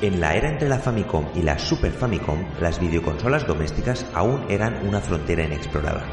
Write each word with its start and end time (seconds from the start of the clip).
En 0.00 0.20
la 0.20 0.36
era 0.36 0.48
entre 0.48 0.68
la 0.68 0.78
Famicom 0.78 1.26
y 1.34 1.42
la 1.42 1.58
Super 1.58 1.90
Famicom, 1.90 2.38
las 2.60 2.78
videoconsolas 2.78 3.48
domésticas 3.48 4.06
aún 4.14 4.44
eran 4.48 4.86
una 4.86 5.00
frontera 5.00 5.44
inexplorada. 5.44 6.06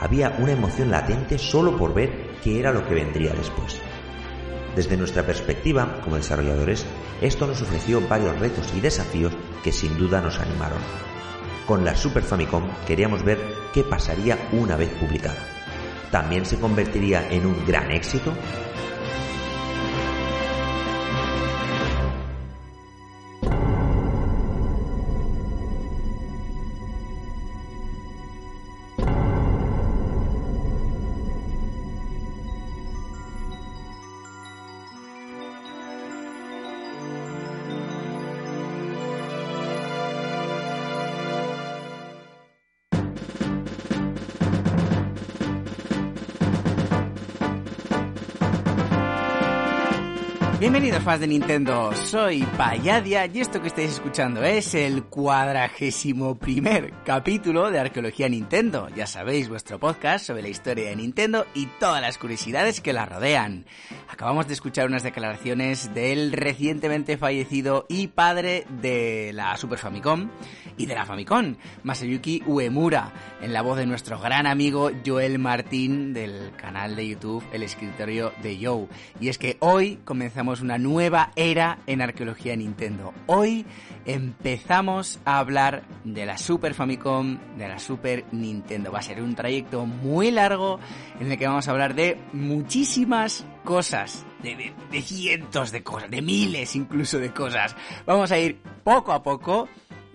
Había 0.00 0.36
una 0.38 0.52
emoción 0.52 0.90
latente 0.90 1.38
solo 1.38 1.78
por 1.78 1.94
ver 1.94 2.10
qué 2.44 2.60
era 2.60 2.72
lo 2.72 2.86
que 2.86 2.94
vendría 2.94 3.32
después. 3.32 3.80
Desde 4.74 4.98
nuestra 4.98 5.22
perspectiva 5.22 5.98
como 6.04 6.16
desarrolladores, 6.16 6.84
esto 7.22 7.46
nos 7.46 7.62
ofreció 7.62 8.06
varios 8.06 8.38
retos 8.38 8.70
y 8.76 8.80
desafíos 8.80 9.32
que 9.64 9.72
sin 9.72 9.96
duda 9.96 10.20
nos 10.20 10.38
animaron. 10.38 10.80
Con 11.66 11.86
la 11.86 11.96
Super 11.96 12.22
Famicom 12.22 12.68
queríamos 12.86 13.24
ver 13.24 13.38
qué 13.72 13.82
pasaría 13.82 14.36
una 14.52 14.76
vez 14.76 14.90
publicada. 14.90 15.42
¿También 16.10 16.44
se 16.44 16.58
convertiría 16.58 17.26
en 17.30 17.46
un 17.46 17.64
gran 17.66 17.90
éxito? 17.92 18.34
Fans 51.06 51.20
de 51.20 51.28
Nintendo, 51.28 51.92
soy 51.94 52.42
Payadia 52.58 53.26
y 53.26 53.40
esto 53.40 53.62
que 53.62 53.68
estáis 53.68 53.92
escuchando 53.92 54.42
es 54.42 54.74
el 54.74 55.04
cuadragésimo 55.04 56.34
primer 56.36 56.92
capítulo 57.04 57.70
de 57.70 57.78
Arqueología 57.78 58.28
Nintendo. 58.28 58.88
Ya 58.88 59.06
sabéis, 59.06 59.48
vuestro 59.48 59.78
podcast 59.78 60.26
sobre 60.26 60.42
la 60.42 60.48
historia 60.48 60.88
de 60.88 60.96
Nintendo 60.96 61.46
y 61.54 61.66
todas 61.78 62.02
las 62.02 62.18
curiosidades 62.18 62.80
que 62.80 62.92
la 62.92 63.06
rodean. 63.06 63.66
Acabamos 64.08 64.46
de 64.46 64.54
escuchar 64.54 64.86
unas 64.86 65.02
declaraciones 65.02 65.92
del 65.92 66.32
recientemente 66.32 67.18
fallecido 67.18 67.86
y 67.88 68.06
padre 68.06 68.64
de 68.80 69.32
la 69.34 69.56
Super 69.56 69.78
Famicom 69.78 70.30
y 70.76 70.86
de 70.86 70.94
la 70.94 71.04
Famicom, 71.04 71.56
Masayuki 71.82 72.42
Uemura, 72.46 73.12
en 73.42 73.52
la 73.52 73.62
voz 73.62 73.78
de 73.78 73.86
nuestro 73.86 74.20
gran 74.20 74.46
amigo 74.46 74.90
Joel 75.04 75.38
Martín 75.38 76.14
del 76.14 76.52
canal 76.56 76.94
de 76.94 77.08
YouTube 77.08 77.44
El 77.52 77.64
Escritorio 77.64 78.32
de 78.42 78.58
Joe. 78.62 78.86
Y 79.20 79.28
es 79.28 79.38
que 79.38 79.56
hoy 79.60 79.98
comenzamos 80.04 80.60
una 80.60 80.78
nueva 80.78 81.32
era 81.34 81.78
en 81.86 82.00
arqueología 82.00 82.54
Nintendo. 82.54 83.12
Hoy 83.26 83.66
empezamos 84.04 85.18
a 85.24 85.38
hablar 85.38 85.82
de 86.04 86.26
la 86.26 86.38
Super 86.38 86.74
Famicom, 86.74 87.38
de 87.56 87.68
la 87.68 87.78
Super 87.80 88.24
Nintendo. 88.30 88.92
Va 88.92 89.00
a 89.00 89.02
ser 89.02 89.20
un 89.20 89.34
trayecto 89.34 89.84
muy 89.84 90.30
largo 90.30 90.78
en 91.18 91.32
el 91.32 91.38
que 91.38 91.46
vamos 91.46 91.66
a 91.66 91.72
hablar 91.72 91.94
de 91.94 92.18
muchísimas 92.32 93.44
cosas, 93.66 94.24
de, 94.42 94.72
de 94.90 95.02
cientos 95.02 95.72
de 95.72 95.82
cosas, 95.82 96.10
de 96.10 96.22
miles 96.22 96.74
incluso 96.74 97.18
de 97.18 97.34
cosas. 97.34 97.76
Vamos 98.06 98.32
a 98.32 98.38
ir 98.38 98.58
poco 98.82 99.12
a 99.12 99.22
poco. 99.22 99.68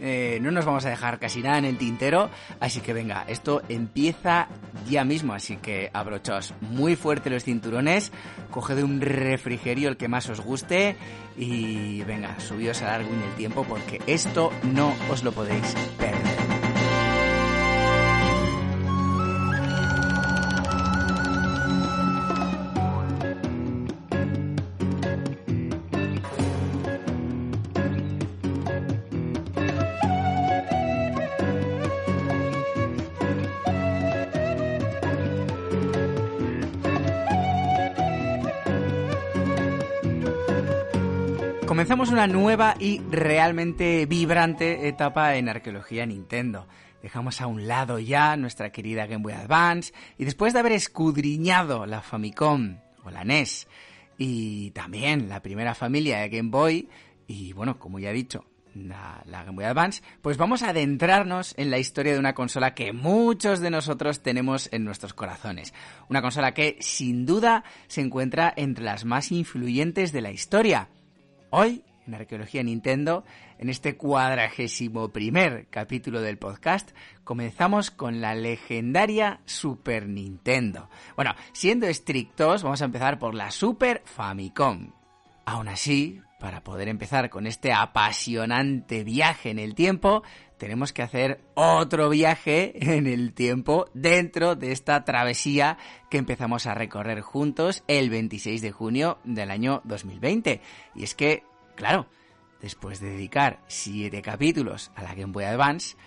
Eh, 0.04 0.40
no 0.42 0.50
nos 0.50 0.66
vamos 0.66 0.84
a 0.86 0.90
dejar 0.90 1.20
casi 1.20 1.44
nada 1.44 1.60
en 1.60 1.66
el 1.66 1.78
tintero, 1.78 2.32
así 2.60 2.82
que 2.82 2.92
venga, 2.92 3.24
esto 3.28 3.62
empieza 3.70 4.48
ya 4.90 5.04
mismo, 5.04 5.36
así 5.36 5.58
que 5.58 5.92
abrochaos 5.94 6.56
muy 6.60 6.96
fuerte 6.96 7.30
los 7.30 7.44
cinturones, 7.44 8.12
coged 8.50 8.82
un 8.82 9.00
refrigerio 9.00 9.90
el 9.90 9.98
que 9.98 10.08
más 10.08 10.28
os 10.28 10.42
guste 10.42 10.96
y 11.38 12.02
venga, 12.02 12.40
subíos 12.40 12.82
a 12.82 12.86
largo 12.86 13.14
en 13.14 13.22
el 13.22 13.36
tiempo 13.36 13.64
porque 13.64 14.02
esto 14.08 14.52
no 14.74 14.92
os 15.12 15.24
lo 15.24 15.34
podéis 15.34 15.76
perder. 16.00 16.61
Comenzamos 41.82 42.12
una 42.12 42.28
nueva 42.28 42.76
y 42.78 43.00
realmente 43.10 44.06
vibrante 44.06 44.88
etapa 44.88 45.36
en 45.36 45.50
arqueología 45.50 46.06
Nintendo. 46.06 46.68
Dejamos 47.02 47.42
a 47.42 47.48
un 47.48 47.68
lado 47.68 47.98
ya 47.98 48.38
nuestra 48.38 48.72
querida 48.72 49.08
Game 49.08 49.24
Boy 49.24 49.34
Advance 49.34 49.92
y 50.20 50.26
después 50.26 50.54
de 50.54 50.60
haber 50.60 50.74
escudriñado 50.74 51.88
la 51.88 52.04
Famicom 52.04 52.78
o 53.04 53.10
la 53.10 53.24
NES 53.24 53.68
y 54.20 54.70
también 54.72 55.28
la 55.28 55.42
primera 55.42 55.74
familia 55.74 56.20
de 56.20 56.30
Game 56.30 56.52
Boy 56.52 56.88
y 57.26 57.52
bueno, 57.54 57.80
como 57.80 57.98
ya 57.98 58.12
he 58.12 58.14
dicho, 58.14 58.46
la, 58.76 59.24
la, 59.26 59.44
Game 59.44 59.56
Boy 59.56 59.66
Advance, 59.66 60.04
pues 60.22 60.38
vamos 60.38 60.62
a 60.62 60.70
adentrarnos 60.70 61.56
en 61.58 61.72
la 61.72 61.80
historia 61.80 62.14
de 62.14 62.20
una 62.20 62.36
consola 62.36 62.76
que 62.76 62.94
muchos 62.94 63.60
de 63.60 63.72
nosotros 63.72 64.22
tenemos 64.22 64.70
en 64.72 64.86
nuestros 64.86 65.16
corazones. 65.16 65.74
Una 66.10 66.22
consola 66.22 66.54
que 66.54 66.78
sin 66.80 67.26
duda 67.26 67.64
se 67.88 68.02
encuentra 68.02 68.54
entre 68.56 68.84
las 68.84 69.04
más 69.04 69.32
influyentes 69.32 70.12
de 70.12 70.22
la 70.22 70.30
historia. 70.30 70.88
Hoy, 71.54 71.84
en 72.08 72.14
Arqueología 72.14 72.64
Nintendo, 72.64 73.26
en 73.58 73.68
este 73.68 73.98
cuadragésimo 73.98 75.10
primer 75.10 75.68
capítulo 75.70 76.22
del 76.22 76.38
podcast, 76.38 76.92
comenzamos 77.26 77.92
con 77.92 78.22
la 78.22 78.36
legendaria 78.36 79.42
Super 79.44 80.08
Nintendo. 80.08 80.90
Bueno, 81.18 81.36
siendo 81.52 81.88
estrictos, 81.88 82.64
vamos 82.64 82.82
a 82.82 82.86
empezar 82.86 83.20
por 83.20 83.36
la 83.36 83.52
Super 83.52 84.02
Famicom. 84.06 84.94
Aún 85.46 85.68
así, 85.68 86.22
para 86.40 86.64
poder 86.64 86.88
empezar 86.88 87.30
con 87.30 87.46
este 87.46 87.74
apasionante 87.74 89.04
viaje 89.04 89.50
en 89.50 89.60
el 89.60 89.76
tiempo, 89.76 90.24
tenemos 90.62 90.94
que 90.94 91.02
hacer 91.02 91.42
otro 91.56 92.08
viaje 92.08 92.74
en 92.96 93.08
el 93.08 93.34
tiempo 93.34 93.90
dentro 93.96 94.56
de 94.56 94.72
esta 94.72 95.04
travesía 95.04 95.80
que 96.12 96.20
empezamos 96.20 96.68
a 96.68 96.76
recorrer 96.76 97.22
juntos 97.22 97.84
el 97.88 98.12
26 98.12 98.62
de 98.62 98.72
junio 98.72 99.18
del 99.24 99.50
año 99.50 99.82
2020. 99.86 100.62
Y 100.94 101.04
es 101.04 101.16
que, 101.16 101.46
claro, 101.76 102.06
después 102.62 103.00
de 103.00 103.10
dedicar 103.10 103.64
siete 103.66 104.22
capítulos 104.22 104.92
a 104.94 105.02
la 105.02 105.16
Game 105.16 105.34
Boy 105.34 105.46
Advance, 105.46 105.98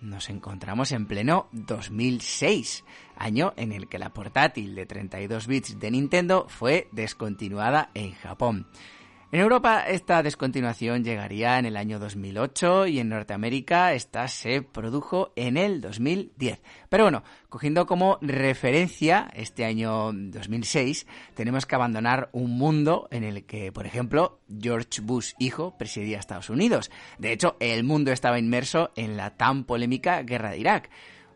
nos 0.00 0.30
encontramos 0.30 0.92
en 0.92 1.06
pleno 1.06 1.48
2006, 1.50 2.84
año 3.16 3.52
en 3.56 3.72
el 3.72 3.88
que 3.88 3.98
la 3.98 4.12
portátil 4.12 4.76
de 4.76 4.86
32 4.86 5.48
bits 5.48 5.80
de 5.80 5.90
Nintendo 5.90 6.46
fue 6.48 6.86
descontinuada 6.92 7.90
en 7.94 8.12
Japón. 8.12 8.68
En 9.34 9.40
Europa 9.40 9.80
esta 9.80 10.22
descontinuación 10.22 11.02
llegaría 11.02 11.58
en 11.58 11.66
el 11.66 11.76
año 11.76 11.98
2008 11.98 12.86
y 12.86 13.00
en 13.00 13.08
Norteamérica 13.08 13.92
esta 13.92 14.28
se 14.28 14.62
produjo 14.62 15.32
en 15.34 15.56
el 15.56 15.80
2010. 15.80 16.62
Pero 16.88 17.02
bueno, 17.02 17.24
cogiendo 17.48 17.84
como 17.84 18.16
referencia 18.20 19.28
este 19.34 19.64
año 19.64 20.12
2006, 20.12 21.08
tenemos 21.34 21.66
que 21.66 21.74
abandonar 21.74 22.28
un 22.30 22.56
mundo 22.56 23.08
en 23.10 23.24
el 23.24 23.44
que, 23.44 23.72
por 23.72 23.86
ejemplo, 23.86 24.38
George 24.48 25.00
Bush 25.02 25.32
hijo 25.40 25.76
presidía 25.76 26.20
Estados 26.20 26.48
Unidos. 26.48 26.92
De 27.18 27.32
hecho, 27.32 27.56
el 27.58 27.82
mundo 27.82 28.12
estaba 28.12 28.38
inmerso 28.38 28.92
en 28.94 29.16
la 29.16 29.30
tan 29.30 29.64
polémica 29.64 30.22
guerra 30.22 30.50
de 30.50 30.58
Irak 30.58 30.90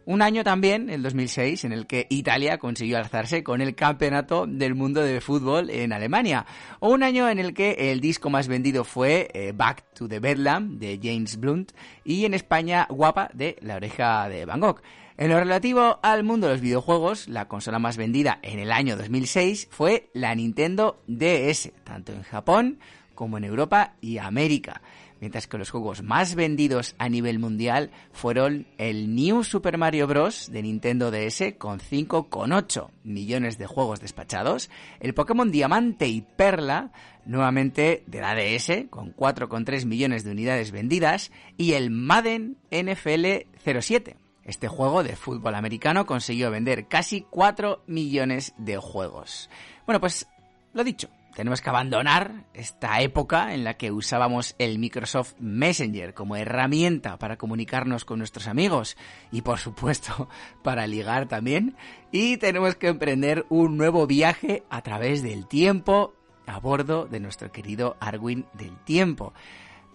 Un 0.08 0.22
año 0.22 0.42
también, 0.42 0.88
el 0.88 1.02
2006, 1.02 1.64
en 1.64 1.72
el 1.74 1.86
que 1.86 2.06
Italia 2.08 2.56
consiguió 2.56 2.96
alzarse 2.96 3.44
con 3.44 3.60
el 3.60 3.74
campeonato 3.74 4.46
del 4.46 4.74
mundo 4.74 5.02
de 5.02 5.20
fútbol 5.20 5.68
en 5.68 5.92
Alemania. 5.92 6.46
O 6.80 6.88
un 6.88 7.02
año 7.02 7.28
en 7.28 7.38
el 7.38 7.52
que 7.52 7.92
el 7.92 8.00
disco 8.00 8.30
más 8.30 8.48
vendido 8.48 8.84
fue 8.84 9.28
eh, 9.34 9.52
Back 9.54 9.84
to 9.92 10.08
the 10.08 10.18
Bedlam 10.18 10.78
de 10.78 10.98
James 11.02 11.38
Blunt 11.38 11.72
y 12.06 12.24
en 12.24 12.32
España 12.32 12.86
Guapa 12.88 13.28
de 13.34 13.58
La 13.60 13.76
oreja 13.76 14.30
de 14.30 14.46
Van 14.46 14.60
Gogh. 14.60 14.80
En 15.18 15.28
lo 15.28 15.38
relativo 15.38 16.00
al 16.02 16.24
mundo 16.24 16.46
de 16.46 16.54
los 16.54 16.62
videojuegos, 16.62 17.28
la 17.28 17.46
consola 17.46 17.78
más 17.78 17.98
vendida 17.98 18.38
en 18.40 18.60
el 18.60 18.72
año 18.72 18.96
2006 18.96 19.68
fue 19.70 20.08
la 20.14 20.34
Nintendo 20.34 21.02
DS, 21.06 21.70
tanto 21.84 22.12
en 22.12 22.22
Japón 22.22 22.78
como 23.14 23.36
en 23.36 23.44
Europa 23.44 23.96
y 24.00 24.16
América 24.16 24.80
mientras 25.20 25.46
que 25.46 25.58
los 25.58 25.70
juegos 25.70 26.02
más 26.02 26.34
vendidos 26.34 26.94
a 26.98 27.08
nivel 27.08 27.38
mundial 27.38 27.90
fueron 28.12 28.66
el 28.78 29.14
New 29.14 29.44
Super 29.44 29.78
Mario 29.78 30.06
Bros. 30.06 30.50
de 30.50 30.62
Nintendo 30.62 31.10
DS 31.10 31.54
con 31.58 31.80
5,8 31.80 32.90
millones 33.04 33.58
de 33.58 33.66
juegos 33.66 34.00
despachados, 34.00 34.70
el 35.00 35.14
Pokémon 35.14 35.50
Diamante 35.50 36.08
y 36.08 36.22
Perla, 36.22 36.92
nuevamente 37.24 38.02
de 38.06 38.20
la 38.20 38.34
DS, 38.34 38.88
con 38.90 39.14
4,3 39.14 39.84
millones 39.84 40.24
de 40.24 40.30
unidades 40.30 40.70
vendidas, 40.70 41.30
y 41.56 41.74
el 41.74 41.90
Madden 41.90 42.56
NFL 42.70 43.46
07. 43.80 44.16
Este 44.44 44.66
juego 44.66 45.02
de 45.02 45.14
fútbol 45.14 45.54
americano 45.54 46.06
consiguió 46.06 46.50
vender 46.50 46.88
casi 46.88 47.20
4 47.28 47.82
millones 47.86 48.54
de 48.56 48.78
juegos. 48.78 49.50
Bueno, 49.84 50.00
pues 50.00 50.26
lo 50.72 50.84
dicho, 50.84 51.10
tenemos 51.38 51.62
que 51.62 51.70
abandonar 51.70 52.46
esta 52.52 53.00
época 53.00 53.54
en 53.54 53.62
la 53.62 53.74
que 53.74 53.92
usábamos 53.92 54.56
el 54.58 54.80
Microsoft 54.80 55.34
Messenger 55.38 56.12
como 56.12 56.34
herramienta 56.34 57.16
para 57.16 57.36
comunicarnos 57.36 58.04
con 58.04 58.18
nuestros 58.18 58.48
amigos 58.48 58.96
y 59.30 59.42
por 59.42 59.60
supuesto 59.60 60.28
para 60.64 60.88
ligar 60.88 61.28
también. 61.28 61.76
Y 62.10 62.38
tenemos 62.38 62.74
que 62.74 62.88
emprender 62.88 63.46
un 63.50 63.76
nuevo 63.76 64.08
viaje 64.08 64.64
a 64.68 64.82
través 64.82 65.22
del 65.22 65.46
tiempo 65.46 66.12
a 66.44 66.58
bordo 66.58 67.06
de 67.06 67.20
nuestro 67.20 67.52
querido 67.52 67.96
Arwin 68.00 68.46
del 68.54 68.76
tiempo. 68.78 69.32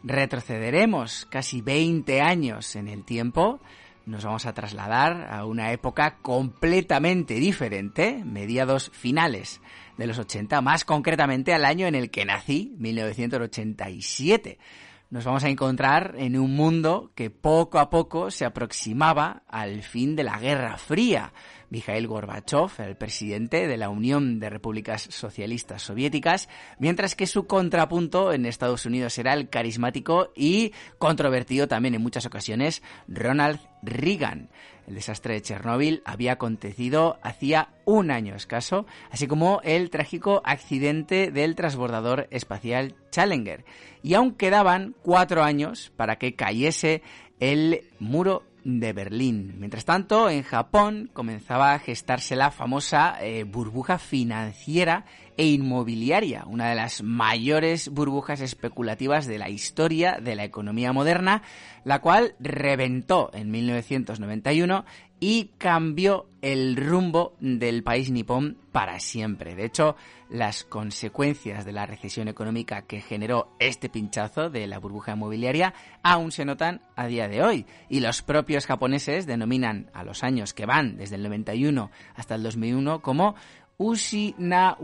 Retrocederemos 0.01 1.27
casi 1.29 1.61
20 1.61 2.21
años 2.21 2.77
en 2.77 2.87
el 2.87 3.03
tiempo 3.03 3.59
nos 4.05 4.25
vamos 4.25 4.45
a 4.45 4.53
trasladar 4.53 5.29
a 5.31 5.45
una 5.45 5.71
época 5.71 6.17
completamente 6.21 7.35
diferente, 7.35 8.21
mediados 8.25 8.91
finales 8.93 9.61
de 9.97 10.07
los 10.07 10.17
80, 10.19 10.61
más 10.61 10.85
concretamente 10.85 11.53
al 11.53 11.65
año 11.65 11.87
en 11.87 11.95
el 11.95 12.09
que 12.09 12.25
nací, 12.25 12.75
1987. 12.77 14.57
Nos 15.13 15.25
vamos 15.25 15.43
a 15.43 15.49
encontrar 15.49 16.15
en 16.17 16.39
un 16.39 16.55
mundo 16.55 17.11
que 17.13 17.29
poco 17.29 17.77
a 17.77 17.91
poco 17.91 18.31
se 18.31 18.45
aproximaba 18.45 19.43
al 19.47 19.83
fin 19.83 20.15
de 20.15 20.23
la 20.23 20.39
Guerra 20.39 20.77
Fría. 20.77 21.33
Mikhail 21.69 22.07
Gorbachev, 22.07 22.71
el 22.79 22.97
presidente 22.97 23.67
de 23.67 23.77
la 23.77 23.89
Unión 23.89 24.39
de 24.39 24.49
Repúblicas 24.49 25.03
Socialistas 25.11 25.83
Soviéticas, 25.83 26.49
mientras 26.79 27.15
que 27.15 27.27
su 27.27 27.45
contrapunto 27.45 28.33
en 28.33 28.47
Estados 28.47 28.87
Unidos 28.87 29.15
era 29.19 29.33
el 29.33 29.49
carismático 29.49 30.31
y 30.35 30.71
controvertido 30.97 31.67
también 31.67 31.93
en 31.93 32.01
muchas 32.01 32.25
ocasiones 32.25 32.81
Ronald 33.07 33.59
El 34.87 34.95
desastre 34.95 35.35
de 35.35 35.41
Chernóbil 35.41 36.01
había 36.05 36.33
acontecido 36.33 37.19
hacía 37.21 37.69
un 37.85 38.11
año 38.11 38.35
escaso, 38.35 38.85
así 39.11 39.27
como 39.27 39.61
el 39.63 39.89
trágico 39.89 40.41
accidente 40.45 41.31
del 41.31 41.55
transbordador 41.55 42.27
espacial 42.31 42.95
Challenger. 43.11 43.65
Y 44.01 44.13
aún 44.13 44.33
quedaban 44.35 44.95
cuatro 45.01 45.43
años 45.43 45.91
para 45.95 46.17
que 46.17 46.35
cayese 46.35 47.01
el 47.39 47.85
muro 47.99 48.43
de 48.63 48.93
Berlín. 48.93 49.55
Mientras 49.59 49.85
tanto, 49.85 50.29
en 50.29 50.43
Japón 50.43 51.09
comenzaba 51.13 51.73
a 51.73 51.79
gestarse 51.79 52.35
la 52.35 52.51
famosa 52.51 53.17
eh, 53.21 53.43
burbuja 53.43 53.97
financiera 53.97 55.05
e 55.35 55.47
inmobiliaria, 55.47 56.43
una 56.45 56.69
de 56.69 56.75
las 56.75 57.01
mayores 57.01 57.89
burbujas 57.89 58.39
especulativas 58.41 59.25
de 59.25 59.39
la 59.39 59.49
historia 59.49 60.19
de 60.21 60.35
la 60.35 60.43
economía 60.43 60.93
moderna, 60.93 61.41
la 61.83 61.99
cual 62.01 62.35
reventó 62.39 63.31
en 63.33 63.51
1991 63.51 64.85
y 65.25 65.51
cambió 65.57 66.27
el 66.41 66.75
rumbo 66.75 67.37
del 67.39 67.81
país 67.81 68.11
nipón 68.11 68.57
para 68.73 68.99
siempre. 68.99 69.55
De 69.55 69.63
hecho, 69.63 69.95
las 70.29 70.65
consecuencias 70.65 71.63
de 71.63 71.71
la 71.71 71.85
recesión 71.85 72.27
económica 72.27 72.81
que 72.81 72.99
generó 72.99 73.55
este 73.57 73.87
pinchazo 73.87 74.49
de 74.49 74.67
la 74.67 74.79
burbuja 74.79 75.13
inmobiliaria 75.13 75.73
aún 76.03 76.33
se 76.33 76.43
notan 76.43 76.81
a 76.97 77.07
día 77.07 77.29
de 77.29 77.41
hoy 77.41 77.65
y 77.87 78.01
los 78.01 78.21
propios 78.21 78.65
japoneses 78.65 79.25
denominan 79.25 79.89
a 79.93 80.03
los 80.03 80.25
años 80.25 80.53
que 80.53 80.65
van 80.65 80.97
desde 80.97 81.15
el 81.15 81.23
91 81.23 81.89
hasta 82.15 82.35
el 82.35 82.43
2001 82.43 83.01
como 83.01 83.35
Ushi 83.77 84.35
na 84.39 84.75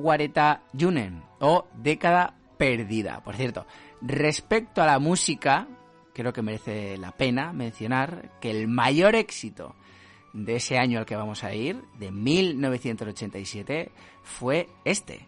Junen 0.79 1.21
o 1.41 1.67
década 1.75 2.33
perdida. 2.57 3.21
Por 3.25 3.35
cierto, 3.35 3.67
respecto 3.99 4.81
a 4.81 4.85
la 4.85 4.99
música, 4.99 5.67
creo 6.13 6.31
que 6.31 6.41
merece 6.41 6.95
la 6.97 7.11
pena 7.11 7.51
mencionar 7.51 8.39
que 8.39 8.51
el 8.51 8.69
mayor 8.69 9.15
éxito 9.15 9.75
de 10.33 10.55
ese 10.55 10.77
año 10.77 10.99
al 10.99 11.05
que 11.05 11.15
vamos 11.15 11.43
a 11.43 11.53
ir, 11.53 11.81
de 11.99 12.11
1987, 12.11 13.91
fue 14.23 14.67
este. 14.85 15.27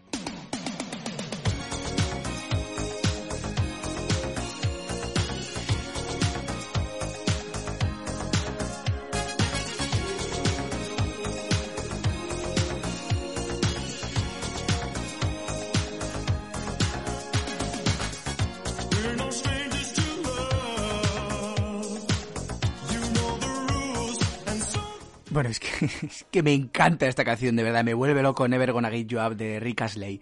Es 25.82 26.24
que, 26.30 26.42
me 26.42 26.52
encanta 26.52 27.06
esta 27.06 27.24
canción, 27.24 27.56
de 27.56 27.62
verdad, 27.62 27.84
me 27.84 27.94
vuelve 27.94 28.22
loco 28.22 28.46
Never 28.46 28.72
Gonna 28.72 28.90
Get 28.90 29.06
You 29.06 29.20
Up 29.20 29.36
de 29.36 29.60
Rick 29.60 29.82
Astley. 29.82 30.20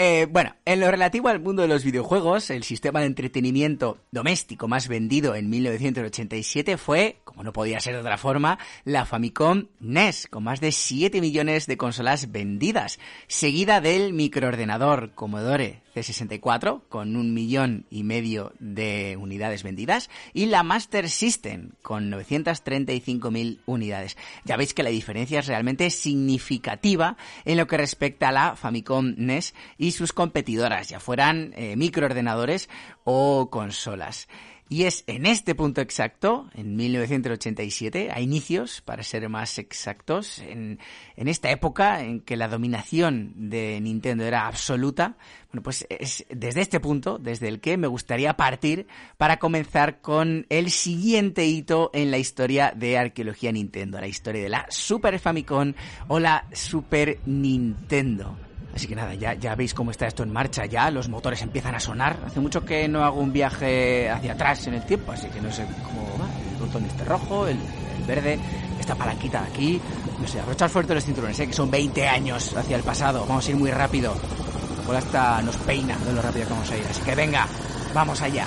Eh, 0.00 0.28
bueno, 0.30 0.54
en 0.64 0.78
lo 0.78 0.90
relativo 0.90 1.28
al 1.28 1.40
mundo 1.40 1.62
de 1.62 1.68
los 1.68 1.84
videojuegos, 1.84 2.50
el 2.50 2.62
sistema 2.62 3.00
de 3.00 3.06
entretenimiento 3.06 3.98
doméstico 4.12 4.68
más 4.68 4.86
vendido 4.86 5.34
en 5.34 5.50
1987 5.50 6.76
fue, 6.76 7.16
como 7.24 7.42
no 7.42 7.52
podía 7.52 7.80
ser 7.80 7.94
de 7.94 8.00
otra 8.00 8.16
forma, 8.16 8.60
la 8.84 9.06
Famicom 9.06 9.66
NES, 9.80 10.28
con 10.28 10.44
más 10.44 10.60
de 10.60 10.70
7 10.70 11.20
millones 11.20 11.66
de 11.66 11.76
consolas 11.76 12.30
vendidas, 12.30 13.00
seguida 13.26 13.80
del 13.80 14.12
microordenador 14.12 15.10
Commodore 15.16 15.80
64 15.94 16.84
con 16.88 17.16
un 17.16 17.34
millón 17.34 17.86
y 17.90 18.02
medio 18.02 18.52
de 18.58 19.16
unidades 19.20 19.62
vendidas 19.62 20.10
y 20.32 20.46
la 20.46 20.62
Master 20.62 21.08
System 21.08 21.70
con 21.82 22.10
935.000 22.10 23.60
unidades. 23.66 24.16
Ya 24.44 24.56
veis 24.56 24.74
que 24.74 24.82
la 24.82 24.90
diferencia 24.90 25.40
es 25.40 25.46
realmente 25.46 25.90
significativa 25.90 27.16
en 27.44 27.56
lo 27.56 27.66
que 27.66 27.76
respecta 27.76 28.28
a 28.28 28.32
la 28.32 28.56
Famicom 28.56 29.14
NES 29.16 29.54
y 29.76 29.92
sus 29.92 30.12
competidoras, 30.12 30.88
ya 30.88 31.00
fueran 31.00 31.52
eh, 31.56 31.76
microordenadores 31.76 32.68
o 33.04 33.48
consolas. 33.50 34.28
Y 34.70 34.84
es 34.84 35.04
en 35.06 35.24
este 35.24 35.54
punto 35.54 35.80
exacto, 35.80 36.50
en 36.54 36.76
1987, 36.76 38.10
a 38.12 38.20
inicios, 38.20 38.82
para 38.82 39.02
ser 39.02 39.26
más 39.30 39.58
exactos, 39.58 40.40
en, 40.40 40.78
esta 41.16 41.50
época 41.50 42.02
en 42.02 42.20
que 42.20 42.36
la 42.36 42.48
dominación 42.48 43.32
de 43.48 43.80
Nintendo 43.80 44.24
era 44.24 44.46
absoluta, 44.46 45.16
bueno, 45.50 45.62
pues 45.62 45.86
es 45.88 46.26
desde 46.28 46.60
este 46.60 46.80
punto, 46.80 47.18
desde 47.18 47.48
el 47.48 47.60
que 47.60 47.78
me 47.78 47.86
gustaría 47.86 48.36
partir 48.36 48.86
para 49.16 49.38
comenzar 49.38 50.02
con 50.02 50.44
el 50.50 50.70
siguiente 50.70 51.46
hito 51.46 51.90
en 51.94 52.10
la 52.10 52.18
historia 52.18 52.74
de 52.76 52.98
arqueología 52.98 53.50
Nintendo, 53.52 53.98
la 53.98 54.06
historia 54.06 54.42
de 54.42 54.48
la 54.50 54.66
Super 54.68 55.18
Famicom 55.18 55.72
o 56.08 56.20
la 56.20 56.46
Super 56.52 57.20
Nintendo. 57.24 58.47
Así 58.74 58.86
que 58.86 58.94
nada, 58.94 59.14
ya, 59.14 59.34
ya 59.34 59.54
veis 59.54 59.74
cómo 59.74 59.90
está 59.90 60.06
esto 60.06 60.22
en 60.22 60.32
marcha, 60.32 60.66
ya 60.66 60.90
los 60.90 61.08
motores 61.08 61.42
empiezan 61.42 61.74
a 61.74 61.80
sonar. 61.80 62.18
Hace 62.26 62.40
mucho 62.40 62.64
que 62.64 62.86
no 62.88 63.04
hago 63.04 63.20
un 63.20 63.32
viaje 63.32 64.08
hacia 64.08 64.32
atrás 64.32 64.66
en 64.66 64.74
el 64.74 64.82
tiempo, 64.82 65.12
así 65.12 65.28
que 65.28 65.40
no 65.40 65.50
sé 65.50 65.66
cómo 65.84 66.02
va. 66.18 66.28
El 66.52 66.66
botón 66.66 66.84
este 66.84 67.04
rojo, 67.04 67.46
el, 67.46 67.58
verde, 68.08 68.38
esta 68.80 68.94
palanquita 68.94 69.42
de 69.42 69.48
aquí. 69.48 69.80
No 70.20 70.26
sé, 70.26 70.40
abrochar 70.40 70.68
fuerte 70.70 70.94
los 70.94 71.04
cinturones, 71.04 71.38
¿eh? 71.38 71.46
que 71.46 71.52
son 71.52 71.70
20 71.70 72.08
años 72.08 72.56
hacia 72.56 72.76
el 72.76 72.82
pasado. 72.82 73.24
Vamos 73.28 73.46
a 73.46 73.50
ir 73.50 73.56
muy 73.56 73.70
rápido. 73.70 74.14
Por 74.86 74.96
hasta 74.96 75.42
nos 75.42 75.56
peina 75.58 75.96
de 75.98 76.12
lo 76.12 76.22
rápido 76.22 76.46
que 76.46 76.52
vamos 76.52 76.70
a 76.70 76.76
ir. 76.76 76.86
Así 76.90 77.02
que 77.02 77.14
venga, 77.14 77.46
vamos 77.94 78.20
allá. 78.22 78.46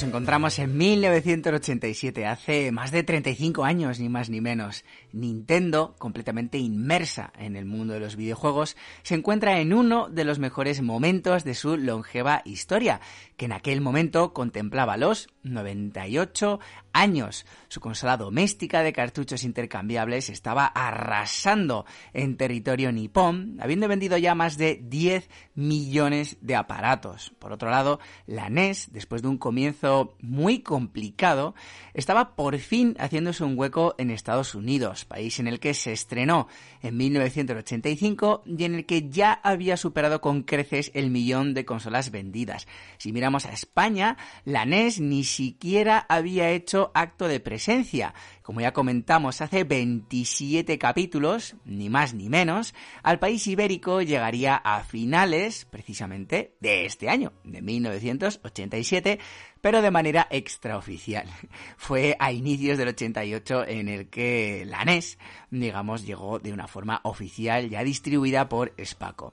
Nos 0.00 0.08
encontramos 0.08 0.58
en 0.58 0.78
1987, 0.78 2.24
hace 2.24 2.72
más 2.72 2.90
de 2.90 3.02
35 3.02 3.64
años, 3.64 4.00
ni 4.00 4.08
más 4.08 4.30
ni 4.30 4.40
menos. 4.40 4.82
Nintendo, 5.12 5.94
completamente 5.98 6.56
inmersa 6.56 7.34
en 7.38 7.54
el 7.54 7.66
mundo 7.66 7.92
de 7.92 8.00
los 8.00 8.16
videojuegos, 8.16 8.78
se 9.02 9.14
encuentra 9.14 9.60
en 9.60 9.74
uno 9.74 10.08
de 10.08 10.24
los 10.24 10.38
mejores 10.38 10.80
momentos 10.80 11.44
de 11.44 11.52
su 11.52 11.76
longeva 11.76 12.40
historia, 12.46 13.02
que 13.36 13.44
en 13.44 13.52
aquel 13.52 13.82
momento 13.82 14.32
contemplaba 14.32 14.96
los 14.96 15.28
98 15.42 16.60
años. 16.92 17.46
Su 17.68 17.80
consola 17.80 18.16
doméstica 18.16 18.82
de 18.82 18.92
cartuchos 18.92 19.44
intercambiables 19.44 20.28
estaba 20.30 20.66
arrasando 20.66 21.86
en 22.12 22.36
territorio 22.36 22.92
nipón, 22.92 23.58
habiendo 23.60 23.88
vendido 23.88 24.18
ya 24.18 24.34
más 24.34 24.58
de 24.58 24.80
10 24.82 25.28
millones 25.54 26.36
de 26.40 26.56
aparatos. 26.56 27.32
Por 27.38 27.52
otro 27.52 27.70
lado, 27.70 28.00
la 28.26 28.50
NES, 28.50 28.92
después 28.92 29.22
de 29.22 29.28
un 29.28 29.38
comienzo 29.38 30.16
muy 30.20 30.60
complicado, 30.60 31.54
estaba 31.94 32.34
por 32.34 32.58
fin 32.58 32.96
haciéndose 32.98 33.44
un 33.44 33.58
hueco 33.58 33.94
en 33.98 34.10
Estados 34.10 34.54
Unidos, 34.54 35.04
país 35.04 35.38
en 35.38 35.48
el 35.48 35.60
que 35.60 35.74
se 35.74 35.92
estrenó 35.92 36.48
en 36.82 36.96
1985 36.96 38.42
y 38.46 38.64
en 38.64 38.74
el 38.74 38.86
que 38.86 39.08
ya 39.08 39.32
había 39.32 39.76
superado 39.76 40.20
con 40.20 40.42
creces 40.42 40.90
el 40.94 41.10
millón 41.10 41.54
de 41.54 41.64
consolas 41.64 42.10
vendidas. 42.10 42.66
Si 42.98 43.12
miramos 43.12 43.46
a 43.46 43.52
España, 43.52 44.16
la 44.44 44.64
NES 44.64 45.00
ni 45.00 45.24
siquiera 45.30 46.04
había 46.08 46.50
hecho 46.50 46.90
acto 46.94 47.28
de 47.28 47.40
presencia. 47.40 48.12
Como 48.50 48.62
ya 48.62 48.72
comentamos 48.72 49.42
hace 49.42 49.62
27 49.62 50.76
capítulos, 50.76 51.54
ni 51.64 51.88
más 51.88 52.14
ni 52.14 52.28
menos, 52.28 52.74
al 53.04 53.20
país 53.20 53.46
ibérico 53.46 54.02
llegaría 54.02 54.56
a 54.56 54.82
finales, 54.82 55.68
precisamente, 55.70 56.56
de 56.58 56.84
este 56.84 57.08
año, 57.08 57.32
de 57.44 57.62
1987, 57.62 59.20
pero 59.60 59.82
de 59.82 59.92
manera 59.92 60.26
extraoficial. 60.32 61.28
Fue 61.76 62.16
a 62.18 62.32
inicios 62.32 62.76
del 62.76 62.88
88 62.88 63.68
en 63.68 63.88
el 63.88 64.08
que 64.08 64.64
la 64.66 64.84
NES, 64.84 65.18
digamos, 65.52 66.04
llegó 66.04 66.40
de 66.40 66.52
una 66.52 66.66
forma 66.66 67.00
oficial 67.04 67.70
ya 67.70 67.84
distribuida 67.84 68.48
por 68.48 68.74
Spaco. 68.84 69.32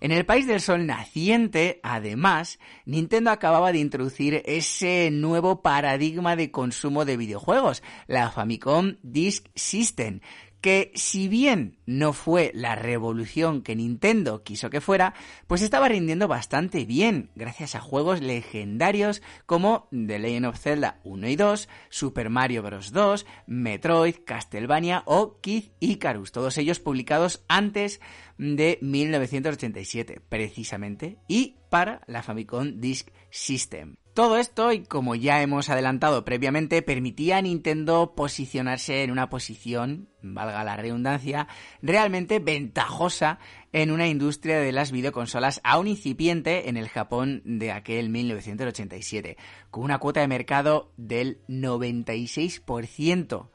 En 0.00 0.12
el 0.12 0.24
país 0.24 0.46
del 0.46 0.60
sol 0.60 0.86
naciente, 0.86 1.80
además, 1.82 2.60
Nintendo 2.84 3.32
acababa 3.32 3.72
de 3.72 3.80
introducir 3.80 4.42
ese 4.46 5.10
nuevo 5.10 5.60
paradigma 5.60 6.36
de 6.36 6.52
consumo 6.52 7.04
de 7.04 7.16
videojuegos, 7.16 7.82
la 8.06 8.30
Famicom 8.30 8.57
Disk 9.02 9.48
System, 9.54 10.20
que 10.60 10.90
si 10.94 11.28
bien 11.28 11.78
no 11.86 12.12
fue 12.12 12.50
la 12.54 12.74
revolución 12.74 13.62
que 13.62 13.76
Nintendo 13.76 14.42
quiso 14.42 14.70
que 14.70 14.80
fuera, 14.80 15.14
pues 15.46 15.62
estaba 15.62 15.88
rindiendo 15.88 16.26
bastante 16.26 16.84
bien, 16.84 17.30
gracias 17.36 17.74
a 17.74 17.80
juegos 17.80 18.20
legendarios 18.20 19.22
como 19.46 19.88
The 19.90 20.18
Legend 20.18 20.46
of 20.46 20.58
Zelda 20.58 21.00
1 21.04 21.28
y 21.28 21.36
2, 21.36 21.68
Super 21.90 22.30
Mario 22.30 22.62
Bros. 22.62 22.92
2, 22.92 23.26
Metroid, 23.46 24.16
Castlevania 24.24 25.02
o 25.06 25.40
Kid 25.40 25.64
Icarus, 25.78 26.32
todos 26.32 26.58
ellos 26.58 26.80
publicados 26.80 27.44
antes 27.48 28.00
de 28.36 28.78
1987, 28.82 30.20
precisamente, 30.28 31.18
y 31.28 31.56
para 31.70 32.02
la 32.06 32.22
Famicom 32.22 32.80
Disk 32.80 33.08
System. 33.30 33.96
Todo 34.18 34.36
esto, 34.36 34.72
y 34.72 34.82
como 34.82 35.14
ya 35.14 35.42
hemos 35.42 35.70
adelantado 35.70 36.24
previamente, 36.24 36.82
permitía 36.82 37.36
a 37.36 37.42
Nintendo 37.42 38.14
posicionarse 38.16 39.04
en 39.04 39.12
una 39.12 39.30
posición, 39.30 40.08
valga 40.22 40.64
la 40.64 40.76
redundancia, 40.76 41.46
realmente 41.82 42.40
ventajosa 42.40 43.38
en 43.72 43.92
una 43.92 44.08
industria 44.08 44.58
de 44.58 44.72
las 44.72 44.90
videoconsolas 44.90 45.60
aún 45.62 45.86
incipiente 45.86 46.68
en 46.68 46.76
el 46.76 46.88
Japón 46.88 47.42
de 47.44 47.70
aquel 47.70 48.10
1987, 48.10 49.36
con 49.70 49.84
una 49.84 49.98
cuota 49.98 50.18
de 50.18 50.26
mercado 50.26 50.90
del 50.96 51.38
96%. 51.46 53.50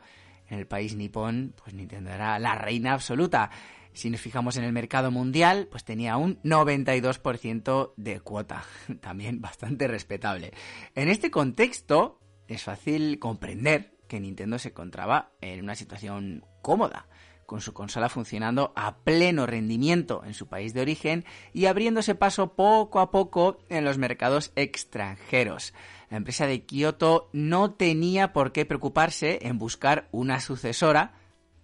En 0.48 0.60
el 0.60 0.65
país 0.65 0.96
nipón, 0.96 1.55
pues 1.62 1.75
Nintendo 1.75 2.12
era 2.12 2.39
la 2.39 2.55
reina 2.55 2.93
absoluta. 2.93 3.51
Si 3.93 4.09
nos 4.09 4.21
fijamos 4.21 4.57
en 4.57 4.63
el 4.63 4.73
mercado 4.73 5.12
mundial, 5.12 5.67
pues 5.69 5.83
tenía 5.83 6.17
un 6.17 6.41
92% 6.41 7.93
de 7.95 8.19
cuota, 8.19 8.63
también 9.01 9.41
bastante 9.41 9.88
respetable. 9.88 10.51
En 10.95 11.09
este 11.09 11.29
contexto, 11.29 12.19
es 12.47 12.63
fácil 12.63 13.19
comprender 13.19 13.93
que 14.07 14.19
Nintendo 14.19 14.59
se 14.59 14.69
encontraba 14.69 15.31
en 15.41 15.63
una 15.63 15.75
situación 15.75 16.45
cómoda, 16.62 17.07
con 17.45 17.62
su 17.62 17.73
consola 17.73 18.09
funcionando 18.09 18.73
a 18.75 18.97
pleno 19.03 19.45
rendimiento 19.45 20.23
en 20.25 20.33
su 20.33 20.47
país 20.47 20.73
de 20.73 20.81
origen 20.81 21.25
y 21.53 21.65
abriéndose 21.65 22.15
paso 22.15 22.55
poco 22.55 23.00
a 23.00 23.12
poco 23.12 23.59
en 23.69 23.83
los 23.83 23.97
mercados 23.97 24.51
extranjeros. 24.55 25.73
La 26.09 26.17
empresa 26.17 26.47
de 26.47 26.63
Kyoto 26.65 27.29
no 27.33 27.71
tenía 27.73 28.33
por 28.33 28.51
qué 28.51 28.65
preocuparse 28.65 29.39
en 29.43 29.57
buscar 29.57 30.07
una 30.12 30.39
sucesora 30.39 31.13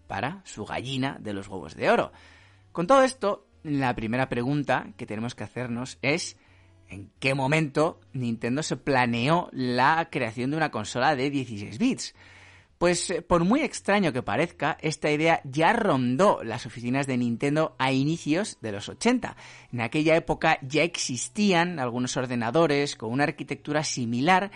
para 0.10 0.42
su 0.44 0.66
gallina 0.66 1.18
de 1.22 1.34
los 1.34 1.48
huevos 1.48 1.76
de 1.76 1.92
oro. 1.92 2.12
Con 2.72 2.88
todo 2.88 3.04
esto, 3.04 3.46
la 3.62 3.96
primera 3.96 4.28
pregunta 4.28 4.88
que 4.98 5.06
tenemos 5.06 5.36
que 5.36 5.44
hacernos 5.44 6.00
es 6.02 6.36
¿en 6.90 7.12
qué 7.20 7.36
momento 7.36 8.02
Nintendo 8.12 8.64
se 8.64 8.76
planeó 8.76 9.50
la 9.52 10.10
creación 10.12 10.50
de 10.50 10.58
una 10.58 10.72
consola 10.72 11.16
de 11.16 11.30
16 11.30 11.78
bits? 11.78 12.16
Pues 12.80 13.10
eh, 13.12 13.22
por 13.22 13.44
muy 13.44 13.62
extraño 13.62 14.12
que 14.12 14.24
parezca, 14.24 14.78
esta 14.82 15.12
idea 15.12 15.42
ya 15.44 15.74
rondó 15.74 16.42
las 16.44 16.66
oficinas 16.66 17.06
de 17.06 17.18
Nintendo 17.18 17.76
a 17.78 17.92
inicios 17.92 18.58
de 18.62 18.72
los 18.72 18.90
80. 18.90 19.36
En 19.72 19.82
aquella 19.82 20.16
época 20.16 20.58
ya 20.64 20.82
existían 20.82 21.78
algunos 21.78 22.18
ordenadores 22.18 22.96
con 22.96 23.12
una 23.12 23.26
arquitectura 23.26 23.84
similar 23.84 24.50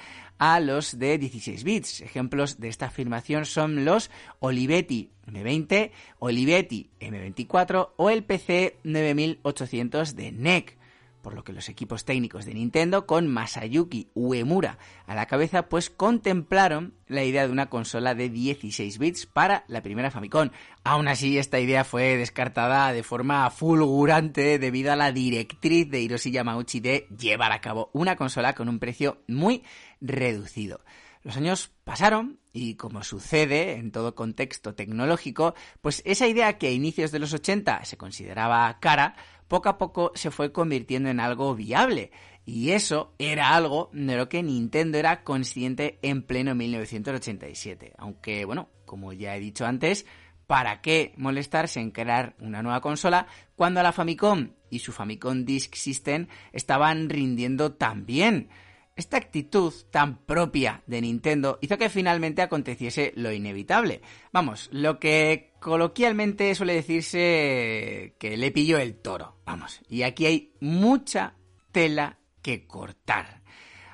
a 0.44 0.60
los 0.60 1.00
de 1.00 1.18
16 1.18 1.64
bits. 1.64 2.02
Ejemplos 2.02 2.60
de 2.60 2.68
esta 2.68 2.88
afirmación 2.88 3.46
son 3.46 3.86
los 3.86 4.12
Olivetti 4.40 5.10
M20, 5.26 5.92
Olivetti 6.20 6.90
M24 7.00 7.92
o 7.96 8.10
el 8.10 8.26
PC 8.26 8.76
9800 8.84 10.18
de 10.18 10.34
NEC 10.34 10.78
por 11.24 11.34
lo 11.34 11.44
que 11.44 11.54
los 11.54 11.70
equipos 11.70 12.06
técnicos 12.06 12.46
de 12.46 12.54
Nintendo, 12.54 13.08
con 13.08 13.28
Masayuki 13.28 14.10
Uemura 14.14 14.78
a 15.08 15.16
la 15.16 15.26
cabeza, 15.26 15.70
pues 15.70 15.90
contemplaron 15.90 16.94
la 17.08 17.24
idea 17.24 17.48
de 17.48 17.52
una 17.52 17.70
consola 17.70 18.14
de 18.14 18.30
16 18.30 19.00
bits 19.00 19.26
para 19.26 19.64
la 19.68 19.82
primera 19.82 20.12
Famicom. 20.12 20.50
Aún 20.84 21.08
así, 21.08 21.40
esta 21.40 21.60
idea 21.60 21.84
fue 21.84 22.18
descartada 22.18 22.94
de 22.94 23.02
forma 23.02 23.50
fulgurante 23.50 24.60
debido 24.60 24.92
a 24.92 24.96
la 24.96 25.12
directriz 25.12 25.90
de 25.90 26.02
Hiroshi 26.02 26.32
Yamauchi 26.32 26.80
de 26.82 27.08
llevar 27.18 27.54
a 27.54 27.62
cabo 27.62 27.90
una 27.94 28.16
consola 28.16 28.54
con 28.54 28.70
un 28.70 28.80
precio 28.80 29.24
muy 29.28 29.64
reducido. 30.02 30.82
Los 31.24 31.38
años 31.38 31.72
pasaron 31.86 32.40
y 32.52 32.76
como 32.76 33.02
sucede 33.04 33.78
en 33.78 33.92
todo 33.92 34.14
contexto 34.14 34.76
tecnológico, 34.76 35.56
pues 35.82 36.02
esa 36.06 36.28
idea 36.28 36.58
que 36.58 36.68
a 36.68 36.72
inicios 36.72 37.12
de 37.12 37.20
los 37.20 37.34
80 37.34 37.86
se 37.86 37.98
consideraba 37.98 38.78
cara, 38.82 39.16
poco 39.48 39.70
a 39.70 39.78
poco 39.78 40.12
se 40.16 40.32
fue 40.32 40.52
convirtiendo 40.52 41.10
en 41.10 41.22
algo 41.22 41.56
viable. 41.56 42.12
Y 42.46 42.72
eso 42.72 43.16
era 43.20 43.56
algo 43.56 43.90
de 43.94 44.18
lo 44.18 44.28
que 44.28 44.44
Nintendo 44.44 44.98
era 44.98 45.24
consciente 45.24 45.98
en 46.02 46.24
pleno 46.24 46.56
1987. 46.56 47.94
Aunque, 47.98 48.44
bueno, 48.44 48.70
como 48.86 49.14
ya 49.14 49.36
he 49.38 49.40
dicho 49.40 49.66
antes, 49.66 50.06
¿para 50.46 50.82
qué 50.82 51.14
molestarse 51.16 51.80
en 51.80 51.92
crear 51.92 52.36
una 52.40 52.62
nueva 52.62 52.82
consola 52.82 53.28
cuando 53.56 53.82
la 53.82 53.94
Famicom 53.94 54.50
y 54.70 54.80
su 54.80 54.92
Famicom 54.92 55.46
Disk 55.46 55.76
System 55.76 56.28
estaban 56.52 57.08
rindiendo 57.08 57.72
tan 57.72 58.06
bien? 58.06 58.50
Esta 58.96 59.18
actitud 59.18 59.74
tan 59.90 60.24
propia 60.24 60.84
de 60.86 61.02
Nintendo 61.02 61.58
hizo 61.62 61.80
que 61.80 61.90
finalmente 61.90 62.44
aconteciese 62.44 63.12
lo 63.16 63.32
inevitable. 63.32 64.02
Vamos, 64.32 64.70
lo 64.72 65.00
que 65.00 65.54
coloquialmente 65.60 66.54
suele 66.54 66.76
decirse 66.76 68.16
que 68.20 68.38
le 68.38 68.52
pilló 68.52 68.78
el 68.78 68.96
toro. 68.96 69.38
Vamos, 69.46 69.82
y 69.90 70.04
aquí 70.04 70.28
hay 70.28 70.54
mucha 70.60 71.36
tela 71.72 72.20
que 72.44 72.68
cortar. 72.68 73.42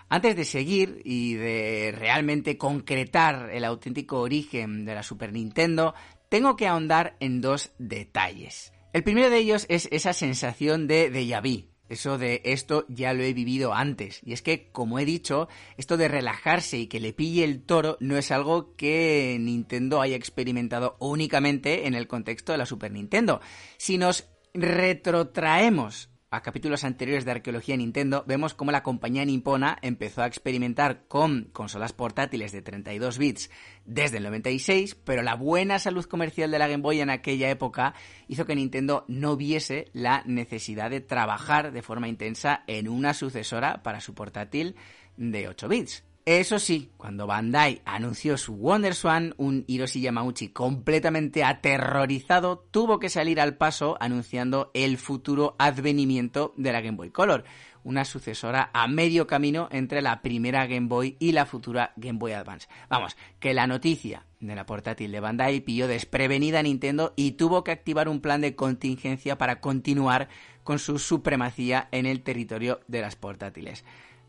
Antes 0.09 0.35
de 0.35 0.43
seguir 0.43 1.01
y 1.05 1.35
de 1.35 1.93
realmente 1.95 2.57
concretar 2.57 3.51
el 3.53 3.63
auténtico 3.63 4.19
origen 4.19 4.83
de 4.83 4.95
la 4.95 5.03
Super 5.03 5.31
Nintendo, 5.31 5.93
tengo 6.29 6.57
que 6.57 6.67
ahondar 6.67 7.15
en 7.21 7.39
dos 7.39 7.71
detalles. 7.77 8.73
El 8.91 9.03
primero 9.03 9.29
de 9.29 9.37
ellos 9.37 9.65
es 9.69 9.87
esa 9.91 10.13
sensación 10.13 10.87
de 10.87 11.13
déjà 11.13 11.41
vu, 11.41 11.69
eso 11.89 12.17
de 12.17 12.41
esto 12.45 12.85
ya 12.87 13.13
lo 13.13 13.23
he 13.23 13.33
vivido 13.33 13.73
antes. 13.73 14.21
Y 14.23 14.33
es 14.33 14.41
que, 14.41 14.69
como 14.71 14.99
he 14.99 15.05
dicho, 15.05 15.49
esto 15.77 15.97
de 15.97 16.07
relajarse 16.07 16.77
y 16.77 16.87
que 16.87 16.99
le 16.99 17.13
pille 17.13 17.43
el 17.43 17.63
toro 17.63 17.97
no 17.99 18.17
es 18.17 18.31
algo 18.31 18.75
que 18.75 19.37
Nintendo 19.39 20.01
haya 20.01 20.15
experimentado 20.15 20.95
únicamente 20.99 21.87
en 21.87 21.95
el 21.95 22.07
contexto 22.07 22.51
de 22.51 22.59
la 22.59 22.65
Super 22.65 22.91
Nintendo. 22.91 23.41
Si 23.77 23.97
nos 23.97 24.29
retrotraemos 24.53 26.09
a 26.31 26.41
capítulos 26.41 26.83
anteriores 26.83 27.25
de 27.25 27.31
Arqueología 27.31 27.75
Nintendo, 27.75 28.23
vemos 28.27 28.53
cómo 28.53 28.71
la 28.71 28.83
compañía 28.83 29.25
nipona 29.25 29.77
empezó 29.81 30.21
a 30.21 30.27
experimentar 30.27 31.07
con 31.07 31.45
consolas 31.45 31.93
portátiles 31.93 32.51
de 32.51 32.61
32 32.61 33.17
bits 33.17 33.49
desde 33.85 34.17
el 34.17 34.23
96, 34.23 34.95
pero 34.95 35.23
la 35.23 35.35
buena 35.35 35.79
salud 35.79 36.05
comercial 36.05 36.51
de 36.51 36.59
la 36.59 36.67
Game 36.67 36.83
Boy 36.83 37.01
en 37.01 37.09
aquella 37.09 37.49
época 37.49 37.95
hizo 38.27 38.45
que 38.45 38.55
Nintendo 38.55 39.05
no 39.07 39.37
viese 39.37 39.89
la 39.93 40.23
necesidad 40.25 40.91
de 40.91 41.01
trabajar 41.01 41.71
de 41.71 41.81
forma 41.81 42.07
intensa 42.07 42.63
en 42.67 42.87
una 42.87 43.15
sucesora 43.15 43.81
para 43.81 43.99
su 43.99 44.13
portátil 44.13 44.75
de 45.17 45.47
8 45.47 45.67
bits. 45.67 46.08
Eso 46.29 46.59
sí, 46.59 46.91
cuando 46.95 47.25
Bandai 47.25 47.81
anunció 47.85 48.37
su 48.37 48.53
WonderSwan, 48.53 49.33
un 49.37 49.63
Hiroshi 49.65 49.99
Yamauchi 50.01 50.49
completamente 50.49 51.43
aterrorizado 51.43 52.67
tuvo 52.69 52.99
que 52.99 53.09
salir 53.09 53.41
al 53.41 53.57
paso 53.57 53.97
anunciando 53.99 54.69
el 54.75 54.99
futuro 54.99 55.55
advenimiento 55.57 56.53
de 56.55 56.71
la 56.71 56.81
Game 56.81 56.97
Boy 56.97 57.09
Color, 57.09 57.45
una 57.83 58.05
sucesora 58.05 58.69
a 58.73 58.87
medio 58.87 59.25
camino 59.25 59.69
entre 59.71 60.03
la 60.03 60.21
primera 60.21 60.67
Game 60.67 60.87
Boy 60.87 61.17
y 61.17 61.31
la 61.31 61.47
futura 61.47 61.93
Game 61.95 62.19
Boy 62.19 62.33
Advance. 62.33 62.67
Vamos, 62.89 63.17
que 63.39 63.55
la 63.55 63.65
noticia 63.65 64.27
de 64.39 64.53
la 64.53 64.67
portátil 64.67 65.11
de 65.11 65.21
Bandai 65.21 65.61
pilló 65.61 65.87
desprevenida 65.87 66.59
a 66.59 66.63
Nintendo 66.63 67.11
y 67.15 67.31
tuvo 67.31 67.63
que 67.63 67.71
activar 67.71 68.07
un 68.07 68.21
plan 68.21 68.41
de 68.41 68.55
contingencia 68.55 69.39
para 69.39 69.61
continuar 69.61 70.29
con 70.63 70.77
su 70.77 70.99
supremacía 70.99 71.87
en 71.91 72.05
el 72.05 72.21
territorio 72.21 72.81
de 72.87 73.01
las 73.01 73.15
portátiles. 73.15 73.83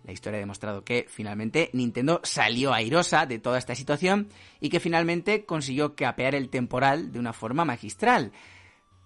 La 0.04 0.12
historia 0.12 0.38
ha 0.38 0.40
demostrado 0.40 0.84
que 0.84 1.06
finalmente 1.08 1.70
Nintendo 1.72 2.20
salió 2.24 2.72
airosa 2.72 3.26
de 3.26 3.38
toda 3.38 3.58
esta 3.58 3.74
situación 3.74 4.28
y 4.60 4.70
que 4.70 4.80
finalmente 4.80 5.44
consiguió 5.44 5.94
capear 5.94 6.34
el 6.34 6.48
temporal 6.48 7.12
de 7.12 7.18
una 7.18 7.32
forma 7.32 7.64
magistral. 7.64 8.32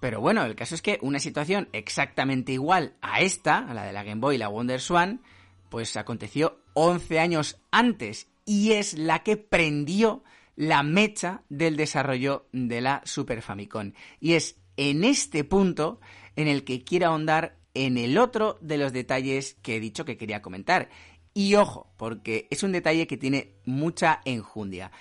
Pero 0.00 0.20
bueno, 0.20 0.44
el 0.44 0.54
caso 0.54 0.74
es 0.74 0.82
que 0.82 0.98
una 1.02 1.18
situación 1.18 1.68
exactamente 1.72 2.52
igual 2.52 2.94
a 3.00 3.20
esta, 3.20 3.58
a 3.58 3.74
la 3.74 3.84
de 3.84 3.92
la 3.92 4.04
Game 4.04 4.20
Boy 4.20 4.36
y 4.36 4.38
la 4.38 4.48
Wonder 4.48 4.80
Swan, 4.80 5.22
pues 5.68 5.96
aconteció 5.96 6.60
11 6.74 7.18
años 7.18 7.58
antes 7.70 8.28
y 8.44 8.72
es 8.72 8.94
la 8.94 9.22
que 9.22 9.36
prendió 9.36 10.22
la 10.56 10.82
mecha 10.82 11.42
del 11.48 11.76
desarrollo 11.76 12.46
de 12.52 12.80
la 12.80 13.02
Super 13.04 13.42
Famicom. 13.42 13.92
Y 14.20 14.34
es 14.34 14.56
en 14.76 15.04
este 15.04 15.44
punto 15.44 16.00
en 16.36 16.48
el 16.48 16.64
que 16.64 16.84
quiero 16.84 17.08
ahondar 17.08 17.56
en 17.75 17.99
el 17.99 18.19
otro 18.19 18.59
de 18.61 18.78
los 18.78 18.93
detalles 18.93 19.54
que 19.62 19.76
he 19.76 19.81
dicho 19.81 20.04
que 20.04 20.16
quería 20.16 20.43
comentar. 20.43 20.88
Y 21.35 21.57
ojo, 21.57 21.93
porque 21.97 22.47
es 22.50 22.62
un 22.62 22.73
detalle 22.73 23.07
que 23.07 23.16
tiene 23.16 23.57
mucha 23.66 24.21
enjundia. 24.25 24.93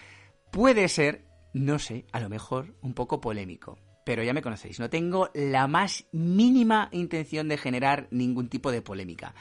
Puede 0.52 0.90
ser, 0.90 1.26
no 1.54 1.80
sé, 1.80 2.06
a 2.12 2.20
lo 2.20 2.30
mejor 2.30 2.76
un 2.82 2.94
poco 2.94 3.22
polémico. 3.22 3.78
Pero 4.06 4.24
ya 4.24 4.34
me 4.34 4.42
conocéis, 4.42 4.80
no 4.80 4.90
tengo 4.90 5.30
la 5.34 5.68
más 5.68 6.06
mínima 6.12 6.90
intención 6.92 7.48
de 7.48 7.58
generar 7.58 8.08
ningún 8.12 8.50
tipo 8.50 8.72
de 8.72 8.82
polémica. 8.82 9.34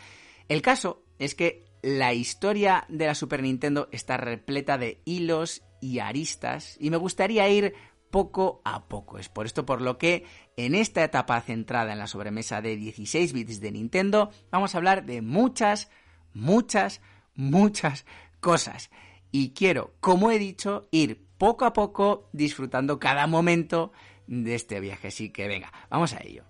El 0.48 0.62
caso 0.62 1.02
es 1.18 1.34
que 1.34 1.64
la 1.82 2.14
historia 2.14 2.84
de 2.88 3.06
la 3.06 3.14
Super 3.14 3.42
Nintendo 3.42 3.88
está 3.90 4.16
repleta 4.16 4.78
de 4.78 5.00
hilos 5.04 5.62
y 5.80 5.98
aristas 5.98 6.76
y 6.78 6.90
me 6.90 6.96
gustaría 6.96 7.48
ir 7.48 7.74
poco 8.12 8.60
a 8.64 8.86
poco. 8.86 9.18
Es 9.18 9.28
por 9.28 9.46
esto 9.46 9.66
por 9.66 9.80
lo 9.80 9.98
que 9.98 10.24
en 10.56 10.76
esta 10.76 11.02
etapa 11.02 11.40
centrada 11.40 11.92
en 11.92 11.98
la 11.98 12.06
sobremesa 12.06 12.60
de 12.62 12.76
16 12.76 13.32
bits 13.32 13.60
de 13.60 13.72
Nintendo 13.72 14.30
vamos 14.52 14.74
a 14.74 14.78
hablar 14.78 15.04
de 15.04 15.22
muchas, 15.22 15.90
muchas, 16.32 17.00
muchas 17.34 18.06
cosas. 18.40 18.90
Y 19.32 19.54
quiero, 19.54 19.94
como 19.98 20.30
he 20.30 20.38
dicho, 20.38 20.86
ir 20.92 21.26
poco 21.38 21.64
a 21.64 21.72
poco 21.72 22.28
disfrutando 22.32 23.00
cada 23.00 23.26
momento 23.26 23.92
de 24.28 24.54
este 24.54 24.78
viaje. 24.78 25.08
Así 25.08 25.30
que 25.30 25.48
venga, 25.48 25.72
vamos 25.90 26.12
a 26.12 26.22
ello. 26.22 26.44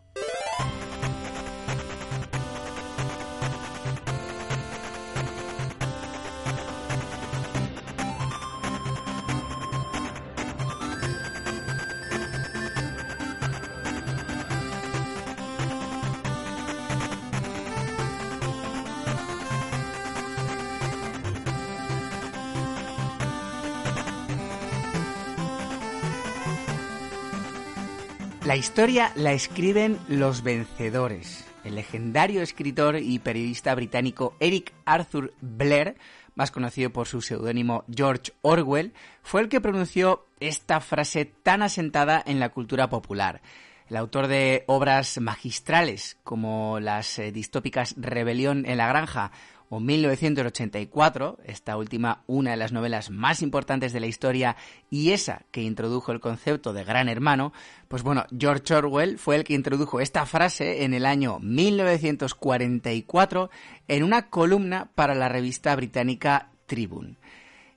La 28.44 28.56
historia 28.56 29.12
la 29.14 29.32
escriben 29.32 30.00
los 30.08 30.42
vencedores. 30.42 31.46
El 31.62 31.76
legendario 31.76 32.42
escritor 32.42 32.96
y 32.96 33.20
periodista 33.20 33.72
británico 33.72 34.34
Eric 34.40 34.72
Arthur 34.84 35.32
Blair, 35.40 35.96
más 36.34 36.50
conocido 36.50 36.90
por 36.90 37.06
su 37.06 37.22
seudónimo 37.22 37.84
George 37.88 38.32
Orwell, 38.42 38.94
fue 39.22 39.42
el 39.42 39.48
que 39.48 39.60
pronunció 39.60 40.26
esta 40.40 40.80
frase 40.80 41.24
tan 41.24 41.62
asentada 41.62 42.20
en 42.26 42.40
la 42.40 42.48
cultura 42.48 42.90
popular. 42.90 43.42
El 43.88 43.96
autor 43.96 44.26
de 44.26 44.64
obras 44.66 45.20
magistrales 45.20 46.16
como 46.24 46.80
las 46.80 47.20
eh, 47.20 47.30
distópicas 47.30 47.94
Rebelión 47.96 48.66
en 48.66 48.78
la 48.78 48.88
Granja 48.88 49.30
o 49.74 49.80
1984, 49.80 51.38
esta 51.46 51.78
última 51.78 52.24
una 52.26 52.50
de 52.50 52.58
las 52.58 52.72
novelas 52.72 53.08
más 53.08 53.40
importantes 53.40 53.94
de 53.94 54.00
la 54.00 54.06
historia 54.06 54.54
y 54.90 55.12
esa 55.12 55.46
que 55.50 55.62
introdujo 55.62 56.12
el 56.12 56.20
concepto 56.20 56.74
de 56.74 56.84
gran 56.84 57.08
hermano, 57.08 57.54
pues 57.88 58.02
bueno, 58.02 58.26
George 58.38 58.74
Orwell 58.74 59.18
fue 59.18 59.36
el 59.36 59.44
que 59.44 59.54
introdujo 59.54 60.00
esta 60.00 60.26
frase 60.26 60.84
en 60.84 60.92
el 60.92 61.06
año 61.06 61.38
1944 61.38 63.48
en 63.88 64.02
una 64.02 64.28
columna 64.28 64.90
para 64.94 65.14
la 65.14 65.30
revista 65.30 65.74
británica 65.74 66.50
Tribune. 66.66 67.16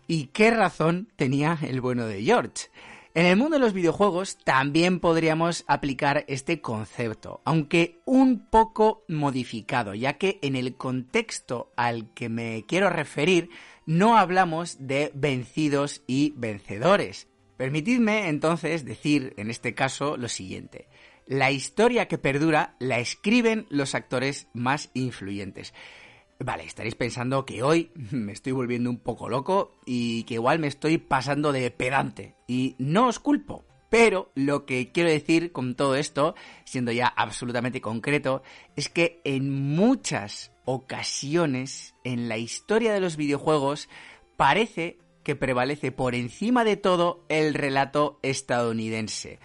¿Y 0.05 0.25
qué 0.33 0.51
razón 0.51 1.07
tenía 1.15 1.57
el 1.61 1.79
bueno 1.79 2.07
de 2.07 2.21
George? 2.23 2.67
En 3.15 3.25
el 3.25 3.37
mundo 3.37 3.55
de 3.55 3.61
los 3.61 3.71
videojuegos 3.71 4.37
también 4.43 4.99
podríamos 4.99 5.63
aplicar 5.67 6.25
este 6.27 6.59
concepto, 6.59 7.39
aunque 7.45 8.01
un 8.03 8.45
poco 8.49 9.05
modificado, 9.07 9.93
ya 9.93 10.17
que 10.17 10.37
en 10.41 10.57
el 10.57 10.75
contexto 10.75 11.71
al 11.77 12.13
que 12.13 12.27
me 12.27 12.65
quiero 12.67 12.89
referir 12.89 13.49
no 13.85 14.17
hablamos 14.17 14.85
de 14.85 15.11
vencidos 15.15 16.01
y 16.07 16.33
vencedores. 16.35 17.29
Permitidme 17.55 18.27
entonces 18.27 18.83
decir 18.83 19.33
en 19.37 19.49
este 19.49 19.73
caso 19.73 20.17
lo 20.17 20.27
siguiente. 20.27 20.89
La 21.25 21.51
historia 21.51 22.09
que 22.09 22.17
perdura 22.17 22.75
la 22.79 22.99
escriben 22.99 23.65
los 23.69 23.95
actores 23.95 24.49
más 24.51 24.89
influyentes. 24.93 25.73
Vale, 26.39 26.65
estaréis 26.65 26.95
pensando 26.95 27.45
que 27.45 27.63
hoy 27.63 27.91
me 28.11 28.33
estoy 28.33 28.51
volviendo 28.51 28.89
un 28.89 28.99
poco 28.99 29.29
loco 29.29 29.73
y 29.85 30.23
que 30.23 30.35
igual 30.35 30.59
me 30.59 30.67
estoy 30.67 30.97
pasando 30.97 31.51
de 31.51 31.71
pedante. 31.71 32.35
Y 32.47 32.75
no 32.77 33.07
os 33.07 33.19
culpo. 33.19 33.65
Pero 33.89 34.31
lo 34.35 34.65
que 34.65 34.91
quiero 34.91 35.09
decir 35.09 35.51
con 35.51 35.75
todo 35.75 35.95
esto, 35.95 36.35
siendo 36.65 36.91
ya 36.91 37.07
absolutamente 37.07 37.81
concreto, 37.81 38.43
es 38.75 38.89
que 38.89 39.21
en 39.23 39.51
muchas 39.51 40.51
ocasiones 40.65 41.95
en 42.03 42.27
la 42.27 42.37
historia 42.37 42.93
de 42.93 42.99
los 42.99 43.15
videojuegos 43.15 43.87
parece 44.35 44.97
que 45.23 45.35
prevalece 45.35 45.91
por 45.91 46.13
encima 46.13 46.63
de 46.63 46.77
todo 46.77 47.25
el 47.29 47.53
relato 47.53 48.19
estadounidense. 48.21 49.39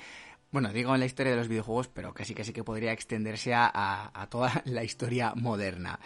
Bueno, 0.52 0.72
digo 0.72 0.94
en 0.94 1.00
la 1.00 1.06
historia 1.06 1.32
de 1.32 1.38
los 1.38 1.48
videojuegos, 1.48 1.88
pero 1.88 2.12
casi 2.12 2.34
casi 2.34 2.52
que 2.52 2.64
podría 2.64 2.92
extenderse 2.92 3.52
a, 3.54 4.28
toda 4.30 4.62
la 4.64 4.82
historia 4.82 5.32
moderna. 5.36 6.00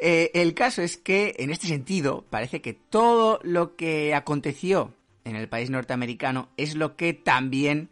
Eh, 0.00 0.30
el 0.34 0.54
caso 0.54 0.82
es 0.82 0.96
que, 0.96 1.34
en 1.38 1.50
este 1.50 1.66
sentido, 1.66 2.24
parece 2.28 2.60
que 2.60 2.74
todo 2.74 3.40
lo 3.42 3.76
que 3.76 4.14
aconteció 4.14 4.92
en 5.24 5.36
el 5.36 5.48
país 5.48 5.70
norteamericano 5.70 6.48
es 6.56 6.74
lo 6.74 6.96
que 6.96 7.14
también 7.14 7.90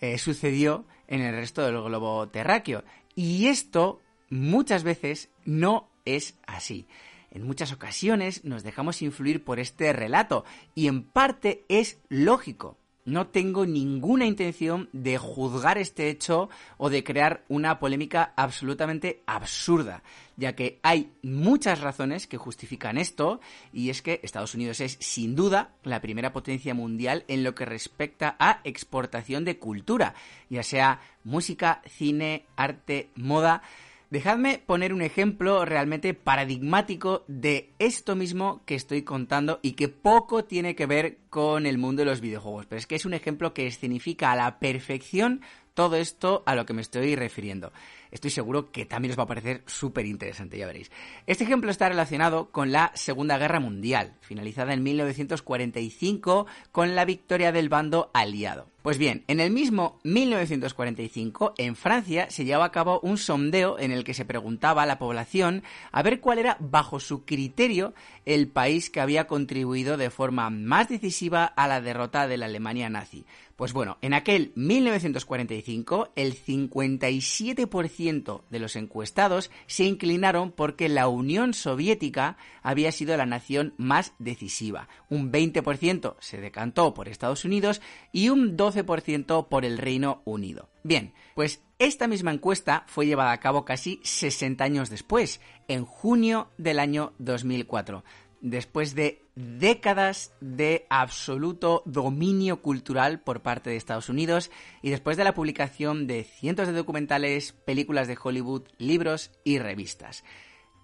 eh, 0.00 0.18
sucedió 0.18 0.84
en 1.08 1.20
el 1.20 1.34
resto 1.34 1.62
del 1.62 1.80
globo 1.82 2.28
terráqueo. 2.28 2.84
Y 3.14 3.46
esto 3.46 4.00
muchas 4.30 4.82
veces 4.82 5.30
no 5.44 5.88
es 6.04 6.36
así. 6.46 6.86
En 7.30 7.42
muchas 7.42 7.72
ocasiones 7.72 8.44
nos 8.44 8.62
dejamos 8.62 9.02
influir 9.02 9.42
por 9.42 9.58
este 9.58 9.92
relato 9.92 10.44
y 10.74 10.86
en 10.86 11.02
parte 11.02 11.64
es 11.68 11.98
lógico. 12.08 12.78
No 13.04 13.26
tengo 13.26 13.66
ninguna 13.66 14.24
intención 14.24 14.88
de 14.92 15.18
juzgar 15.18 15.76
este 15.76 16.08
hecho 16.08 16.48
o 16.78 16.88
de 16.88 17.04
crear 17.04 17.44
una 17.48 17.78
polémica 17.78 18.32
absolutamente 18.34 19.22
absurda, 19.26 20.02
ya 20.36 20.54
que 20.54 20.80
hay 20.82 21.12
muchas 21.22 21.80
razones 21.80 22.26
que 22.26 22.38
justifican 22.38 22.96
esto, 22.96 23.40
y 23.74 23.90
es 23.90 24.00
que 24.00 24.20
Estados 24.22 24.54
Unidos 24.54 24.80
es 24.80 24.96
sin 25.00 25.36
duda 25.36 25.74
la 25.82 26.00
primera 26.00 26.32
potencia 26.32 26.72
mundial 26.72 27.24
en 27.28 27.44
lo 27.44 27.54
que 27.54 27.66
respecta 27.66 28.36
a 28.38 28.60
exportación 28.64 29.44
de 29.44 29.58
cultura, 29.58 30.14
ya 30.48 30.62
sea 30.62 31.00
música, 31.24 31.82
cine, 31.86 32.46
arte, 32.56 33.10
moda, 33.16 33.62
Dejadme 34.10 34.62
poner 34.64 34.92
un 34.92 35.02
ejemplo 35.02 35.64
realmente 35.64 36.14
paradigmático 36.14 37.24
de 37.26 37.70
esto 37.78 38.14
mismo 38.14 38.62
que 38.66 38.74
estoy 38.74 39.02
contando 39.02 39.60
y 39.62 39.72
que 39.72 39.88
poco 39.88 40.44
tiene 40.44 40.74
que 40.76 40.86
ver 40.86 41.18
con 41.30 41.66
el 41.66 41.78
mundo 41.78 42.02
de 42.02 42.06
los 42.06 42.20
videojuegos, 42.20 42.66
pero 42.66 42.78
es 42.78 42.86
que 42.86 42.94
es 42.94 43.06
un 43.06 43.14
ejemplo 43.14 43.54
que 43.54 43.66
escenifica 43.66 44.30
a 44.30 44.36
la 44.36 44.58
perfección 44.58 45.40
todo 45.74 45.96
esto 45.96 46.42
a 46.46 46.54
lo 46.54 46.64
que 46.64 46.72
me 46.72 46.82
estoy 46.82 47.16
refiriendo. 47.16 47.72
Estoy 48.10 48.30
seguro 48.30 48.70
que 48.70 48.86
también 48.86 49.10
os 49.10 49.18
va 49.18 49.24
a 49.24 49.26
parecer 49.26 49.64
súper 49.66 50.06
interesante, 50.06 50.56
ya 50.56 50.66
veréis. 50.66 50.90
Este 51.26 51.42
ejemplo 51.42 51.70
está 51.70 51.88
relacionado 51.88 52.50
con 52.52 52.70
la 52.70 52.92
Segunda 52.94 53.38
Guerra 53.38 53.58
Mundial, 53.58 54.14
finalizada 54.20 54.72
en 54.72 54.84
1945 54.84 56.46
con 56.70 56.94
la 56.94 57.04
victoria 57.04 57.50
del 57.50 57.68
bando 57.68 58.12
aliado. 58.14 58.68
Pues 58.84 58.98
bien, 58.98 59.24
en 59.28 59.40
el 59.40 59.50
mismo 59.50 59.98
1945, 60.04 61.54
en 61.56 61.74
Francia, 61.74 62.28
se 62.28 62.44
llevaba 62.44 62.66
a 62.66 62.70
cabo 62.70 63.00
un 63.00 63.16
sondeo 63.16 63.78
en 63.78 63.90
el 63.90 64.04
que 64.04 64.12
se 64.12 64.26
preguntaba 64.26 64.82
a 64.82 64.86
la 64.86 64.98
población 64.98 65.62
a 65.90 66.02
ver 66.02 66.20
cuál 66.20 66.38
era, 66.38 66.58
bajo 66.60 67.00
su 67.00 67.24
criterio, 67.24 67.94
el 68.26 68.46
país 68.46 68.90
que 68.90 69.00
había 69.00 69.26
contribuido 69.26 69.96
de 69.96 70.10
forma 70.10 70.50
más 70.50 70.90
decisiva 70.90 71.46
a 71.46 71.66
la 71.66 71.80
derrota 71.80 72.28
de 72.28 72.36
la 72.36 72.44
Alemania 72.44 72.90
nazi. 72.90 73.24
Pues 73.56 73.72
bueno, 73.72 73.98
en 74.02 74.14
aquel 74.14 74.52
1945 74.56 76.10
el 76.16 76.34
57% 76.34 78.42
de 78.50 78.58
los 78.58 78.74
encuestados 78.74 79.52
se 79.66 79.84
inclinaron 79.84 80.50
porque 80.50 80.88
la 80.88 81.06
Unión 81.06 81.54
Soviética 81.54 82.36
había 82.62 82.90
sido 82.90 83.16
la 83.16 83.26
nación 83.26 83.72
más 83.76 84.12
decisiva. 84.18 84.88
Un 85.08 85.30
20% 85.30 86.16
se 86.18 86.40
decantó 86.40 86.94
por 86.94 87.08
Estados 87.08 87.44
Unidos 87.44 87.80
y 88.10 88.28
un 88.28 88.56
12% 88.56 89.46
por 89.48 89.64
el 89.64 89.78
Reino 89.78 90.22
Unido. 90.24 90.68
Bien, 90.82 91.14
pues 91.36 91.62
esta 91.78 92.08
misma 92.08 92.32
encuesta 92.32 92.82
fue 92.88 93.06
llevada 93.06 93.30
a 93.32 93.40
cabo 93.40 93.64
casi 93.64 94.00
60 94.02 94.64
años 94.64 94.90
después, 94.90 95.40
en 95.68 95.84
junio 95.84 96.50
del 96.58 96.80
año 96.80 97.12
2004 97.18 98.02
después 98.44 98.94
de 98.94 99.23
décadas 99.36 100.32
de 100.40 100.86
absoluto 100.90 101.82
dominio 101.86 102.62
cultural 102.62 103.20
por 103.20 103.42
parte 103.42 103.70
de 103.70 103.76
Estados 103.76 104.08
Unidos 104.08 104.50
y 104.82 104.90
después 104.90 105.16
de 105.16 105.24
la 105.24 105.34
publicación 105.34 106.06
de 106.06 106.24
cientos 106.24 106.66
de 106.66 106.72
documentales, 106.72 107.52
películas 107.52 108.08
de 108.08 108.18
Hollywood, 108.22 108.68
libros 108.78 109.32
y 109.42 109.58
revistas. 109.58 110.24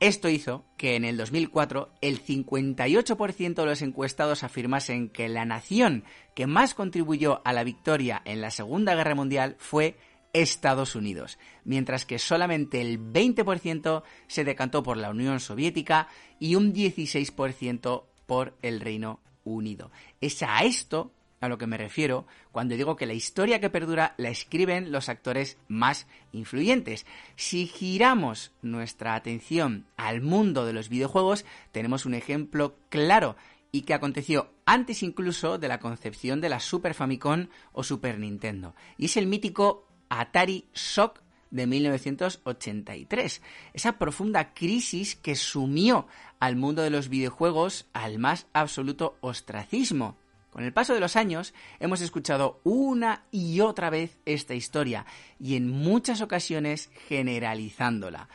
Esto 0.01 0.31
hizo 0.31 0.65
que 0.79 0.97
en 0.97 1.05
el 1.05 1.19
2004 1.19 1.93
el 2.01 2.25
58% 2.25 3.55
de 3.55 3.67
los 3.67 3.83
encuestados 3.83 4.43
afirmasen 4.43 5.11
que 5.11 5.29
la 5.29 5.45
nación 5.45 6.05
que 6.35 6.47
más 6.47 6.73
contribuyó 6.73 7.43
a 7.45 7.53
la 7.53 7.65
victoria 7.65 8.23
en 8.25 8.41
la 8.41 8.51
Segunda 8.51 8.95
Guerra 8.95 9.15
Mundial 9.15 9.57
fue 9.59 9.99
Estados 10.33 10.95
Unidos, 10.95 11.39
mientras 11.65 12.07
que 12.07 12.19
solamente 12.19 12.81
el 12.81 12.99
20% 12.99 14.03
se 14.27 14.45
decantó 14.45 14.83
por 14.83 14.97
la 14.97 15.11
Unión 15.11 15.39
Soviética 15.39 16.09
y 16.39 16.55
un 16.55 16.73
16% 16.73 18.05
por 18.31 18.55
el 18.63 18.79
Reino 18.79 19.19
Unido. 19.43 19.91
Es 20.21 20.45
a 20.45 20.61
esto 20.61 21.11
a 21.41 21.49
lo 21.49 21.59
que 21.59 21.67
me 21.67 21.77
refiero 21.77 22.29
cuando 22.53 22.77
digo 22.77 22.95
que 22.95 23.05
la 23.05 23.13
historia 23.13 23.59
que 23.59 23.71
perdura 23.71 24.15
la 24.19 24.29
escriben 24.29 24.93
los 24.93 25.09
actores 25.09 25.59
más 25.67 26.07
influyentes. 26.31 27.07
Si 27.35 27.67
giramos 27.67 28.53
nuestra 28.63 29.17
atención 29.17 29.85
al 29.97 30.21
mundo 30.21 30.65
de 30.65 30.73
los 30.73 30.89
videojuegos, 30.89 31.45
tenemos 31.73 32.07
un 32.07 32.15
ejemplo 32.15 32.77
claro 32.89 33.35
y 33.73 33.83
que 33.83 33.95
aconteció 33.95 34.53
antes 34.65 35.03
incluso 35.03 35.59
de 35.59 35.67
la 35.67 35.81
concepción 35.81 36.41
de 36.41 36.51
la 36.51 36.61
Super 36.61 36.95
Famicom 36.95 37.49
o 37.73 37.83
Super 37.83 38.17
Nintendo. 38.21 38.77
Y 38.97 39.07
es 39.07 39.17
el 39.17 39.27
mítico 39.27 39.89
Atari 40.09 40.67
Shock 40.73 41.21
de 41.51 41.67
1983. 41.67 43.43
Esa 43.75 43.99
profunda 43.99 44.55
crisis 44.55 45.17
que 45.17 45.37
sumió 45.37 46.07
al 46.39 46.57
mundo 46.57 46.83
de 46.83 46.91
los 46.91 47.09
videojuegos 47.09 47.87
al 47.93 48.19
más 48.19 48.47
absoluto 48.53 49.17
ostracismo. 49.21 50.17
Con 50.51 50.65
el 50.65 50.73
paso 50.73 50.95
de 50.95 51.01
los 51.01 51.17
años 51.17 51.55
hemos 51.79 52.01
escuchado 52.01 52.61
una 52.65 53.25
y 53.31 53.61
otra 53.61 53.89
vez 53.89 54.19
esta 54.25 54.55
historia 54.55 55.07
y 55.39 55.57
en 55.57 55.71
muchas 55.71 56.21
ocasiones 56.23 56.91
generalizándola. 57.09 58.29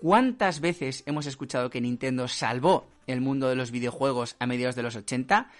¿Cuántas 0.00 0.60
veces 0.60 1.02
hemos 1.06 1.26
escuchado 1.26 1.70
que 1.70 1.80
Nintendo 1.80 2.28
salvó 2.28 2.86
el 3.06 3.20
mundo 3.20 3.48
de 3.48 3.56
los 3.56 3.70
videojuegos 3.70 4.36
a 4.38 4.46
mediados 4.46 4.76
de 4.76 4.82
los 4.82 4.94
80? 4.94 5.50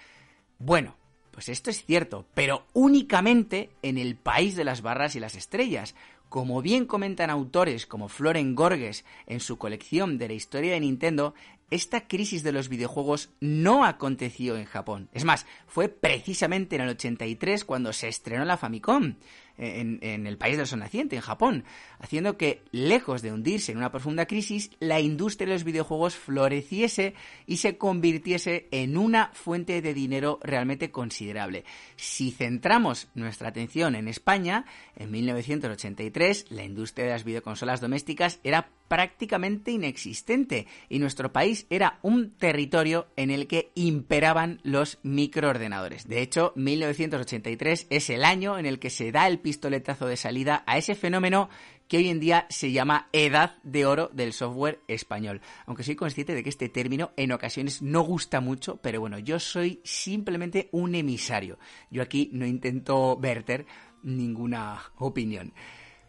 Bueno, 0.59 0.95
pues 1.31 1.49
esto 1.49 1.69
es 1.69 1.83
cierto, 1.85 2.25
pero 2.33 2.65
únicamente 2.73 3.69
en 3.81 3.97
el 3.97 4.15
país 4.15 4.55
de 4.55 4.63
las 4.63 4.81
barras 4.81 5.15
y 5.15 5.19
las 5.19 5.35
estrellas. 5.35 5.93
Como 6.29 6.61
bien 6.61 6.85
comentan 6.85 7.29
autores 7.29 7.85
como 7.85 8.09
Floren 8.09 8.53
Gorges 8.53 9.05
en 9.27 9.39
su 9.39 9.57
colección 9.57 10.17
de 10.17 10.27
la 10.27 10.33
historia 10.33 10.73
de 10.73 10.81
Nintendo, 10.81 11.33
esta 11.69 12.07
crisis 12.07 12.43
de 12.43 12.51
los 12.51 12.69
videojuegos 12.69 13.29
no 13.39 13.85
aconteció 13.85 14.57
en 14.57 14.65
Japón. 14.65 15.09
Es 15.13 15.25
más, 15.25 15.45
fue 15.67 15.89
precisamente 15.89 16.75
en 16.75 16.81
el 16.81 16.89
83 16.89 17.65
cuando 17.65 17.93
se 17.93 18.07
estrenó 18.07 18.45
la 18.45 18.57
Famicom 18.57 19.15
en, 19.57 20.27
el 20.27 20.37
país 20.37 20.57
del 20.57 20.67
sol 20.67 20.79
naciente, 20.79 21.15
en 21.15 21.21
Japón, 21.21 21.63
haciendo 21.99 22.37
que, 22.37 22.63
lejos 22.71 23.21
de 23.21 23.31
hundirse 23.31 23.71
en 23.71 23.77
una 23.77 23.91
profunda 23.91 24.25
crisis, 24.25 24.71
la 24.79 24.99
industria 24.99 25.47
de 25.47 25.53
los 25.53 25.63
videojuegos 25.63 26.15
floreciese 26.15 27.13
y 27.45 27.57
se 27.57 27.77
convirtiese 27.77 28.67
en 28.71 28.97
una 28.97 29.31
fuente 29.33 29.81
de 29.81 29.93
dinero 29.93 30.39
realmente 30.43 30.91
considerable. 30.91 31.65
Si 31.95 32.31
centramos 32.31 33.07
nuestra 33.15 33.49
atención 33.49 33.95
en 33.95 34.07
España, 34.07 34.65
en 34.95 35.11
1983 35.11 36.51
la 36.51 36.63
industria 36.63 37.05
de 37.05 37.11
las 37.11 37.23
videoconsolas 37.23 37.81
domésticas 37.81 38.39
era 38.43 38.69
prácticamente 38.87 39.71
inexistente 39.71 40.67
y 40.89 40.99
nuestro 40.99 41.31
país 41.33 41.67
era 41.69 41.99
un 42.01 42.31
territorio 42.31 43.07
en 43.15 43.31
el 43.31 43.47
que 43.47 43.71
imperaban 43.75 44.59
los 44.63 44.99
microordenadores. 45.03 46.07
De 46.07 46.21
hecho, 46.21 46.53
1983 46.55 47.87
es 47.89 48.09
el 48.09 48.23
año 48.23 48.57
en 48.57 48.65
el 48.65 48.79
que 48.79 48.89
se 48.89 49.11
da 49.11 49.27
el 49.27 49.39
pistoletazo 49.47 50.07
de 50.07 50.17
salida 50.17 50.61
a 50.65 50.77
ese 50.77 50.93
fenómeno 50.93 51.47
que 51.87 51.95
hoy 51.95 52.09
en 52.09 52.19
día 52.19 52.47
se 52.49 52.73
llama 52.73 53.07
edad 53.13 53.55
de 53.63 53.85
oro 53.85 54.09
del 54.11 54.33
software 54.33 54.81
español. 54.89 55.39
Aunque 55.65 55.83
soy 55.83 55.95
consciente 55.95 56.35
de 56.35 56.43
que 56.43 56.49
este 56.49 56.67
término 56.67 57.11
en 57.15 57.31
ocasiones 57.31 57.81
no 57.81 58.01
gusta 58.01 58.41
mucho, 58.41 58.75
pero 58.81 58.99
bueno, 58.99 59.19
yo 59.19 59.39
soy 59.39 59.79
simplemente 59.85 60.67
un 60.73 60.95
emisario. 60.95 61.59
Yo 61.89 62.01
aquí 62.01 62.29
no 62.33 62.45
intento 62.45 63.15
verter 63.15 63.65
ninguna 64.03 64.81
opinión. 64.97 65.53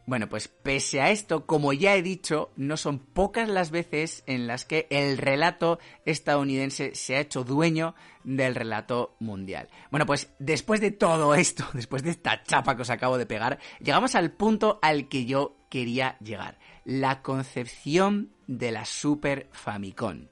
Bueno, 0.08 0.26
pues 0.30 0.48
pese 0.48 1.02
a 1.02 1.10
esto, 1.10 1.44
como 1.44 1.74
ya 1.74 1.94
he 1.94 2.00
dicho, 2.00 2.50
no 2.56 2.78
son 2.78 2.98
pocas 2.98 3.46
las 3.46 3.70
veces 3.70 4.24
en 4.26 4.46
las 4.46 4.64
que 4.64 4.86
el 4.88 5.18
relato 5.18 5.78
estadounidense 6.06 6.94
se 6.94 7.16
ha 7.16 7.20
hecho 7.20 7.44
dueño 7.44 7.94
del 8.24 8.54
relato 8.54 9.16
mundial. 9.18 9.68
Bueno, 9.90 10.06
pues 10.06 10.32
después 10.38 10.80
de 10.80 10.92
todo 10.92 11.34
esto, 11.34 11.66
después 11.74 12.02
de 12.04 12.12
esta 12.12 12.42
chapa 12.42 12.74
que 12.74 12.82
os 12.82 12.90
acabo 12.90 13.18
de 13.18 13.26
pegar, 13.26 13.58
llegamos 13.80 14.14
al 14.14 14.32
punto 14.32 14.78
al 14.80 15.08
que 15.08 15.26
yo 15.26 15.58
quería 15.68 16.16
llegar, 16.20 16.58
la 16.86 17.20
concepción 17.20 18.32
de 18.46 18.72
la 18.72 18.86
Super 18.86 19.50
Famicom. 19.52 20.28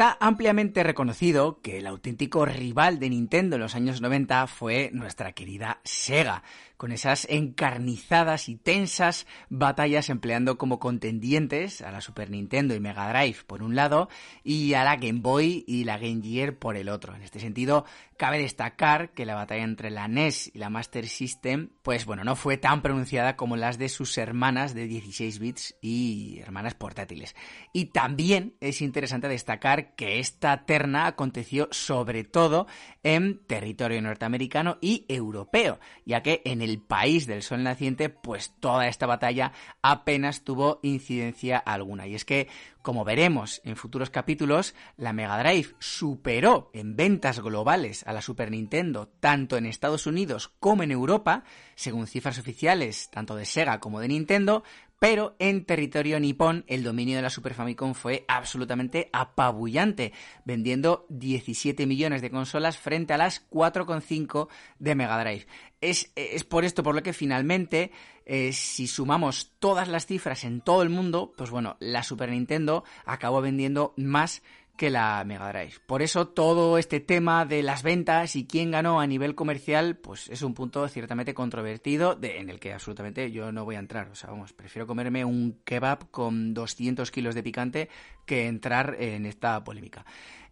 Está 0.00 0.16
ampliamente 0.18 0.82
reconocido 0.82 1.60
que 1.60 1.76
el 1.76 1.86
auténtico 1.86 2.46
rival 2.46 2.98
de 2.98 3.10
Nintendo 3.10 3.56
en 3.56 3.60
los 3.60 3.74
años 3.74 4.00
90 4.00 4.46
fue 4.46 4.88
nuestra 4.94 5.32
querida 5.32 5.82
Sega, 5.84 6.42
con 6.80 6.92
esas 6.92 7.26
encarnizadas 7.28 8.48
y 8.48 8.56
tensas 8.56 9.26
batallas 9.50 10.08
empleando 10.08 10.56
como 10.56 10.78
contendientes 10.78 11.82
a 11.82 11.92
la 11.92 12.00
Super 12.00 12.30
Nintendo 12.30 12.74
y 12.74 12.80
Mega 12.80 13.06
Drive 13.10 13.44
por 13.46 13.62
un 13.62 13.76
lado 13.76 14.08
y 14.44 14.72
a 14.72 14.82
la 14.82 14.96
Game 14.96 15.20
Boy 15.20 15.62
y 15.68 15.84
la 15.84 15.98
Game 15.98 16.22
Gear 16.22 16.54
por 16.54 16.78
el 16.78 16.88
otro. 16.88 17.14
En 17.14 17.20
este 17.20 17.38
sentido, 17.38 17.84
cabe 18.16 18.38
destacar 18.38 19.10
que 19.10 19.26
la 19.26 19.34
batalla 19.34 19.64
entre 19.64 19.90
la 19.90 20.08
NES 20.08 20.52
y 20.54 20.58
la 20.58 20.70
Master 20.70 21.06
System, 21.06 21.68
pues 21.82 22.06
bueno, 22.06 22.24
no 22.24 22.34
fue 22.34 22.56
tan 22.56 22.80
pronunciada 22.80 23.36
como 23.36 23.58
las 23.58 23.76
de 23.76 23.90
sus 23.90 24.16
hermanas 24.16 24.72
de 24.74 24.86
16 24.86 25.38
bits 25.38 25.76
y 25.82 26.38
hermanas 26.40 26.72
portátiles. 26.72 27.36
Y 27.74 27.86
también 27.86 28.54
es 28.60 28.80
interesante 28.80 29.28
destacar 29.28 29.94
que 29.96 30.18
esta 30.18 30.64
terna 30.64 31.06
aconteció 31.06 31.68
sobre 31.72 32.24
todo 32.24 32.66
en 33.02 33.44
territorio 33.46 34.00
norteamericano 34.00 34.78
y 34.80 35.04
europeo, 35.08 35.78
ya 36.06 36.22
que 36.22 36.40
en 36.46 36.62
el 36.62 36.69
el 36.70 36.80
país 36.80 37.26
del 37.26 37.42
sol 37.42 37.62
naciente, 37.62 38.08
pues 38.08 38.54
toda 38.60 38.86
esta 38.88 39.06
batalla 39.06 39.52
apenas 39.82 40.44
tuvo 40.44 40.78
incidencia 40.82 41.58
alguna. 41.58 42.06
Y 42.06 42.14
es 42.14 42.24
que, 42.24 42.48
como 42.82 43.04
veremos 43.04 43.60
en 43.64 43.76
futuros 43.76 44.10
capítulos, 44.10 44.74
la 44.96 45.12
Mega 45.12 45.38
Drive 45.38 45.74
superó 45.78 46.70
en 46.72 46.96
ventas 46.96 47.40
globales 47.40 48.06
a 48.06 48.12
la 48.12 48.22
Super 48.22 48.50
Nintendo 48.50 49.08
tanto 49.20 49.56
en 49.56 49.66
Estados 49.66 50.06
Unidos 50.06 50.52
como 50.60 50.82
en 50.82 50.92
Europa, 50.92 51.44
según 51.80 52.06
cifras 52.06 52.38
oficiales 52.38 53.08
tanto 53.10 53.34
de 53.36 53.46
Sega 53.46 53.80
como 53.80 54.00
de 54.00 54.08
Nintendo, 54.08 54.62
pero 54.98 55.34
en 55.38 55.64
territorio 55.64 56.20
nipón 56.20 56.64
el 56.68 56.84
dominio 56.84 57.16
de 57.16 57.22
la 57.22 57.30
Super 57.30 57.54
Famicom 57.54 57.94
fue 57.94 58.26
absolutamente 58.28 59.08
apabullante, 59.14 60.12
vendiendo 60.44 61.06
17 61.08 61.86
millones 61.86 62.20
de 62.20 62.30
consolas 62.30 62.76
frente 62.76 63.14
a 63.14 63.16
las 63.16 63.48
4,5 63.48 64.48
de 64.78 64.94
Mega 64.94 65.18
Drive. 65.18 65.46
Es, 65.80 66.12
es, 66.16 66.44
por 66.44 66.66
esto 66.66 66.82
por 66.82 66.94
lo 66.94 67.02
que 67.02 67.14
finalmente, 67.14 67.92
eh, 68.26 68.52
si 68.52 68.86
sumamos 68.86 69.52
todas 69.58 69.88
las 69.88 70.04
cifras 70.04 70.44
en 70.44 70.60
todo 70.60 70.82
el 70.82 70.90
mundo, 70.90 71.32
pues 71.34 71.48
bueno, 71.48 71.78
la 71.80 72.02
Super 72.02 72.28
Nintendo 72.28 72.84
acabó 73.06 73.40
vendiendo 73.40 73.94
más 73.96 74.42
que 74.80 74.88
la 74.88 75.22
Mega. 75.26 75.52
Por 75.84 76.00
eso 76.00 76.28
todo 76.28 76.78
este 76.78 77.00
tema 77.00 77.44
de 77.44 77.62
las 77.62 77.82
ventas 77.82 78.34
y 78.34 78.46
quién 78.46 78.70
ganó 78.70 78.98
a 78.98 79.06
nivel 79.06 79.34
comercial, 79.34 79.98
pues 79.98 80.30
es 80.30 80.40
un 80.40 80.54
punto 80.54 80.88
ciertamente 80.88 81.34
controvertido 81.34 82.18
en 82.22 82.48
el 82.48 82.58
que 82.58 82.72
absolutamente 82.72 83.30
yo 83.30 83.52
no 83.52 83.66
voy 83.66 83.74
a 83.74 83.78
entrar. 83.78 84.08
O 84.08 84.14
sea, 84.14 84.30
vamos, 84.30 84.54
prefiero 84.54 84.86
comerme 84.86 85.22
un 85.22 85.60
kebab 85.64 86.10
con 86.10 86.54
200 86.54 87.10
kilos 87.10 87.34
de 87.34 87.42
picante 87.42 87.90
que 88.24 88.46
entrar 88.46 88.96
en 88.98 89.26
esta 89.26 89.62
polémica. 89.62 90.06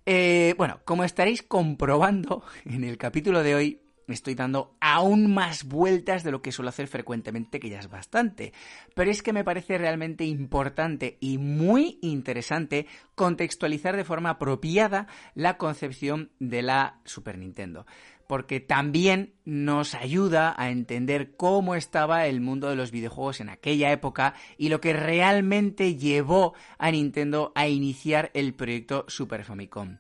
Eh, 0.04 0.54
bueno, 0.58 0.80
como 0.84 1.04
estaréis 1.04 1.42
comprobando 1.42 2.42
en 2.66 2.84
el 2.84 2.98
capítulo 2.98 3.42
de 3.42 3.54
hoy, 3.54 3.80
estoy 4.14 4.34
dando 4.34 4.76
aún 4.80 5.32
más 5.32 5.64
vueltas 5.64 6.24
de 6.24 6.30
lo 6.30 6.42
que 6.42 6.52
suelo 6.52 6.70
hacer 6.70 6.88
frecuentemente, 6.88 7.60
que 7.60 7.70
ya 7.70 7.78
es 7.78 7.88
bastante. 7.88 8.52
Pero 8.94 9.10
es 9.10 9.22
que 9.22 9.32
me 9.32 9.44
parece 9.44 9.78
realmente 9.78 10.24
importante 10.24 11.18
y 11.20 11.38
muy 11.38 11.98
interesante 12.02 12.86
contextualizar 13.14 13.96
de 13.96 14.04
forma 14.04 14.30
apropiada 14.30 15.06
la 15.34 15.58
concepción 15.58 16.30
de 16.38 16.62
la 16.62 17.00
Super 17.04 17.38
Nintendo. 17.38 17.86
Porque 18.26 18.60
también 18.60 19.32
nos 19.46 19.94
ayuda 19.94 20.54
a 20.58 20.70
entender 20.70 21.34
cómo 21.36 21.74
estaba 21.74 22.26
el 22.26 22.42
mundo 22.42 22.68
de 22.68 22.76
los 22.76 22.90
videojuegos 22.90 23.40
en 23.40 23.48
aquella 23.48 23.90
época 23.90 24.34
y 24.58 24.68
lo 24.68 24.82
que 24.82 24.92
realmente 24.92 25.96
llevó 25.96 26.54
a 26.78 26.90
Nintendo 26.90 27.52
a 27.54 27.68
iniciar 27.68 28.30
el 28.34 28.52
proyecto 28.52 29.06
Super 29.08 29.44
Famicom. 29.44 29.96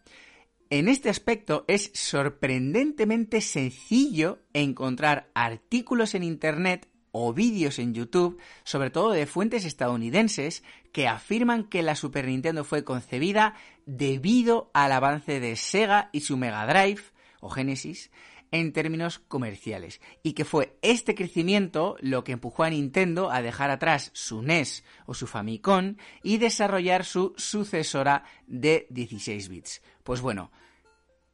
En 0.70 0.88
este 0.88 1.08
aspecto 1.08 1.64
es 1.66 1.90
sorprendentemente 1.94 3.40
sencillo 3.40 4.40
encontrar 4.52 5.30
artículos 5.32 6.14
en 6.14 6.22
Internet 6.22 6.88
o 7.10 7.32
vídeos 7.32 7.78
en 7.78 7.94
YouTube, 7.94 8.38
sobre 8.64 8.90
todo 8.90 9.12
de 9.12 9.24
fuentes 9.24 9.64
estadounidenses, 9.64 10.62
que 10.92 11.08
afirman 11.08 11.64
que 11.64 11.82
la 11.82 11.94
Super 11.94 12.26
Nintendo 12.26 12.64
fue 12.64 12.84
concebida 12.84 13.54
debido 13.86 14.70
al 14.74 14.92
avance 14.92 15.40
de 15.40 15.56
Sega 15.56 16.10
y 16.12 16.20
su 16.20 16.36
Mega 16.36 16.66
Drive, 16.66 17.02
o 17.40 17.48
Genesis, 17.48 18.10
en 18.50 18.72
términos 18.72 19.18
comerciales, 19.18 20.00
y 20.22 20.32
que 20.32 20.44
fue 20.44 20.78
este 20.82 21.14
crecimiento 21.14 21.96
lo 22.00 22.24
que 22.24 22.32
empujó 22.32 22.64
a 22.64 22.70
Nintendo 22.70 23.30
a 23.30 23.42
dejar 23.42 23.70
atrás 23.70 24.10
su 24.14 24.42
NES 24.42 24.84
o 25.06 25.14
su 25.14 25.26
Famicom 25.26 25.96
y 26.22 26.38
desarrollar 26.38 27.04
su 27.04 27.34
sucesora 27.36 28.24
de 28.46 28.86
16 28.90 29.48
bits. 29.48 29.82
Pues 30.04 30.20
bueno, 30.20 30.50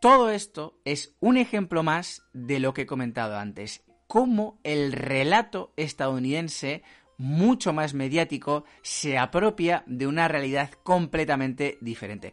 todo 0.01 0.31
esto 0.31 0.79
es 0.85 1.17
un 1.21 1.37
ejemplo 1.37 1.83
más 1.83 2.23
de 2.33 2.59
lo 2.59 2.75
que 2.75 2.83
he 2.83 2.87
comentado 2.87 3.39
antes, 3.39 3.85
cómo 4.07 4.61
el 4.63 4.93
relato 4.93 5.73
estadounidense 5.77 6.83
mucho 7.17 7.73
más 7.73 7.95
mediático 7.95 8.65
se 8.83 9.19
apropia 9.19 9.85
de 9.87 10.07
una 10.07 10.29
realidad 10.29 10.71
completamente 10.83 11.79
diferente. 11.81 12.33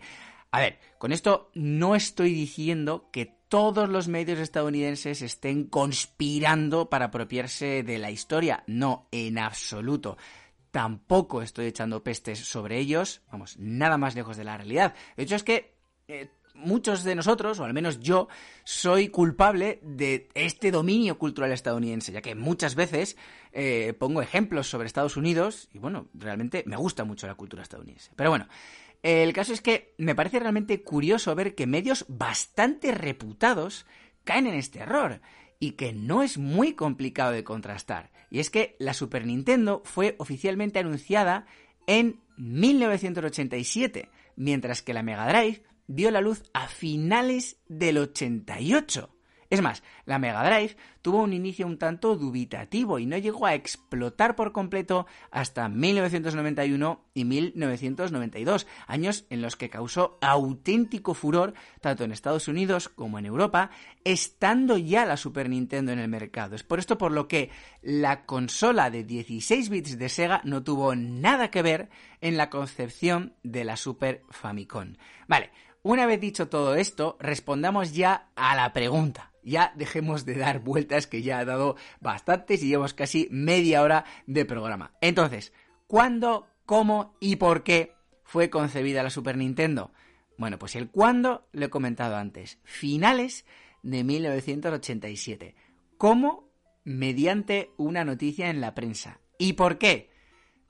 A 0.51 0.59
ver, 0.59 0.79
con 0.97 1.11
esto 1.11 1.49
no 1.53 1.95
estoy 1.95 2.33
diciendo 2.33 3.09
que 3.11 3.37
todos 3.51 3.89
los 3.89 4.07
medios 4.07 4.39
estadounidenses 4.39 5.21
estén 5.21 5.65
conspirando 5.65 6.89
para 6.89 7.07
apropiarse 7.07 7.83
de 7.83 7.97
la 7.97 8.09
historia. 8.09 8.63
No, 8.65 9.09
en 9.11 9.37
absoluto. 9.37 10.15
Tampoco 10.71 11.41
estoy 11.41 11.65
echando 11.65 12.01
pestes 12.01 12.39
sobre 12.39 12.79
ellos. 12.79 13.23
Vamos, 13.29 13.57
nada 13.59 13.97
más 13.97 14.15
lejos 14.15 14.37
de 14.37 14.45
la 14.45 14.55
realidad. 14.55 14.95
De 15.17 15.23
hecho, 15.23 15.35
es 15.35 15.43
que 15.43 15.75
eh, 16.07 16.29
muchos 16.53 17.03
de 17.03 17.13
nosotros, 17.13 17.59
o 17.59 17.65
al 17.65 17.73
menos 17.73 17.99
yo, 17.99 18.29
soy 18.63 19.09
culpable 19.09 19.81
de 19.83 20.29
este 20.33 20.71
dominio 20.71 21.17
cultural 21.17 21.51
estadounidense, 21.51 22.13
ya 22.13 22.21
que 22.21 22.35
muchas 22.35 22.75
veces 22.75 23.17
eh, 23.51 23.93
pongo 23.99 24.21
ejemplos 24.21 24.69
sobre 24.69 24.87
Estados 24.87 25.17
Unidos 25.17 25.67
y 25.73 25.79
bueno, 25.79 26.07
realmente 26.13 26.63
me 26.67 26.77
gusta 26.77 27.03
mucho 27.03 27.27
la 27.27 27.35
cultura 27.35 27.63
estadounidense. 27.63 28.11
Pero 28.15 28.29
bueno, 28.29 28.47
el 29.03 29.33
caso 29.33 29.53
es 29.53 29.61
que 29.61 29.93
me 29.97 30.15
parece 30.15 30.39
realmente 30.39 30.83
curioso 30.83 31.33
ver 31.35 31.55
que 31.55 31.67
medios 31.67 32.05
bastante 32.07 32.91
reputados 32.91 33.85
caen 34.23 34.47
en 34.47 34.55
este 34.55 34.79
error 34.79 35.21
y 35.59 35.71
que 35.71 35.93
no 35.93 36.23
es 36.23 36.37
muy 36.37 36.73
complicado 36.73 37.31
de 37.31 37.43
contrastar. 37.43 38.11
Y 38.29 38.39
es 38.39 38.49
que 38.49 38.75
la 38.79 38.93
Super 38.93 39.25
Nintendo 39.25 39.81
fue 39.85 40.15
oficialmente 40.17 40.79
anunciada 40.79 41.45
en 41.87 42.19
1987, 42.37 44.09
mientras 44.35 44.81
que 44.81 44.93
la 44.93 45.03
Mega 45.03 45.27
Drive 45.27 45.63
vio 45.87 46.09
la 46.11 46.21
luz 46.21 46.43
a 46.53 46.67
finales 46.67 47.57
del 47.67 47.97
88. 47.97 49.15
Es 49.51 49.61
más, 49.61 49.83
la 50.05 50.17
Mega 50.17 50.45
Drive 50.45 50.77
tuvo 51.01 51.21
un 51.21 51.33
inicio 51.33 51.67
un 51.67 51.77
tanto 51.77 52.15
dubitativo 52.15 52.99
y 52.99 53.05
no 53.05 53.17
llegó 53.17 53.45
a 53.45 53.53
explotar 53.53 54.37
por 54.37 54.53
completo 54.53 55.07
hasta 55.29 55.67
1991 55.67 57.03
y 57.13 57.25
1992, 57.25 58.65
años 58.87 59.25
en 59.29 59.41
los 59.41 59.57
que 59.57 59.69
causó 59.69 60.17
auténtico 60.21 61.13
furor 61.13 61.53
tanto 61.81 62.05
en 62.05 62.13
Estados 62.13 62.47
Unidos 62.47 62.87
como 62.87 63.19
en 63.19 63.25
Europa, 63.25 63.71
estando 64.05 64.77
ya 64.77 65.05
la 65.05 65.17
Super 65.17 65.49
Nintendo 65.49 65.91
en 65.91 65.99
el 65.99 66.07
mercado. 66.07 66.55
Es 66.55 66.63
por 66.63 66.79
esto 66.79 66.97
por 66.97 67.11
lo 67.11 67.27
que 67.27 67.49
la 67.81 68.25
consola 68.25 68.89
de 68.89 69.03
16 69.03 69.67
bits 69.67 69.97
de 69.97 70.07
Sega 70.07 70.39
no 70.45 70.63
tuvo 70.63 70.95
nada 70.95 71.51
que 71.51 71.61
ver 71.61 71.89
en 72.21 72.37
la 72.37 72.49
concepción 72.49 73.33
de 73.43 73.65
la 73.65 73.75
Super 73.75 74.23
Famicom. 74.29 74.93
Vale, 75.27 75.51
una 75.83 76.05
vez 76.05 76.21
dicho 76.21 76.47
todo 76.47 76.75
esto, 76.75 77.17
respondamos 77.19 77.91
ya 77.91 78.29
a 78.37 78.55
la 78.55 78.71
pregunta 78.71 79.30
ya 79.43 79.73
dejemos 79.75 80.25
de 80.25 80.35
dar 80.35 80.59
vueltas 80.59 81.07
que 81.07 81.21
ya 81.21 81.39
ha 81.39 81.45
dado 81.45 81.75
bastantes 81.99 82.63
y 82.63 82.67
llevamos 82.67 82.93
casi 82.93 83.27
media 83.31 83.81
hora 83.81 84.05
de 84.27 84.45
programa. 84.45 84.93
Entonces, 85.01 85.53
¿cuándo, 85.87 86.47
cómo 86.65 87.15
y 87.19 87.37
por 87.37 87.63
qué 87.63 87.93
fue 88.23 88.49
concebida 88.49 89.03
la 89.03 89.09
Super 89.09 89.37
Nintendo? 89.37 89.91
Bueno, 90.37 90.57
pues 90.57 90.75
el 90.75 90.89
cuándo 90.89 91.47
lo 91.51 91.65
he 91.65 91.69
comentado 91.69 92.15
antes. 92.15 92.59
Finales 92.63 93.45
de 93.83 94.03
1987. 94.03 95.55
¿Cómo? 95.97 96.49
Mediante 96.83 97.71
una 97.77 98.03
noticia 98.03 98.49
en 98.49 98.61
la 98.61 98.73
prensa. 98.73 99.19
¿Y 99.37 99.53
por 99.53 99.77
qué? 99.77 100.09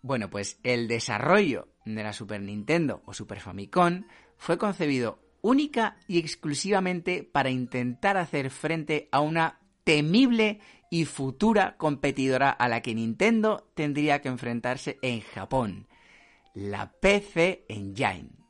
Bueno, 0.01 0.29
pues 0.29 0.59
el 0.63 0.87
desarrollo 0.87 1.69
de 1.85 2.03
la 2.03 2.13
Super 2.13 2.41
Nintendo 2.41 3.01
o 3.05 3.13
Super 3.13 3.39
Famicom 3.39 4.05
fue 4.37 4.57
concebido 4.57 5.19
única 5.41 5.97
y 6.07 6.19
exclusivamente 6.19 7.23
para 7.23 7.49
intentar 7.49 8.17
hacer 8.17 8.49
frente 8.49 9.09
a 9.11 9.21
una 9.21 9.59
temible 9.83 10.59
y 10.89 11.05
futura 11.05 11.77
competidora 11.77 12.49
a 12.49 12.67
la 12.67 12.81
que 12.81 12.93
Nintendo 12.93 13.71
tendría 13.73 14.21
que 14.21 14.29
enfrentarse 14.29 14.99
en 15.01 15.21
Japón, 15.21 15.87
la 16.53 16.91
PC 16.91 17.65
Engine. 17.69 18.40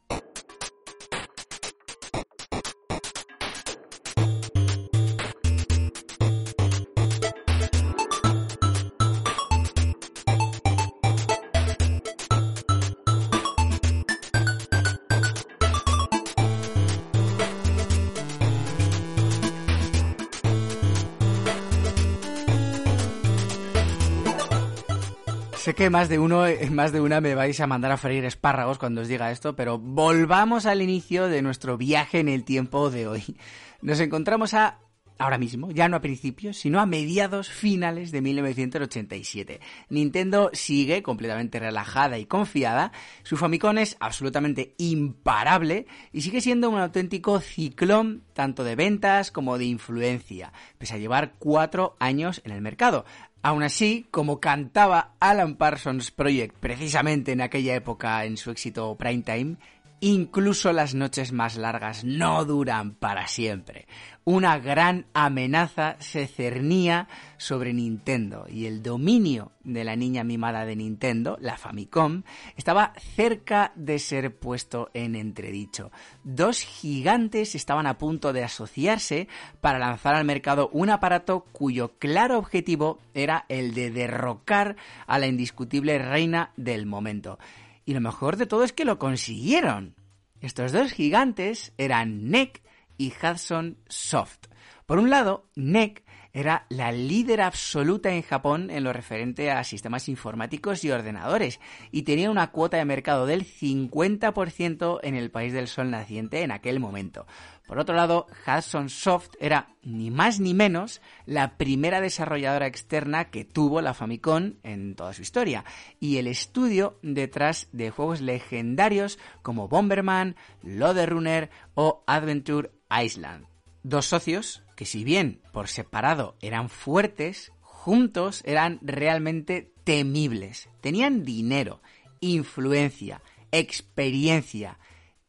Sé 25.72 25.76
que 25.76 25.90
más 25.90 26.10
de 26.10 26.20
uno, 26.20 26.46
eh, 26.46 26.70
más 26.70 26.92
de 26.92 27.00
una 27.00 27.22
me 27.22 27.34
vais 27.34 27.58
a 27.62 27.66
mandar 27.66 27.94
a 27.94 27.98
freír 27.98 28.26
espárragos 28.26 28.78
cuando 28.78 29.00
os 29.00 29.08
diga 29.08 29.32
esto, 29.32 29.56
pero 29.56 29.78
volvamos 29.80 30.66
al 30.66 30.82
inicio 30.82 31.30
de 31.30 31.42
nuestro 31.42 31.78
viaje 31.78 32.20
en 32.20 32.28
el 32.28 32.44
tiempo 32.44 32.90
de 32.90 33.08
hoy. 33.08 33.38
Nos 33.82 34.02
encontramos 34.02 34.54
a 34.54 34.80
ahora 35.22 35.38
mismo, 35.38 35.72
ya 35.72 35.88
no 35.88 35.96
a 35.96 36.02
principios, 36.02 36.58
sino 36.58 36.80
a 36.80 36.86
mediados 36.86 37.50
finales 37.50 38.12
de 38.12 38.22
1987. 38.22 39.62
Nintendo 39.90 40.50
sigue 40.52 41.04
completamente 41.04 41.60
relajada 41.60 42.18
y 42.18 42.26
confiada, 42.26 42.92
su 43.24 43.38
Famicom 43.38 43.78
es 43.78 43.96
absolutamente 44.00 44.74
imparable 44.78 45.86
y 46.12 46.22
sigue 46.22 46.42
siendo 46.42 46.70
un 46.70 46.80
auténtico 46.80 47.40
ciclón 47.40 48.24
tanto 48.34 48.64
de 48.64 48.76
ventas 48.76 49.32
como 49.32 49.58
de 49.58 49.66
influencia, 49.66 50.52
pese 50.78 50.96
a 50.96 50.98
llevar 50.98 51.36
cuatro 51.38 51.96
años 52.00 52.42
en 52.44 52.52
el 52.52 52.62
mercado. 52.62 53.06
Aún 53.44 53.64
así, 53.64 54.06
como 54.12 54.40
cantaba 54.40 55.14
Alan 55.20 55.56
Parsons 55.56 56.12
Project 56.12 56.56
precisamente 56.60 57.32
en 57.32 57.42
aquella 57.42 57.74
época 57.74 58.24
en 58.26 58.38
su 58.38 58.52
éxito 58.52 58.96
Prime 58.96 59.24
Time, 59.24 59.56
Incluso 60.04 60.74
las 60.74 60.96
noches 60.96 61.32
más 61.32 61.58
largas 61.58 62.04
no 62.04 62.44
duran 62.44 62.96
para 62.96 63.28
siempre. 63.28 63.86
Una 64.24 64.58
gran 64.58 65.06
amenaza 65.14 65.96
se 66.00 66.26
cernía 66.26 67.08
sobre 67.38 67.72
Nintendo 67.72 68.48
y 68.50 68.66
el 68.66 68.82
dominio 68.82 69.52
de 69.64 69.84
la 69.84 69.96
niña 69.96 70.24
mimada 70.24 70.66
de 70.66 70.76
Nintendo, 70.76 71.38
la 71.40 71.56
Famicom, 71.56 72.24
estaba 72.58 72.94
cerca 73.16 73.74
de 73.76 74.00
ser 74.00 74.36
puesto 74.36 74.90
en 74.96 75.16
entredicho. 75.16 75.92
Dos 76.24 76.62
gigantes 76.62 77.54
estaban 77.54 77.86
a 77.86 78.00
punto 78.00 78.34
de 78.34 78.44
asociarse 78.44 79.28
para 79.60 79.78
lanzar 79.78 80.16
al 80.16 80.26
mercado 80.26 80.70
un 80.74 80.90
aparato 80.90 81.46
cuyo 81.52 81.94
claro 82.00 82.40
objetivo 82.40 82.98
era 83.14 83.46
el 83.50 83.76
de 83.76 83.92
derrocar 83.92 84.78
a 85.06 85.20
la 85.20 85.28
indiscutible 85.28 86.00
reina 86.00 86.54
del 86.58 86.88
momento. 86.88 87.38
Y 87.86 87.94
lo 87.94 88.02
mejor 88.02 88.38
de 88.38 88.46
todo 88.46 88.64
es 88.64 88.74
que 88.74 88.86
lo 88.86 89.00
consiguieron. 89.00 89.96
Estos 90.40 90.72
dos 90.72 90.92
gigantes 90.92 91.74
eran 91.78 92.30
NEC 92.30 92.62
y 92.98 93.12
Hudson 93.12 93.78
Soft. 93.88 94.48
Por 94.86 95.00
un 95.00 95.10
lado, 95.10 95.46
NEC 95.56 96.04
era 96.34 96.66
la 96.70 96.92
líder 96.92 97.42
absoluta 97.42 98.12
en 98.12 98.22
Japón 98.22 98.70
en 98.70 98.84
lo 98.84 98.94
referente 98.94 99.52
a 99.52 99.64
sistemas 99.64 100.08
informáticos 100.08 100.84
y 100.84 100.92
ordenadores 100.92 101.60
y 101.92 102.04
tenía 102.04 102.32
una 102.32 102.52
cuota 102.52 102.78
de 102.78 102.86
mercado 102.86 103.26
del 103.26 103.46
50% 103.46 105.00
en 105.04 105.16
el 105.16 105.30
país 105.30 105.52
del 105.52 105.68
sol 105.68 105.92
naciente 105.92 106.42
en 106.42 106.52
aquel 106.52 106.80
momento. 106.80 107.26
Por 107.68 107.80
otro 107.80 107.96
lado, 107.96 108.28
Hudson 108.46 108.90
Soft 108.90 109.32
era 109.40 109.70
ni 109.82 110.12
más 110.12 110.40
ni 110.40 110.54
menos 110.54 111.02
la 111.26 111.58
primera 111.58 112.02
desarrolladora 112.02 112.68
externa 112.68 113.30
que 113.30 113.46
tuvo 113.46 113.82
la 113.82 113.94
Famicom 113.94 114.56
en 114.64 114.96
toda 114.96 115.14
su 115.14 115.22
historia 115.22 115.64
y 116.00 116.18
el 116.18 116.28
estudio 116.28 117.00
detrás 117.02 117.70
de 117.72 117.90
juegos 117.90 118.20
legendarios 118.20 119.20
como 119.42 119.68
Bomberman, 119.68 120.36
Runner 120.64 121.50
o 121.76 122.04
Adventure 122.08 122.72
Island. 122.90 123.46
Dos 123.84 124.06
socios 124.06 124.64
que 124.76 124.86
si 124.86 125.04
bien 125.04 125.42
por 125.54 125.68
separado 125.68 126.36
eran 126.42 126.70
fuertes, 126.70 127.52
juntos 127.62 128.44
eran 128.46 128.80
realmente 128.82 129.72
temibles. 129.84 130.70
Tenían 130.82 131.24
dinero, 131.24 131.82
influencia, 132.20 133.22
experiencia, 133.52 134.78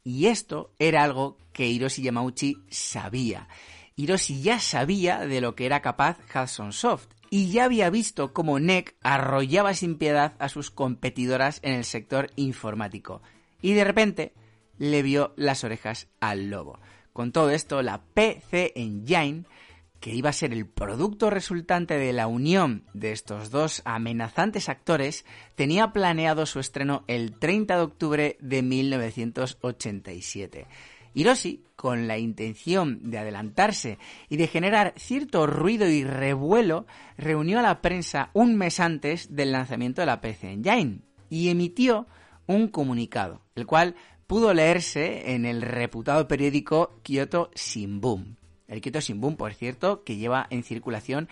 y 0.04 0.26
esto 0.26 0.72
era 0.78 1.02
algo 1.02 1.38
que 1.52 1.66
Hiroshi 1.66 2.02
Yamauchi 2.02 2.58
sabía. 2.70 3.48
Hiroshi 3.96 4.42
ya 4.42 4.58
sabía 4.58 5.20
de 5.26 5.40
lo 5.40 5.54
que 5.54 5.66
era 5.66 5.82
capaz 5.82 6.18
Hudson 6.34 6.72
Soft 6.72 7.08
y 7.30 7.50
ya 7.50 7.64
había 7.64 7.88
visto 7.90 8.32
cómo 8.32 8.58
NEC 8.58 8.96
arrollaba 9.02 9.74
sin 9.74 9.96
piedad 9.96 10.34
a 10.38 10.48
sus 10.48 10.70
competidoras 10.70 11.60
en 11.62 11.74
el 11.74 11.84
sector 11.84 12.30
informático. 12.36 13.22
Y 13.60 13.74
de 13.74 13.84
repente 13.84 14.34
le 14.78 15.02
vio 15.02 15.32
las 15.36 15.64
orejas 15.64 16.08
al 16.20 16.50
lobo. 16.50 16.78
Con 17.12 17.32
todo 17.32 17.50
esto, 17.50 17.82
la 17.82 18.02
PC 18.02 18.72
Engine 18.74 19.44
que 20.02 20.12
iba 20.12 20.30
a 20.30 20.34
ser 20.34 20.52
el 20.52 20.66
producto 20.66 21.30
resultante 21.30 21.96
de 21.96 22.12
la 22.12 22.26
unión 22.26 22.84
de 22.92 23.12
estos 23.12 23.50
dos 23.50 23.82
amenazantes 23.84 24.68
actores, 24.68 25.24
tenía 25.54 25.92
planeado 25.92 26.44
su 26.44 26.58
estreno 26.58 27.04
el 27.06 27.38
30 27.38 27.76
de 27.76 27.82
octubre 27.82 28.36
de 28.40 28.62
1987. 28.62 30.66
Hiroshi, 31.14 31.62
con 31.76 32.08
la 32.08 32.18
intención 32.18 33.10
de 33.10 33.18
adelantarse 33.18 33.98
y 34.28 34.38
de 34.38 34.48
generar 34.48 34.92
cierto 34.96 35.46
ruido 35.46 35.88
y 35.88 36.02
revuelo, 36.02 36.84
reunió 37.16 37.60
a 37.60 37.62
la 37.62 37.80
prensa 37.80 38.30
un 38.32 38.56
mes 38.56 38.80
antes 38.80 39.36
del 39.36 39.52
lanzamiento 39.52 40.02
de 40.02 40.06
la 40.06 40.20
PC 40.20 40.50
Engine 40.50 41.02
y 41.30 41.48
emitió 41.48 42.08
un 42.48 42.66
comunicado, 42.66 43.42
el 43.54 43.66
cual 43.66 43.94
pudo 44.26 44.52
leerse 44.52 45.32
en 45.32 45.46
el 45.46 45.62
reputado 45.62 46.26
periódico 46.26 46.98
Kyoto 47.04 47.52
Shimbun. 47.54 48.41
El 48.72 48.80
Kyoto 48.80 49.00
Shimbun, 49.00 49.36
por 49.36 49.52
cierto, 49.52 50.02
que 50.02 50.16
lleva 50.16 50.46
en 50.48 50.62
circulación 50.62 51.28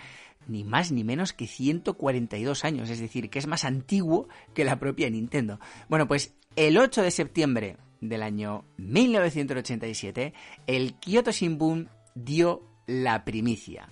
ni 0.47 0.63
más 0.63 0.93
ni 0.93 1.05
menos 1.05 1.33
que 1.33 1.47
142 1.47 2.67
años, 2.67 2.91
es 2.91 3.01
decir, 3.01 3.31
que 3.31 3.39
es 3.39 3.47
más 3.47 3.65
antiguo 3.65 4.29
que 4.55 4.63
la 4.65 4.79
propia 4.79 5.09
Nintendo. 5.09 5.59
Bueno, 5.89 6.07
pues 6.07 6.35
el 6.57 6.77
8 6.77 7.03
de 7.03 7.11
septiembre 7.11 7.79
del 8.01 8.23
año 8.23 8.67
1987, 8.77 10.35
el 10.67 10.93
Kyoto 10.95 11.33
Shimbun 11.33 11.89
dio 12.15 12.63
la 12.87 13.25
primicia. 13.25 13.89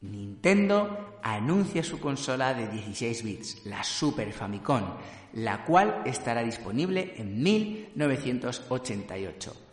Nintendo 0.00 1.18
anuncia 1.22 1.82
su 1.82 2.00
consola 2.00 2.54
de 2.54 2.66
16 2.68 3.22
bits, 3.22 3.66
la 3.66 3.84
Super 3.84 4.32
Famicom, 4.32 4.94
la 5.34 5.66
cual 5.66 6.00
estará 6.06 6.42
disponible 6.42 7.12
en 7.18 7.42
1988 7.42 9.69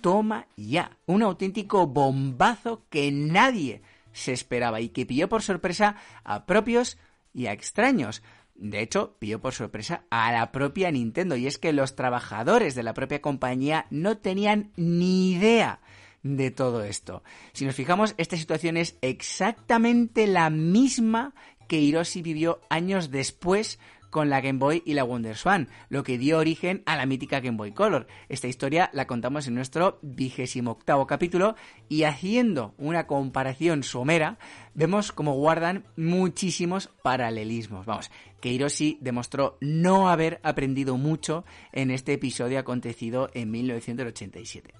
toma 0.00 0.46
ya. 0.56 0.96
Un 1.06 1.22
auténtico 1.22 1.86
bombazo 1.86 2.84
que 2.90 3.10
nadie 3.10 3.82
se 4.12 4.32
esperaba 4.32 4.80
y 4.80 4.88
que 4.90 5.06
pilló 5.06 5.28
por 5.28 5.42
sorpresa 5.42 5.96
a 6.24 6.46
propios 6.46 6.98
y 7.34 7.46
a 7.46 7.52
extraños. 7.52 8.22
De 8.54 8.80
hecho, 8.80 9.16
pilló 9.18 9.40
por 9.40 9.54
sorpresa 9.54 10.04
a 10.10 10.32
la 10.32 10.50
propia 10.50 10.90
Nintendo 10.90 11.36
y 11.36 11.46
es 11.46 11.58
que 11.58 11.72
los 11.72 11.94
trabajadores 11.94 12.74
de 12.74 12.82
la 12.82 12.94
propia 12.94 13.22
compañía 13.22 13.86
no 13.90 14.18
tenían 14.18 14.72
ni 14.76 15.32
idea 15.32 15.80
de 16.22 16.50
todo 16.50 16.82
esto. 16.82 17.22
Si 17.52 17.64
nos 17.64 17.76
fijamos, 17.76 18.14
esta 18.18 18.36
situación 18.36 18.76
es 18.76 18.96
exactamente 19.00 20.26
la 20.26 20.50
misma 20.50 21.34
que 21.68 21.80
Hiroshi 21.80 22.22
vivió 22.22 22.60
años 22.70 23.10
después 23.10 23.78
con 24.10 24.30
la 24.30 24.40
Game 24.40 24.58
Boy 24.58 24.82
y 24.84 24.94
la 24.94 25.04
WonderSwan, 25.04 25.68
lo 25.88 26.02
que 26.02 26.18
dio 26.18 26.38
origen 26.38 26.82
a 26.86 26.96
la 26.96 27.06
mítica 27.06 27.40
Game 27.40 27.56
Boy 27.56 27.72
Color. 27.72 28.06
Esta 28.28 28.48
historia 28.48 28.90
la 28.92 29.06
contamos 29.06 29.46
en 29.46 29.54
nuestro 29.54 29.98
vigésimo 30.02 30.72
octavo 30.72 31.06
capítulo 31.06 31.54
y 31.88 32.04
haciendo 32.04 32.74
una 32.78 33.06
comparación 33.06 33.82
somera, 33.82 34.38
vemos 34.74 35.12
como 35.12 35.34
guardan 35.34 35.84
muchísimos 35.96 36.90
paralelismos. 37.02 37.86
Vamos, 37.86 38.10
que 38.40 38.58
demostró 39.00 39.56
no 39.60 40.08
haber 40.08 40.40
aprendido 40.42 40.96
mucho 40.96 41.44
en 41.72 41.90
este 41.90 42.12
episodio 42.14 42.58
acontecido 42.58 43.30
en 43.34 43.50
1987. 43.50 44.74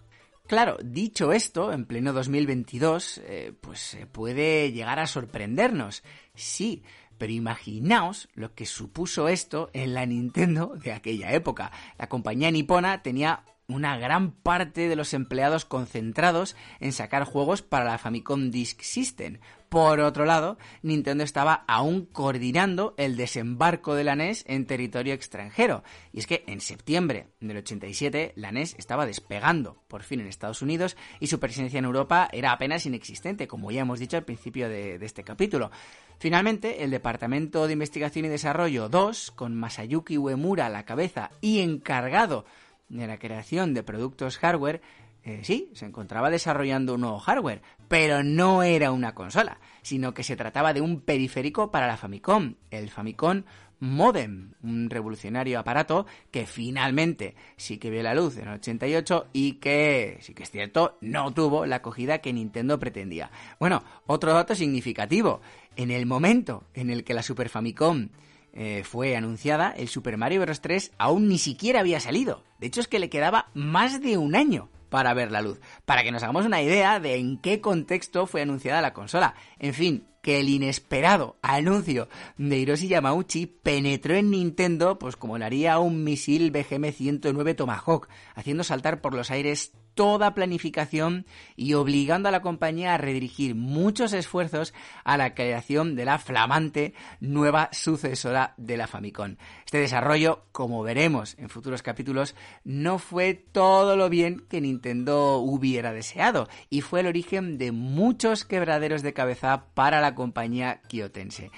Claro, 0.46 0.78
dicho 0.82 1.32
esto, 1.32 1.72
en 1.72 1.84
pleno 1.84 2.14
2022, 2.14 3.20
eh, 3.22 3.52
pues 3.60 3.98
puede 4.12 4.72
llegar 4.72 4.98
a 4.98 5.06
sorprendernos. 5.06 6.02
Sí, 6.34 6.82
pero 7.18 7.32
imaginaos 7.32 8.28
lo 8.34 8.54
que 8.54 8.64
supuso 8.64 9.28
esto 9.28 9.70
en 9.72 9.94
la 9.94 10.06
Nintendo 10.06 10.74
de 10.82 10.92
aquella 10.92 11.32
época. 11.32 11.72
La 11.98 12.08
compañía 12.08 12.50
nipona 12.50 13.02
tenía 13.02 13.44
una 13.66 13.98
gran 13.98 14.30
parte 14.30 14.88
de 14.88 14.96
los 14.96 15.12
empleados 15.12 15.66
concentrados 15.66 16.56
en 16.80 16.92
sacar 16.92 17.24
juegos 17.24 17.60
para 17.60 17.84
la 17.84 17.98
Famicom 17.98 18.50
Disk 18.50 18.80
System. 18.80 19.40
Por 19.68 20.00
otro 20.00 20.24
lado, 20.24 20.56
Nintendo 20.82 21.24
estaba 21.24 21.64
aún 21.66 22.06
coordinando 22.06 22.94
el 22.96 23.16
desembarco 23.18 23.94
de 23.94 24.04
la 24.04 24.16
NES 24.16 24.44
en 24.46 24.66
territorio 24.66 25.12
extranjero. 25.12 25.82
Y 26.10 26.20
es 26.20 26.26
que 26.26 26.42
en 26.46 26.62
septiembre 26.62 27.26
del 27.40 27.58
87 27.58 28.32
la 28.36 28.50
NES 28.50 28.76
estaba 28.78 29.04
despegando 29.04 29.76
por 29.86 30.02
fin 30.04 30.20
en 30.20 30.26
Estados 30.26 30.62
Unidos 30.62 30.96
y 31.20 31.26
su 31.26 31.38
presencia 31.38 31.78
en 31.78 31.84
Europa 31.84 32.30
era 32.32 32.52
apenas 32.52 32.86
inexistente, 32.86 33.46
como 33.46 33.70
ya 33.70 33.82
hemos 33.82 33.98
dicho 33.98 34.16
al 34.16 34.24
principio 34.24 34.70
de, 34.70 34.94
este 35.02 35.22
capítulo. 35.22 35.70
Finalmente, 36.18 36.82
el 36.82 36.90
Departamento 36.90 37.66
de 37.66 37.74
Investigación 37.74 38.24
y 38.24 38.28
Desarrollo 38.28 38.88
2, 38.88 39.32
con 39.32 39.54
Masayuki 39.54 40.16
Uemura 40.16 40.66
a 40.66 40.70
la 40.70 40.86
cabeza 40.86 41.30
y 41.42 41.60
encargado 41.60 42.46
de 42.88 43.06
la 43.06 43.18
creación 43.18 43.74
de 43.74 43.82
productos 43.82 44.38
hardware, 44.38 44.80
eh, 45.28 45.40
sí, 45.42 45.68
se 45.74 45.84
encontraba 45.84 46.30
desarrollando 46.30 46.94
un 46.94 47.02
nuevo 47.02 47.18
hardware, 47.18 47.60
pero 47.86 48.22
no 48.22 48.62
era 48.62 48.92
una 48.92 49.14
consola, 49.14 49.60
sino 49.82 50.14
que 50.14 50.22
se 50.22 50.36
trataba 50.36 50.72
de 50.72 50.80
un 50.80 51.02
periférico 51.02 51.70
para 51.70 51.86
la 51.86 51.98
Famicom, 51.98 52.54
el 52.70 52.88
Famicom 52.88 53.42
Modem, 53.78 54.54
un 54.62 54.88
revolucionario 54.88 55.58
aparato 55.58 56.06
que 56.30 56.46
finalmente 56.46 57.34
sí 57.58 57.76
que 57.76 57.90
vio 57.90 58.02
la 58.02 58.14
luz 58.14 58.38
en 58.38 58.48
el 58.48 58.54
88 58.54 59.26
y 59.34 59.52
que, 59.54 60.16
sí 60.22 60.32
que 60.32 60.44
es 60.44 60.50
cierto, 60.50 60.96
no 61.02 61.34
tuvo 61.34 61.66
la 61.66 61.76
acogida 61.76 62.22
que 62.22 62.32
Nintendo 62.32 62.78
pretendía. 62.78 63.30
Bueno, 63.60 63.84
otro 64.06 64.32
dato 64.32 64.54
significativo, 64.54 65.42
en 65.76 65.90
el 65.90 66.06
momento 66.06 66.64
en 66.72 66.88
el 66.88 67.04
que 67.04 67.12
la 67.12 67.22
Super 67.22 67.50
Famicom 67.50 68.08
eh, 68.54 68.82
fue 68.82 69.14
anunciada, 69.14 69.72
el 69.72 69.88
Super 69.88 70.16
Mario 70.16 70.40
Bros. 70.40 70.62
3 70.62 70.92
aún 70.96 71.28
ni 71.28 71.36
siquiera 71.36 71.80
había 71.80 72.00
salido. 72.00 72.42
De 72.60 72.68
hecho, 72.68 72.80
es 72.80 72.88
que 72.88 72.98
le 72.98 73.10
quedaba 73.10 73.50
más 73.52 74.00
de 74.00 74.16
un 74.16 74.34
año 74.34 74.70
para 74.88 75.14
ver 75.14 75.30
la 75.30 75.42
luz. 75.42 75.60
Para 75.84 76.02
que 76.02 76.12
nos 76.12 76.22
hagamos 76.22 76.46
una 76.46 76.62
idea 76.62 77.00
de 77.00 77.16
en 77.16 77.38
qué 77.38 77.60
contexto 77.60 78.26
fue 78.26 78.42
anunciada 78.42 78.82
la 78.82 78.92
consola. 78.92 79.34
En 79.58 79.74
fin, 79.74 80.06
que 80.22 80.40
el 80.40 80.48
inesperado 80.48 81.36
anuncio 81.42 82.08
de 82.36 82.58
Hiroshi 82.58 82.88
Yamauchi 82.88 83.46
penetró 83.46 84.14
en 84.14 84.30
Nintendo 84.30 84.98
pues 84.98 85.16
como 85.16 85.38
lo 85.38 85.44
haría 85.44 85.78
un 85.78 86.04
misil 86.04 86.52
BGM-109 86.52 87.56
Tomahawk, 87.56 88.08
haciendo 88.34 88.64
saltar 88.64 89.00
por 89.00 89.14
los 89.14 89.30
aires 89.30 89.72
toda 89.98 90.32
planificación 90.32 91.26
y 91.56 91.74
obligando 91.74 92.28
a 92.28 92.30
la 92.30 92.40
compañía 92.40 92.94
a 92.94 92.98
redirigir 92.98 93.56
muchos 93.56 94.12
esfuerzos 94.12 94.72
a 95.02 95.16
la 95.16 95.34
creación 95.34 95.96
de 95.96 96.04
la 96.04 96.20
flamante 96.20 96.94
nueva 97.18 97.68
sucesora 97.72 98.54
de 98.58 98.76
la 98.76 98.86
Famicom. 98.86 99.34
Este 99.64 99.78
desarrollo, 99.78 100.44
como 100.52 100.84
veremos 100.84 101.34
en 101.36 101.48
futuros 101.48 101.82
capítulos, 101.82 102.36
no 102.62 103.00
fue 103.00 103.34
todo 103.34 103.96
lo 103.96 104.08
bien 104.08 104.46
que 104.48 104.60
Nintendo 104.60 105.38
hubiera 105.38 105.92
deseado 105.92 106.48
y 106.70 106.82
fue 106.82 107.00
el 107.00 107.08
origen 107.08 107.58
de 107.58 107.72
muchos 107.72 108.44
quebraderos 108.44 109.02
de 109.02 109.14
cabeza 109.14 109.64
para 109.74 110.00
la 110.00 110.14
compañía 110.14 110.80
kiotense. 110.86 111.50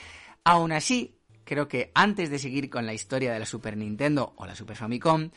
Aún 0.44 0.72
así, 0.72 1.18
creo 1.44 1.68
que 1.68 1.90
antes 1.94 2.30
de 2.30 2.38
seguir 2.38 2.70
con 2.70 2.86
la 2.86 2.94
historia 2.94 3.34
de 3.34 3.38
la 3.38 3.44
Super 3.44 3.76
Nintendo 3.76 4.32
o 4.36 4.46
la 4.46 4.54
Super 4.54 4.76
Famicom, 4.76 5.28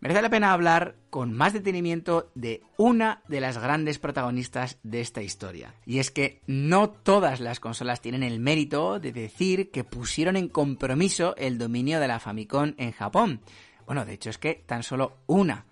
merece 0.00 0.22
la 0.22 0.30
pena 0.30 0.52
hablar 0.52 0.96
con 1.10 1.32
más 1.32 1.52
detenimiento 1.52 2.30
de 2.34 2.62
una 2.76 3.22
de 3.28 3.40
las 3.40 3.58
grandes 3.58 3.98
protagonistas 3.98 4.78
de 4.82 5.00
esta 5.00 5.22
historia. 5.22 5.74
Y 5.86 5.98
es 5.98 6.10
que 6.10 6.40
no 6.46 6.90
todas 6.90 7.40
las 7.40 7.60
consolas 7.60 8.00
tienen 8.00 8.22
el 8.22 8.40
mérito 8.40 8.98
de 8.98 9.12
decir 9.12 9.70
que 9.70 9.84
pusieron 9.84 10.36
en 10.36 10.48
compromiso 10.48 11.36
el 11.36 11.58
dominio 11.58 12.00
de 12.00 12.08
la 12.08 12.20
Famicom 12.20 12.74
en 12.78 12.92
Japón. 12.92 13.40
Bueno, 13.86 14.04
de 14.04 14.14
hecho 14.14 14.30
es 14.30 14.38
que 14.38 14.54
tan 14.66 14.82
solo 14.82 15.18
una 15.26 15.66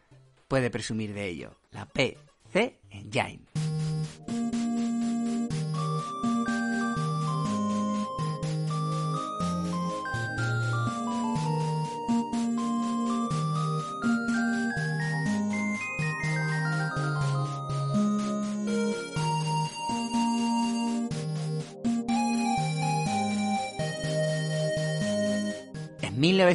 puede 0.49 0.71
presumir 0.71 1.15
de 1.15 1.27
ello, 1.27 1.59
la 1.73 1.87
PC 1.87 2.81
Engine. 2.91 3.41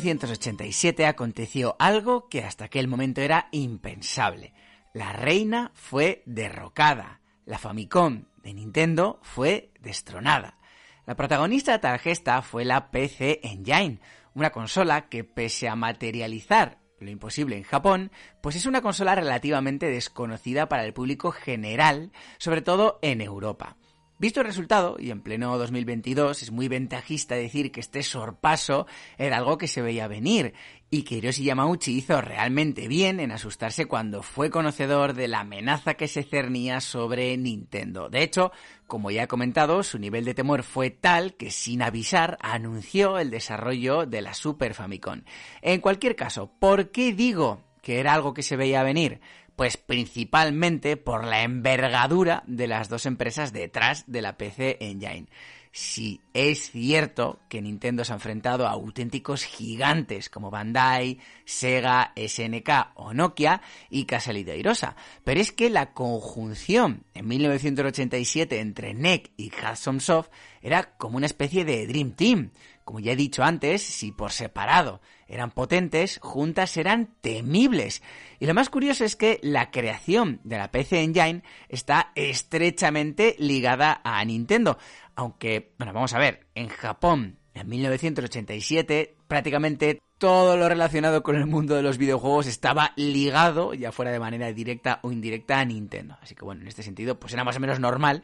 1987 0.01 1.05
aconteció 1.05 1.75
algo 1.79 2.27
que 2.29 2.43
hasta 2.43 2.65
aquel 2.65 2.87
momento 2.87 3.21
era 3.21 3.47
impensable. 3.51 4.53
La 4.93 5.13
reina 5.13 5.71
fue 5.75 6.23
derrocada. 6.25 7.21
La 7.45 7.57
Famicom 7.57 8.25
de 8.43 8.53
Nintendo 8.53 9.19
fue 9.21 9.71
destronada. 9.79 10.57
La 11.05 11.15
protagonista 11.15 11.73
de 11.73 11.79
tal 11.79 11.99
gesta 11.99 12.41
fue 12.41 12.65
la 12.65 12.89
PC 12.91 13.41
Engine, 13.43 13.99
una 14.33 14.51
consola 14.51 15.09
que 15.09 15.23
pese 15.23 15.67
a 15.67 15.75
materializar 15.75 16.79
lo 16.99 17.11
imposible 17.11 17.57
en 17.57 17.63
Japón, 17.63 18.11
pues 18.41 18.55
es 18.55 18.65
una 18.65 18.81
consola 18.81 19.15
relativamente 19.15 19.87
desconocida 19.87 20.69
para 20.69 20.85
el 20.85 20.93
público 20.93 21.31
general, 21.31 22.11
sobre 22.37 22.61
todo 22.61 22.99
en 23.01 23.21
Europa. 23.21 23.77
Visto 24.24 24.39
el 24.39 24.47
resultado, 24.47 24.95
y 24.97 25.11
en 25.11 25.19
pleno 25.19 25.57
2022, 25.57 26.43
es 26.43 26.51
muy 26.53 26.69
ventajista 26.69 27.36
decir 27.36 27.74
que 27.74 27.82
este 27.82 28.03
sorpaso 28.03 28.88
era 29.17 29.36
algo 29.36 29.57
que 29.57 29.67
se 29.67 29.82
veía 29.82 30.07
venir, 30.07 30.53
y 30.89 31.03
que 31.03 31.15
Hiroshi 31.15 31.43
Yamauchi 31.43 31.97
hizo 31.97 32.21
realmente 32.21 32.88
bien 32.88 33.19
en 33.19 33.34
asustarse 33.34 33.86
cuando 33.86 34.24
fue 34.24 34.49
conocedor 34.49 35.13
de 35.13 35.28
la 35.28 35.41
amenaza 35.41 35.95
que 35.95 36.07
se 36.07 36.24
cernía 36.24 36.80
sobre 36.80 37.36
Nintendo. 37.36 38.07
De 38.07 38.24
hecho, 38.24 38.53
como 38.88 39.11
ya 39.11 39.24
he 39.24 39.28
comentado, 39.28 39.84
su 39.84 39.99
nivel 39.99 40.24
de 40.24 40.34
temor 40.34 40.63
fue 40.63 40.89
tal 40.89 41.34
que 41.34 41.51
sin 41.51 41.82
avisar 41.82 42.38
anunció 42.39 43.19
el 43.19 43.30
desarrollo 43.30 44.05
de 44.05 44.21
la 44.21 44.34
Super 44.34 44.74
Famicom. 44.74 45.24
En 45.61 45.82
cualquier 45.82 46.15
caso, 46.15 46.49
¿por 46.59 46.91
qué 46.91 47.11
digo 47.11 47.61
que 47.82 47.99
era 47.99 48.13
algo 48.13 48.34
que 48.34 48.41
se 48.41 48.55
veía 48.55 48.84
venir? 48.84 49.19
Pues 49.55 49.77
principalmente 49.77 50.97
por 50.97 51.25
la 51.25 51.43
envergadura 51.43 52.43
de 52.47 52.67
las 52.67 52.89
dos 52.89 53.05
empresas 53.05 53.53
detrás 53.53 54.03
de 54.07 54.21
la 54.21 54.37
PC 54.37 54.77
Engine. 54.79 55.27
Si 55.75 56.21
es 56.35 56.69
cierto 56.69 57.39
que 57.49 57.59
Nintendo 57.59 58.05
se 58.05 58.13
ha 58.13 58.15
enfrentado 58.15 58.67
a 58.67 58.71
auténticos 58.73 59.43
gigantes 59.43 60.29
como 60.29 60.51
Bandai, 60.51 61.17
Sega, 61.45 62.13
SNK 62.15 62.91
o 62.93 63.15
Nokia 63.15 63.59
y 63.89 64.05
salido 64.19 64.53
airosa, 64.53 64.95
pero 65.23 65.41
es 65.41 65.51
que 65.51 65.71
la 65.71 65.93
conjunción 65.93 67.05
en 67.15 67.27
1987 67.27 68.59
entre 68.59 68.93
NEC 68.93 69.31
y 69.35 69.51
Hudson 69.51 69.99
Soft 69.99 70.29
era 70.61 70.95
como 70.95 71.17
una 71.17 71.25
especie 71.25 71.65
de 71.65 71.87
Dream 71.87 72.11
Team. 72.11 72.51
Como 72.84 72.99
ya 72.99 73.13
he 73.13 73.15
dicho 73.15 73.43
antes, 73.43 73.81
si 73.81 74.11
por 74.11 74.31
separado 74.31 75.01
eran 75.27 75.51
potentes, 75.51 76.19
juntas 76.21 76.77
eran 76.77 77.15
temibles. 77.21 78.03
Y 78.39 78.45
lo 78.45 78.53
más 78.53 78.69
curioso 78.69 79.05
es 79.05 79.15
que 79.15 79.39
la 79.41 79.71
creación 79.71 80.39
de 80.43 80.57
la 80.57 80.71
PC 80.71 81.01
Engine 81.01 81.43
está 81.69 82.11
estrechamente 82.15 83.36
ligada 83.39 84.01
a 84.03 84.23
Nintendo. 84.25 84.77
Aunque, 85.15 85.73
bueno, 85.77 85.93
vamos 85.93 86.13
a 86.13 86.19
ver, 86.19 86.47
en 86.55 86.67
Japón, 86.67 87.39
en 87.53 87.69
1987, 87.69 89.15
prácticamente 89.27 90.01
todo 90.17 90.55
lo 90.55 90.69
relacionado 90.69 91.21
con 91.21 91.36
el 91.36 91.45
mundo 91.45 91.75
de 91.75 91.84
los 91.84 91.97
videojuegos 91.97 92.47
estaba 92.47 92.93
ligado, 92.95 93.73
ya 93.73 93.91
fuera 93.91 94.11
de 94.11 94.19
manera 94.19 94.53
directa 94.53 94.99
o 95.03 95.11
indirecta, 95.11 95.59
a 95.59 95.65
Nintendo. 95.65 96.17
Así 96.21 96.34
que 96.36 96.45
bueno, 96.45 96.61
en 96.61 96.67
este 96.67 96.84
sentido, 96.84 97.19
pues 97.19 97.34
era 97.34 97.43
más 97.43 97.57
o 97.57 97.59
menos 97.59 97.79
normal 97.79 98.23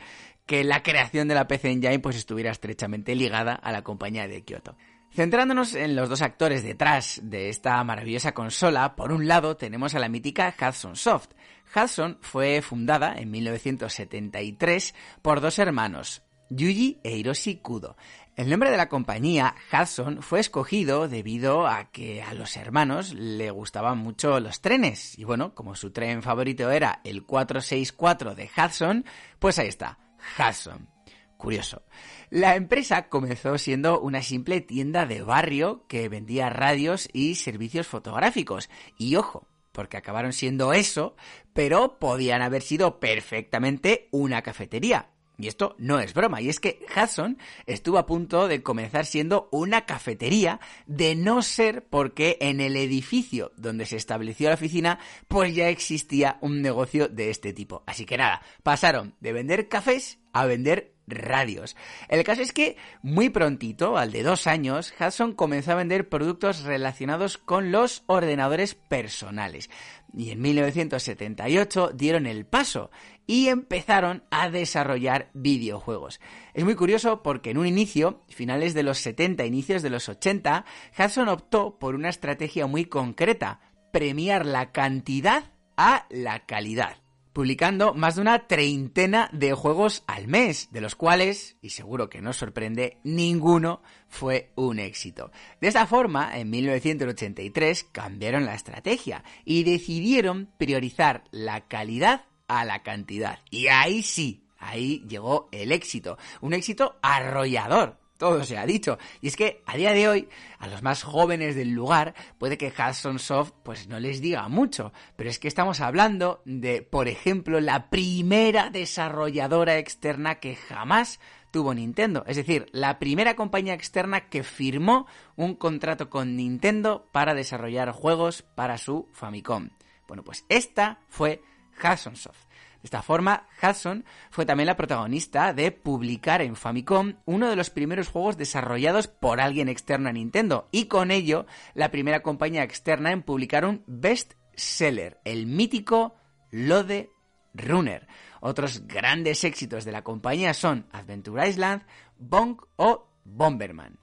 que 0.49 0.63
la 0.63 0.81
creación 0.81 1.27
de 1.27 1.35
la 1.35 1.47
PC 1.47 1.69
Engine 1.69 1.99
pues 1.99 2.15
estuviera 2.15 2.49
estrechamente 2.49 3.13
ligada 3.13 3.53
a 3.53 3.71
la 3.71 3.83
compañía 3.83 4.27
de 4.27 4.41
Kyoto. 4.41 4.75
Centrándonos 5.13 5.75
en 5.75 5.95
los 5.95 6.09
dos 6.09 6.23
actores 6.23 6.63
detrás 6.63 7.21
de 7.21 7.49
esta 7.49 7.83
maravillosa 7.83 8.31
consola, 8.31 8.95
por 8.95 9.11
un 9.11 9.27
lado 9.27 9.57
tenemos 9.57 9.93
a 9.93 9.99
la 9.99 10.09
mítica 10.09 10.55
Hudson 10.59 10.95
Soft. 10.95 11.29
Hudson 11.75 12.17
fue 12.21 12.63
fundada 12.63 13.13
en 13.15 13.29
1973 13.29 14.95
por 15.21 15.39
dos 15.39 15.59
hermanos, 15.59 16.23
Yuji 16.49 16.99
e 17.03 17.15
Hiroshi 17.15 17.57
Kudo. 17.57 17.95
El 18.35 18.49
nombre 18.49 18.71
de 18.71 18.77
la 18.77 18.89
compañía, 18.89 19.53
Hudson, 19.71 20.23
fue 20.23 20.39
escogido 20.39 21.07
debido 21.07 21.67
a 21.67 21.91
que 21.91 22.23
a 22.23 22.33
los 22.33 22.57
hermanos 22.57 23.13
le 23.13 23.51
gustaban 23.51 23.99
mucho 23.99 24.39
los 24.39 24.61
trenes. 24.61 25.15
Y 25.19 25.25
bueno, 25.25 25.53
como 25.53 25.75
su 25.75 25.91
tren 25.91 26.23
favorito 26.23 26.71
era 26.71 27.01
el 27.03 27.23
464 27.23 28.33
de 28.33 28.49
Hudson, 28.57 29.05
pues 29.37 29.59
ahí 29.59 29.67
está, 29.67 29.99
Hudson. 30.37 30.89
Curioso. 31.37 31.83
La 32.29 32.55
empresa 32.55 33.07
comenzó 33.07 33.57
siendo 33.57 34.01
una 34.01 34.21
simple 34.21 34.59
tienda 34.59 35.05
de 35.05 35.21
barrio 35.21 35.85
que 35.87 36.09
vendía 36.09 36.49
radios 36.49 37.07
y 37.13 37.35
servicios 37.35 37.87
fotográficos. 37.87 38.69
Y 38.97 39.15
ojo, 39.15 39.47
porque 39.71 39.95
acabaron 39.95 40.33
siendo 40.33 40.73
eso, 40.73 41.15
pero 41.53 41.97
podían 41.97 42.41
haber 42.41 42.61
sido 42.61 42.99
perfectamente 42.99 44.09
una 44.11 44.41
cafetería. 44.41 45.11
Y 45.39 45.47
esto 45.47 45.75
no 45.79 45.99
es 45.99 46.13
broma, 46.13 46.41
y 46.41 46.49
es 46.49 46.59
que 46.59 46.85
Hudson 46.93 47.37
estuvo 47.65 47.97
a 47.97 48.05
punto 48.05 48.49
de 48.49 48.61
comenzar 48.61 49.05
siendo 49.05 49.47
una 49.51 49.85
cafetería, 49.85 50.59
de 50.85 51.15
no 51.15 51.41
ser 51.41 51.87
porque 51.87 52.37
en 52.41 52.59
el 52.59 52.75
edificio 52.75 53.53
donde 53.55 53.85
se 53.85 53.95
estableció 53.95 54.49
la 54.49 54.55
oficina, 54.55 54.99
pues 55.29 55.55
ya 55.55 55.69
existía 55.69 56.37
un 56.41 56.61
negocio 56.61 57.07
de 57.07 57.29
este 57.29 57.53
tipo. 57.53 57.83
Así 57.87 58.05
que 58.05 58.17
nada, 58.17 58.41
pasaron 58.63 59.15
de 59.21 59.31
vender 59.31 59.69
cafés 59.69 60.19
a 60.33 60.45
vender 60.45 60.98
radios. 61.09 61.75
El 62.07 62.23
caso 62.23 62.41
es 62.41 62.53
que 62.53 62.77
muy 63.01 63.29
prontito, 63.29 63.97
al 63.97 64.11
de 64.11 64.23
dos 64.23 64.47
años, 64.47 64.93
Hudson 64.99 65.33
comenzó 65.33 65.71
a 65.71 65.75
vender 65.75 66.09
productos 66.09 66.63
relacionados 66.63 67.37
con 67.37 67.71
los 67.71 68.03
ordenadores 68.07 68.75
personales. 68.75 69.69
Y 70.15 70.31
en 70.31 70.41
1978 70.41 71.91
dieron 71.93 72.25
el 72.25 72.45
paso 72.45 72.89
y 73.27 73.47
empezaron 73.47 74.23
a 74.31 74.49
desarrollar 74.49 75.29
videojuegos. 75.33 76.19
Es 76.53 76.63
muy 76.63 76.75
curioso 76.75 77.21
porque 77.21 77.51
en 77.51 77.59
un 77.59 77.67
inicio, 77.67 78.23
finales 78.27 78.73
de 78.73 78.83
los 78.83 78.97
70, 78.99 79.45
inicios 79.45 79.81
de 79.83 79.91
los 79.91 80.09
80, 80.09 80.65
Hudson 80.97 81.29
optó 81.29 81.77
por 81.77 81.93
una 81.93 82.09
estrategia 82.09 82.65
muy 82.65 82.85
concreta, 82.85 83.59
premiar 83.91 84.45
la 84.45 84.71
cantidad 84.71 85.51
a 85.77 86.07
la 86.09 86.45
calidad 86.45 86.97
publicando 87.33 87.93
más 87.93 88.15
de 88.15 88.21
una 88.21 88.47
treintena 88.47 89.29
de 89.31 89.53
juegos 89.53 90.03
al 90.07 90.27
mes, 90.27 90.69
de 90.71 90.81
los 90.81 90.95
cuales, 90.95 91.57
y 91.61 91.69
seguro 91.69 92.09
que 92.09 92.21
no 92.21 92.33
sorprende, 92.33 92.97
ninguno 93.03 93.81
fue 94.07 94.51
un 94.55 94.79
éxito. 94.79 95.31
De 95.61 95.67
esta 95.67 95.85
forma, 95.85 96.37
en 96.37 96.49
1983 96.49 97.85
cambiaron 97.91 98.45
la 98.45 98.55
estrategia 98.55 99.23
y 99.45 99.63
decidieron 99.63 100.49
priorizar 100.57 101.23
la 101.31 101.67
calidad 101.67 102.25
a 102.47 102.65
la 102.65 102.81
cantidad. 102.81 103.39
Y 103.51 103.67
ahí 103.67 104.01
sí, 104.01 104.43
ahí 104.57 105.05
llegó 105.07 105.49
el 105.51 105.71
éxito, 105.71 106.17
un 106.41 106.53
éxito 106.53 106.97
arrollador 107.01 107.98
todo 108.19 108.43
se 108.43 108.57
ha 108.57 108.65
dicho. 108.65 108.99
Y 109.21 109.29
es 109.29 109.37
que 109.37 109.63
a 109.65 109.77
día 109.77 109.93
de 109.93 110.09
hoy, 110.09 110.29
a 110.59 110.67
los 110.67 110.83
más 110.83 111.03
jóvenes 111.03 111.55
del 111.55 111.71
lugar, 111.71 112.13
puede 112.37 112.57
que 112.57 112.67
Hudson 112.77 113.17
Soft 113.17 113.53
pues 113.63 113.87
no 113.87 113.97
les 113.97 114.19
diga 114.19 114.47
mucho. 114.49 114.91
Pero 115.15 115.29
es 115.29 115.39
que 115.39 115.47
estamos 115.47 115.79
hablando 115.79 116.41
de, 116.43 116.81
por 116.81 117.07
ejemplo, 117.07 117.61
la 117.61 117.89
primera 117.89 118.69
desarrolladora 118.69 119.77
externa 119.77 120.35
que 120.35 120.57
jamás 120.57 121.21
tuvo 121.49 121.73
Nintendo. 121.73 122.25
Es 122.27 122.35
decir, 122.35 122.67
la 122.73 122.99
primera 122.99 123.37
compañía 123.37 123.73
externa 123.73 124.27
que 124.27 124.43
firmó 124.43 125.07
un 125.37 125.55
contrato 125.55 126.09
con 126.09 126.35
Nintendo 126.35 127.07
para 127.13 127.33
desarrollar 127.33 127.93
juegos 127.93 128.41
para 128.41 128.77
su 128.77 129.07
Famicom. 129.13 129.69
Bueno, 130.09 130.25
pues 130.25 130.43
esta 130.49 130.99
fue 131.07 131.41
Hudson 131.81 132.17
Soft. 132.17 132.48
De 132.81 132.87
esta 132.87 133.01
forma, 133.01 133.47
Hudson 133.61 134.05
fue 134.29 134.45
también 134.45 134.67
la 134.67 134.77
protagonista 134.77 135.53
de 135.53 135.71
publicar 135.71 136.41
en 136.41 136.55
Famicom 136.55 137.15
uno 137.25 137.49
de 137.49 137.57
los 137.57 137.69
primeros 137.69 138.07
juegos 138.07 138.37
desarrollados 138.37 139.07
por 139.07 139.41
alguien 139.41 139.67
externo 139.67 140.07
a 140.07 140.13
Nintendo 140.13 140.69
y 140.71 140.85
con 140.85 141.11
ello 141.11 141.45
la 141.73 141.91
primera 141.91 142.21
compañía 142.21 142.63
externa 142.63 143.11
en 143.11 143.23
publicar 143.23 143.65
un 143.65 143.83
best 143.85 144.33
seller, 144.55 145.19
el 145.25 145.45
mítico 145.45 146.15
Lode 146.51 147.11
Runner. 147.53 148.07
Otros 148.39 148.87
grandes 148.87 149.43
éxitos 149.43 149.83
de 149.83 149.91
la 149.91 150.03
compañía 150.03 150.53
son 150.53 150.87
Adventure 150.93 151.49
Island, 151.49 151.83
Bonk 152.17 152.63
o 152.77 153.09
Bomberman. 153.25 153.99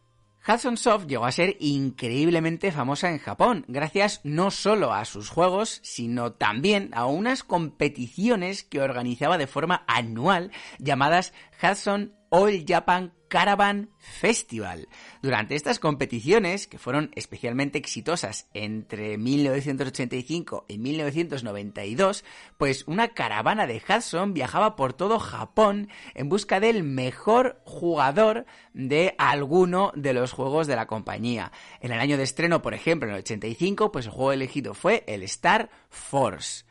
Hudson 0.46 0.76
Soft 0.76 1.06
llegó 1.06 1.24
a 1.24 1.32
ser 1.32 1.56
increíblemente 1.58 2.70
famosa 2.70 3.10
en 3.10 3.18
Japón, 3.18 3.64
gracias 3.66 4.20
no 4.22 4.52
solo 4.52 4.92
a 4.92 5.04
sus 5.04 5.28
juegos, 5.28 5.80
sino 5.82 6.32
también 6.32 6.90
a 6.92 7.06
unas 7.06 7.42
competiciones 7.42 8.62
que 8.62 8.80
organizaba 8.80 9.38
de 9.38 9.48
forma 9.48 9.84
anual 9.88 10.52
llamadas 10.78 11.32
Hudson 11.60 12.14
All 12.30 12.64
Japan 12.66 13.12
Caravan 13.28 13.90
Festival. 13.98 14.88
Durante 15.22 15.56
estas 15.56 15.78
competiciones, 15.78 16.66
que 16.66 16.78
fueron 16.78 17.10
especialmente 17.14 17.78
exitosas 17.78 18.48
entre 18.54 19.18
1985 19.18 20.66
y 20.68 20.78
1992, 20.78 22.24
pues 22.56 22.84
una 22.86 23.08
caravana 23.08 23.66
de 23.66 23.82
Hudson 23.86 24.34
viajaba 24.34 24.76
por 24.76 24.92
todo 24.92 25.18
Japón 25.18 25.88
en 26.14 26.28
busca 26.28 26.60
del 26.60 26.82
mejor 26.82 27.60
jugador 27.64 28.46
de 28.72 29.14
alguno 29.18 29.92
de 29.94 30.12
los 30.12 30.32
juegos 30.32 30.66
de 30.66 30.76
la 30.76 30.86
compañía. 30.86 31.52
En 31.80 31.92
el 31.92 32.00
año 32.00 32.16
de 32.16 32.22
estreno, 32.22 32.62
por 32.62 32.74
ejemplo, 32.74 33.08
en 33.08 33.14
el 33.14 33.20
85, 33.20 33.92
pues 33.92 34.06
el 34.06 34.12
juego 34.12 34.32
elegido 34.32 34.74
fue 34.74 35.04
el 35.06 35.22
Star 35.22 35.70
Force. 35.88 36.64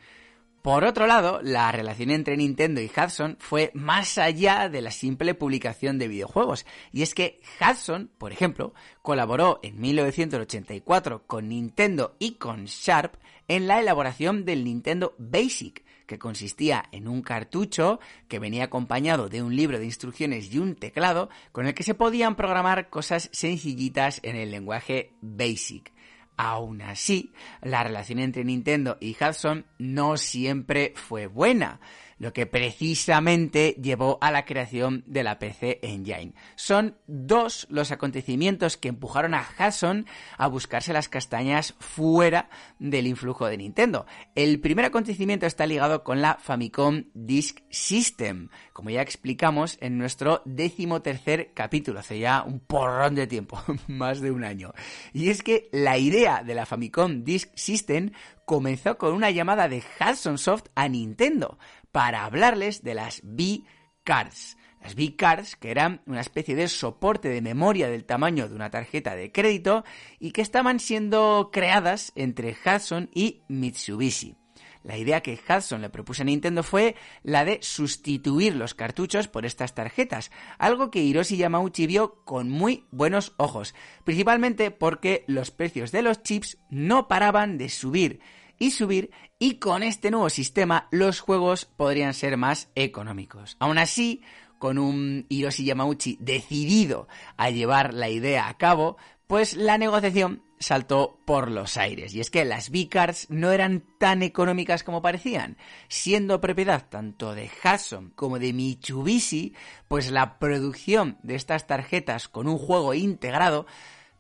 Por 0.65 0.83
otro 0.83 1.05
lado, 1.05 1.41
la 1.43 1.71
relación 1.71 2.09
entre 2.09 2.37
Nintendo 2.37 2.81
y 2.81 2.89
Hudson 2.89 3.37
fue 3.39 3.69
más 3.75 4.17
allá 4.17 4.67
de 4.67 4.81
la 4.81 4.89
simple 4.89 5.35
publicación 5.35 5.99
de 5.99 6.07
videojuegos, 6.07 6.65
y 6.91 7.03
es 7.03 7.13
que 7.13 7.39
Hudson, 7.61 8.09
por 8.17 8.31
ejemplo, 8.31 8.73
colaboró 9.03 9.59
en 9.61 9.79
1984 9.79 11.27
con 11.27 11.49
Nintendo 11.49 12.15
y 12.17 12.37
con 12.37 12.65
Sharp 12.65 13.13
en 13.47 13.67
la 13.67 13.79
elaboración 13.79 14.43
del 14.43 14.63
Nintendo 14.63 15.13
Basic, 15.19 15.83
que 16.07 16.17
consistía 16.17 16.85
en 16.91 17.07
un 17.07 17.21
cartucho 17.21 17.99
que 18.27 18.39
venía 18.39 18.63
acompañado 18.63 19.29
de 19.29 19.43
un 19.43 19.55
libro 19.55 19.77
de 19.77 19.85
instrucciones 19.85 20.51
y 20.51 20.57
un 20.57 20.73
teclado 20.73 21.29
con 21.51 21.67
el 21.67 21.75
que 21.75 21.83
se 21.83 21.93
podían 21.93 22.35
programar 22.35 22.89
cosas 22.89 23.29
sencillitas 23.31 24.19
en 24.23 24.35
el 24.35 24.49
lenguaje 24.49 25.13
Basic. 25.21 25.93
Aún 26.37 26.81
así, 26.81 27.33
la 27.61 27.83
relación 27.83 28.19
entre 28.19 28.43
Nintendo 28.43 28.97
y 28.99 29.15
Hudson 29.15 29.65
no 29.77 30.17
siempre 30.17 30.93
fue 30.95 31.27
buena 31.27 31.79
lo 32.17 32.33
que 32.33 32.45
precisamente 32.45 33.75
llevó 33.81 34.17
a 34.21 34.31
la 34.31 34.45
creación 34.45 35.03
de 35.05 35.23
la 35.23 35.39
PC 35.39 35.79
Engine. 35.83 36.33
Son 36.55 36.97
dos 37.07 37.67
los 37.69 37.91
acontecimientos 37.91 38.77
que 38.77 38.89
empujaron 38.89 39.33
a 39.33 39.45
Hudson 39.59 40.05
a 40.37 40.47
buscarse 40.47 40.93
las 40.93 41.09
castañas 41.09 41.75
fuera 41.79 42.49
del 42.79 43.07
influjo 43.07 43.47
de 43.47 43.57
Nintendo. 43.57 44.05
El 44.33 44.59
primer 44.59 44.85
acontecimiento 44.85 45.45
está 45.45 45.65
ligado 45.65 46.03
con 46.03 46.21
la 46.21 46.35
Famicom 46.35 47.05
Disk 47.13 47.59
System, 47.69 48.49
como 48.71 48.89
ya 48.89 49.01
explicamos 49.01 49.77
en 49.81 49.97
nuestro 49.97 50.41
décimo 50.45 51.01
tercer 51.01 51.51
capítulo, 51.53 51.99
hace 51.99 52.19
ya 52.19 52.43
un 52.43 52.59
porrón 52.59 53.15
de 53.15 53.27
tiempo, 53.27 53.61
más 53.87 54.21
de 54.21 54.31
un 54.31 54.43
año. 54.43 54.73
Y 55.13 55.29
es 55.29 55.43
que 55.43 55.69
la 55.71 55.97
idea 55.97 56.43
de 56.43 56.55
la 56.55 56.65
Famicom 56.65 57.23
Disk 57.23 57.49
System 57.55 58.11
comenzó 58.45 58.97
con 58.97 59.13
una 59.13 59.31
llamada 59.31 59.67
de 59.67 59.83
Hudson 59.99 60.37
Soft 60.37 60.67
a 60.75 60.87
Nintendo 60.87 61.57
para 61.95 62.25
hablarles 62.25 62.83
de 62.83 62.93
las 62.93 63.21
V-Cards. 63.23 64.57
Las 64.81 64.95
V-Cards, 64.95 65.55
que 65.55 65.71
eran 65.71 66.01
una 66.05 66.19
especie 66.19 66.53
de 66.53 66.67
soporte 66.67 67.29
de 67.29 67.41
memoria 67.41 67.87
del 67.87 68.03
tamaño 68.03 68.49
de 68.49 68.55
una 68.55 68.69
tarjeta 68.69 69.15
de 69.15 69.31
crédito 69.31 69.85
y 70.19 70.31
que 70.31 70.41
estaban 70.41 70.81
siendo 70.81 71.51
creadas 71.53 72.11
entre 72.15 72.53
Hudson 72.65 73.09
y 73.13 73.43
Mitsubishi. 73.47 74.35
La 74.83 74.97
idea 74.97 75.21
que 75.21 75.39
Hudson 75.39 75.81
le 75.81 75.89
propuso 75.89 76.23
a 76.23 76.25
Nintendo 76.25 76.63
fue 76.63 76.97
la 77.23 77.45
de 77.45 77.59
sustituir 77.61 78.57
los 78.57 78.73
cartuchos 78.73 79.29
por 79.29 79.45
estas 79.45 79.73
tarjetas, 79.73 80.31
algo 80.57 80.91
que 80.91 81.01
Hiroshi 81.01 81.37
Yamauchi 81.37 81.87
vio 81.87 82.25
con 82.25 82.49
muy 82.49 82.87
buenos 82.91 83.33
ojos, 83.37 83.73
principalmente 84.03 84.69
porque 84.69 85.23
los 85.27 85.49
precios 85.49 85.93
de 85.93 86.01
los 86.01 86.21
chips 86.23 86.57
no 86.69 87.07
paraban 87.07 87.57
de 87.57 87.69
subir 87.69 88.19
y 88.59 88.71
subir 88.71 89.11
y 89.39 89.55
con 89.59 89.83
este 89.83 90.11
nuevo 90.11 90.29
sistema 90.29 90.87
los 90.91 91.19
juegos 91.19 91.65
podrían 91.65 92.13
ser 92.13 92.37
más 92.37 92.69
económicos. 92.75 93.57
Aún 93.59 93.77
así, 93.77 94.21
con 94.59 94.77
un 94.77 95.25
Hiroshi 95.29 95.65
Yamauchi 95.65 96.17
decidido 96.19 97.07
a 97.37 97.49
llevar 97.49 97.93
la 97.93 98.09
idea 98.09 98.47
a 98.47 98.57
cabo, 98.57 98.97
pues 99.27 99.55
la 99.55 99.77
negociación 99.77 100.43
saltó 100.59 101.19
por 101.25 101.51
los 101.51 101.77
aires. 101.77 102.13
Y 102.13 102.19
es 102.19 102.29
que 102.29 102.45
las 102.45 102.69
V-Cards 102.69 103.27
no 103.29 103.51
eran 103.51 103.83
tan 103.99 104.23
económicas 104.23 104.83
como 104.83 105.01
parecían. 105.01 105.57
Siendo 105.87 106.41
propiedad 106.41 106.87
tanto 106.89 107.35
de 107.35 107.49
Hudson 107.63 108.11
como 108.15 108.39
de 108.39 108.53
Mitsubishi, 108.53 109.53
pues 109.87 110.11
la 110.11 110.39
producción 110.39 111.17
de 111.23 111.35
estas 111.35 111.67
tarjetas 111.67 112.27
con 112.27 112.47
un 112.47 112.57
juego 112.57 112.93
integrado 112.93 113.65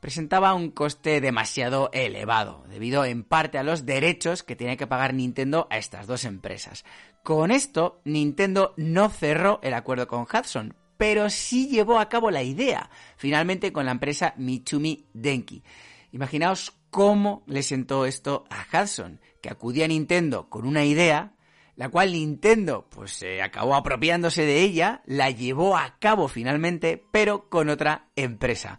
presentaba 0.05 0.53
un 0.53 0.69
coste 0.69 1.19
demasiado 1.19 1.89
elevado, 1.91 2.63
debido 2.69 3.05
en 3.05 3.23
parte 3.23 3.57
a 3.57 3.63
los 3.63 3.87
derechos 3.87 4.43
que 4.43 4.55
tenía 4.55 4.77
que 4.77 4.85
pagar 4.85 5.15
Nintendo 5.15 5.65
a 5.71 5.79
estas 5.79 6.05
dos 6.05 6.25
empresas. 6.25 6.85
Con 7.23 7.49
esto, 7.49 8.01
Nintendo 8.05 8.75
no 8.77 9.09
cerró 9.09 9.59
el 9.63 9.73
acuerdo 9.73 10.07
con 10.07 10.27
Hudson, 10.31 10.75
pero 10.95 11.31
sí 11.31 11.69
llevó 11.69 11.97
a 11.97 12.07
cabo 12.07 12.29
la 12.29 12.43
idea, 12.43 12.91
finalmente 13.17 13.73
con 13.73 13.87
la 13.87 13.93
empresa 13.93 14.35
Mitsumi 14.37 15.07
Denki. 15.15 15.63
Imaginaos 16.11 16.77
cómo 16.91 17.41
le 17.47 17.63
sentó 17.63 18.05
esto 18.05 18.45
a 18.51 18.83
Hudson, 18.83 19.19
que 19.41 19.49
acudía 19.49 19.85
a 19.85 19.87
Nintendo 19.87 20.51
con 20.51 20.67
una 20.67 20.85
idea, 20.85 21.33
la 21.77 21.89
cual 21.89 22.11
Nintendo 22.11 22.85
pues 22.91 23.11
se 23.11 23.41
acabó 23.41 23.73
apropiándose 23.73 24.45
de 24.45 24.61
ella, 24.61 25.01
la 25.07 25.31
llevó 25.31 25.75
a 25.75 25.97
cabo 25.97 26.27
finalmente, 26.27 27.03
pero 27.11 27.49
con 27.49 27.69
otra 27.69 28.09
empresa 28.15 28.77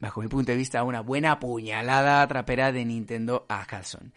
bajo 0.00 0.20
mi 0.20 0.28
punto 0.28 0.50
de 0.50 0.58
vista, 0.58 0.82
una 0.82 1.00
buena 1.00 1.38
puñalada 1.38 2.26
trapera 2.26 2.72
de 2.72 2.84
Nintendo 2.84 3.46
a 3.48 3.64
Hudson. 3.64 4.12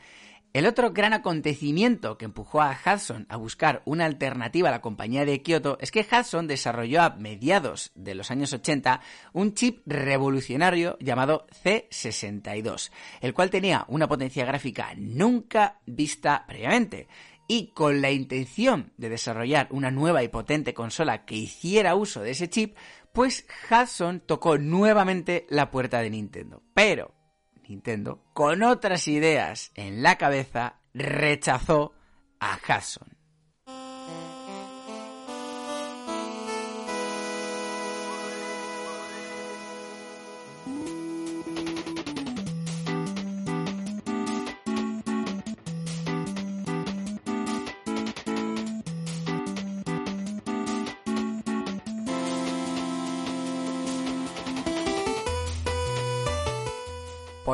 El 0.53 0.67
otro 0.67 0.93
gran 0.93 1.13
acontecimiento 1.13 2.15
que 2.19 2.25
empujó 2.25 2.61
a 2.61 2.77
Hudson 2.85 3.25
a 3.27 3.37
buscar 3.37 3.81
una 3.85 4.05
alternativa 4.05 4.69
a 4.69 4.71
la 4.71 4.81
compañía 4.81 5.25
de 5.25 5.41
Kyoto 5.41 5.79
es 5.81 5.89
que 5.89 6.05
Hudson 6.05 6.45
desarrolló 6.45 7.01
a 7.01 7.15
mediados 7.15 7.91
de 7.95 8.13
los 8.13 8.29
años 8.29 8.53
80 8.53 9.01
un 9.33 9.55
chip 9.55 9.81
revolucionario 9.87 10.95
llamado 10.99 11.47
C62, 11.63 12.91
el 13.21 13.33
cual 13.33 13.49
tenía 13.49 13.85
una 13.87 14.07
potencia 14.07 14.45
gráfica 14.45 14.93
nunca 14.95 15.79
vista 15.87 16.45
previamente 16.47 17.07
y 17.47 17.67
con 17.67 18.01
la 18.01 18.11
intención 18.11 18.93
de 18.97 19.09
desarrollar 19.09 19.67
una 19.71 19.91
nueva 19.91 20.23
y 20.23 20.27
potente 20.27 20.73
consola 20.75 21.25
que 21.25 21.35
hiciera 21.35 21.95
uso 21.95 22.21
de 22.21 22.31
ese 22.31 22.49
chip, 22.49 22.77
pues 23.13 23.45
Hudson 23.69 24.19
tocó 24.19 24.57
nuevamente 24.57 25.45
la 25.49 25.71
puerta 25.71 26.01
de 26.01 26.09
Nintendo. 26.09 26.63
Pero 26.73 27.13
Nintendo, 27.67 28.23
con 28.33 28.63
otras 28.63 29.07
ideas 29.07 29.71
en 29.75 30.03
la 30.03 30.17
cabeza, 30.17 30.79
rechazó 30.93 31.93
a 32.39 32.57
Hudson. 32.57 33.12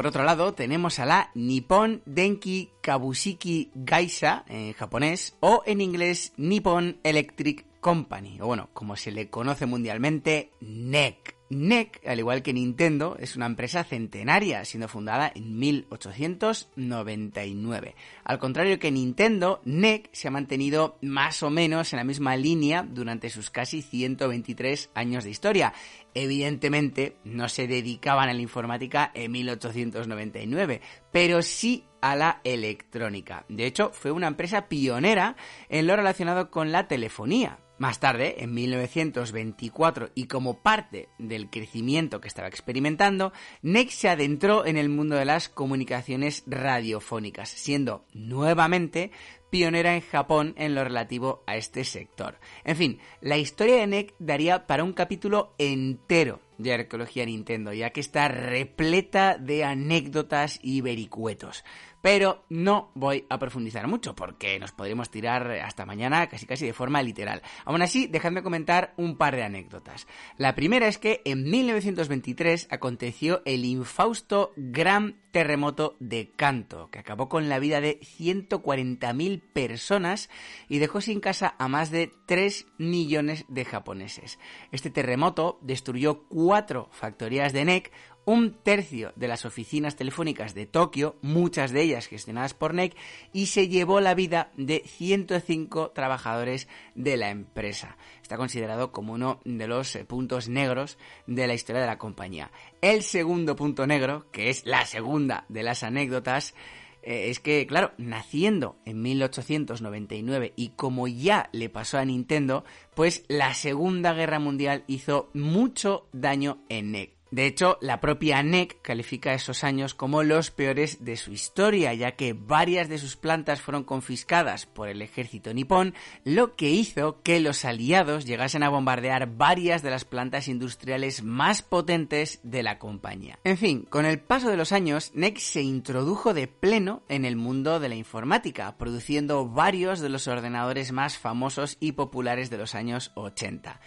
Otro 0.09 0.23
lado, 0.23 0.53
tenemos 0.53 0.99
a 0.99 1.05
la 1.05 1.31
Nippon 1.35 2.01
Denki 2.05 2.71
Kabushiki 2.81 3.71
Gaisha 3.75 4.43
en 4.47 4.73
japonés 4.73 5.37
o 5.39 5.61
en 5.65 5.81
inglés 5.81 6.33
Nippon 6.35 6.99
Electric 7.03 7.65
Company, 7.79 8.41
o 8.41 8.47
bueno, 8.47 8.69
como 8.73 8.95
se 8.95 9.11
le 9.11 9.29
conoce 9.29 9.67
mundialmente, 9.67 10.51
NEC. 10.61 11.38
NEC, 11.49 12.07
al 12.07 12.19
igual 12.19 12.43
que 12.43 12.53
Nintendo, 12.53 13.17
es 13.19 13.35
una 13.35 13.47
empresa 13.47 13.83
centenaria, 13.83 14.63
siendo 14.65 14.87
fundada 14.87 15.31
en 15.33 15.57
1899. 15.57 17.95
Al 18.23 18.39
contrario 18.39 18.77
que 18.77 18.91
Nintendo, 18.91 19.61
NEC 19.65 20.09
se 20.11 20.27
ha 20.27 20.31
mantenido 20.31 20.99
más 21.01 21.41
o 21.41 21.49
menos 21.49 21.91
en 21.91 21.97
la 21.97 22.03
misma 22.03 22.35
línea 22.35 22.83
durante 22.83 23.29
sus 23.29 23.49
casi 23.49 23.81
123 23.81 24.91
años 24.93 25.23
de 25.23 25.31
historia. 25.31 25.73
Evidentemente, 26.13 27.17
no 27.23 27.49
se 27.49 27.67
dedicaban 27.67 28.29
a 28.29 28.33
la 28.33 28.41
informática 28.41 29.11
en 29.13 29.31
1899, 29.31 30.81
pero 31.11 31.41
sí 31.41 31.85
a 32.01 32.15
la 32.15 32.41
electrónica. 32.43 33.45
De 33.49 33.65
hecho, 33.65 33.89
fue 33.91 34.11
una 34.11 34.27
empresa 34.27 34.67
pionera 34.67 35.35
en 35.69 35.87
lo 35.87 35.95
relacionado 35.95 36.51
con 36.51 36.71
la 36.71 36.87
telefonía. 36.87 37.57
Más 37.79 38.01
tarde, 38.01 38.43
en 38.43 38.53
1924, 38.53 40.09
y 40.13 40.25
como 40.25 40.61
parte 40.61 41.07
del 41.17 41.49
crecimiento 41.49 42.19
que 42.19 42.27
estaba 42.27 42.49
experimentando, 42.49 43.31
NEC 43.61 43.89
se 43.89 44.09
adentró 44.09 44.65
en 44.65 44.75
el 44.75 44.89
mundo 44.89 45.15
de 45.15 45.23
las 45.23 45.47
comunicaciones 45.47 46.43
radiofónicas, 46.45 47.47
siendo 47.47 48.03
nuevamente 48.13 49.11
pionera 49.49 49.95
en 49.95 50.01
Japón 50.01 50.53
en 50.57 50.75
lo 50.75 50.83
relativo 50.83 51.41
a 51.47 51.55
este 51.55 51.85
sector. 51.85 52.37
En 52.65 52.75
fin, 52.75 52.99
la 53.21 53.37
historia 53.37 53.77
de 53.77 53.87
NEC 53.87 54.13
daría 54.19 54.67
para 54.67 54.83
un 54.83 54.91
capítulo 54.91 55.53
entero 55.57 56.41
de 56.57 56.73
arqueología 56.73 57.25
Nintendo, 57.25 57.71
ya 57.71 57.91
que 57.91 58.01
está 58.01 58.27
repleta 58.27 59.37
de 59.37 59.63
anécdotas 59.63 60.59
y 60.61 60.81
vericuetos 60.81 61.63
pero 62.01 62.43
no 62.49 62.91
voy 62.95 63.25
a 63.29 63.39
profundizar 63.39 63.87
mucho 63.87 64.15
porque 64.15 64.59
nos 64.59 64.71
podríamos 64.71 65.09
tirar 65.09 65.49
hasta 65.51 65.85
mañana 65.85 66.27
casi 66.27 66.45
casi 66.45 66.65
de 66.65 66.73
forma 66.73 67.01
literal. 67.01 67.41
Aún 67.65 67.81
así, 67.81 68.07
dejadme 68.07 68.43
comentar 68.43 68.93
un 68.97 69.17
par 69.17 69.35
de 69.35 69.43
anécdotas. 69.43 70.07
La 70.37 70.55
primera 70.55 70.87
es 70.87 70.97
que 70.97 71.21
en 71.25 71.49
1923 71.49 72.67
aconteció 72.71 73.41
el 73.45 73.65
infausto 73.65 74.53
gran 74.55 75.19
terremoto 75.31 75.95
de 75.99 76.31
Kanto, 76.35 76.89
que 76.89 76.99
acabó 76.99 77.29
con 77.29 77.49
la 77.49 77.59
vida 77.59 77.81
de 77.81 77.99
140.000 77.99 79.41
personas 79.53 80.29
y 80.67 80.79
dejó 80.79 81.01
sin 81.01 81.19
casa 81.19 81.55
a 81.59 81.67
más 81.67 81.91
de 81.91 82.11
3 82.25 82.65
millones 82.77 83.45
de 83.47 83.65
japoneses. 83.65 84.39
Este 84.71 84.89
terremoto 84.89 85.59
destruyó 85.61 86.23
cuatro 86.27 86.89
factorías 86.91 87.53
de 87.53 87.65
NEC, 87.65 87.91
un 88.29 88.53
tercio 88.53 89.11
de 89.15 89.27
las 89.27 89.43
oficinas 89.43 89.95
telefónicas 89.95 90.53
de 90.53 90.67
Tokio, 90.67 91.15
muchas 91.23 91.71
de 91.71 91.81
ellas 91.81 92.05
gestionadas 92.05 92.53
por 92.53 92.75
NEC, 92.75 92.95
y 93.33 93.47
se 93.47 93.69
llevó 93.69 94.01
la 94.01 94.13
vida 94.13 94.51
de 94.55 94.83
105 94.85 95.89
trabajadores 95.95 96.67
de 96.93 97.17
la 97.17 97.31
empresa. 97.31 97.97
Está 98.21 98.37
considerado 98.37 98.91
como 98.91 99.13
uno 99.13 99.39
de 99.45 99.67
los 99.67 99.95
eh, 99.95 100.05
puntos 100.05 100.47
negros 100.47 100.99
de 101.25 101.47
la 101.47 101.55
historia 101.55 101.81
de 101.81 101.87
la 101.87 101.97
compañía. 101.97 102.51
El 102.81 103.01
segundo 103.01 103.55
punto 103.55 103.87
negro, 103.87 104.27
que 104.31 104.51
es 104.51 104.63
la 104.63 104.85
segunda 104.85 105.45
de 105.49 105.63
las 105.63 105.81
anécdotas, 105.81 106.53
eh, 107.01 107.31
es 107.31 107.39
que, 107.39 107.65
claro, 107.65 107.93
naciendo 107.97 108.75
en 108.85 109.01
1899 109.01 110.53
y 110.55 110.69
como 110.75 111.07
ya 111.07 111.49
le 111.51 111.69
pasó 111.69 111.97
a 111.97 112.05
Nintendo, 112.05 112.63
pues 112.93 113.23
la 113.27 113.55
Segunda 113.55 114.13
Guerra 114.13 114.37
Mundial 114.37 114.83
hizo 114.85 115.31
mucho 115.33 116.07
daño 116.11 116.59
en 116.69 116.91
NEC. 116.91 117.18
De 117.31 117.45
hecho, 117.45 117.77
la 117.81 118.01
propia 118.01 118.41
NEC 118.41 118.81
califica 118.81 119.33
esos 119.33 119.63
años 119.63 119.93
como 119.93 120.23
los 120.23 120.49
peores 120.49 121.03
de 121.03 121.15
su 121.15 121.31
historia, 121.31 121.93
ya 121.93 122.13
que 122.13 122.33
varias 122.33 122.89
de 122.89 122.97
sus 122.97 123.15
plantas 123.15 123.61
fueron 123.61 123.83
confiscadas 123.83 124.65
por 124.65 124.89
el 124.89 125.01
ejército 125.01 125.53
nipón, 125.53 125.93
lo 126.23 126.55
que 126.55 126.69
hizo 126.69 127.21
que 127.21 127.39
los 127.39 127.65
aliados 127.65 128.25
llegasen 128.25 128.63
a 128.63 128.69
bombardear 128.69 129.37
varias 129.37 129.83
de 129.83 129.91
las 129.91 130.05
plantas 130.05 130.47
industriales 130.47 131.23
más 131.23 131.61
potentes 131.61 132.39
de 132.43 132.63
la 132.63 132.79
compañía. 132.79 133.37
En 133.43 133.57
fin, 133.57 133.85
con 133.89 134.05
el 134.05 134.19
paso 134.19 134.49
de 134.49 134.57
los 134.57 134.71
años, 134.71 135.11
NEC 135.13 135.37
se 135.37 135.61
introdujo 135.61 136.33
de 136.33 136.47
pleno 136.47 137.03
en 137.09 137.25
el 137.25 137.35
mundo 137.35 137.79
de 137.79 137.89
la 137.89 137.95
informática, 137.95 138.77
produciendo 138.77 139.47
varios 139.47 139.99
de 139.99 140.09
los 140.09 140.27
ordenadores 140.27 140.91
más 140.91 141.17
famosos 141.17 141.77
y 141.79 141.91
populares 141.91 142.49
de 142.49 142.57
los 142.57 142.75
años 142.75 143.11
80. 143.15 143.79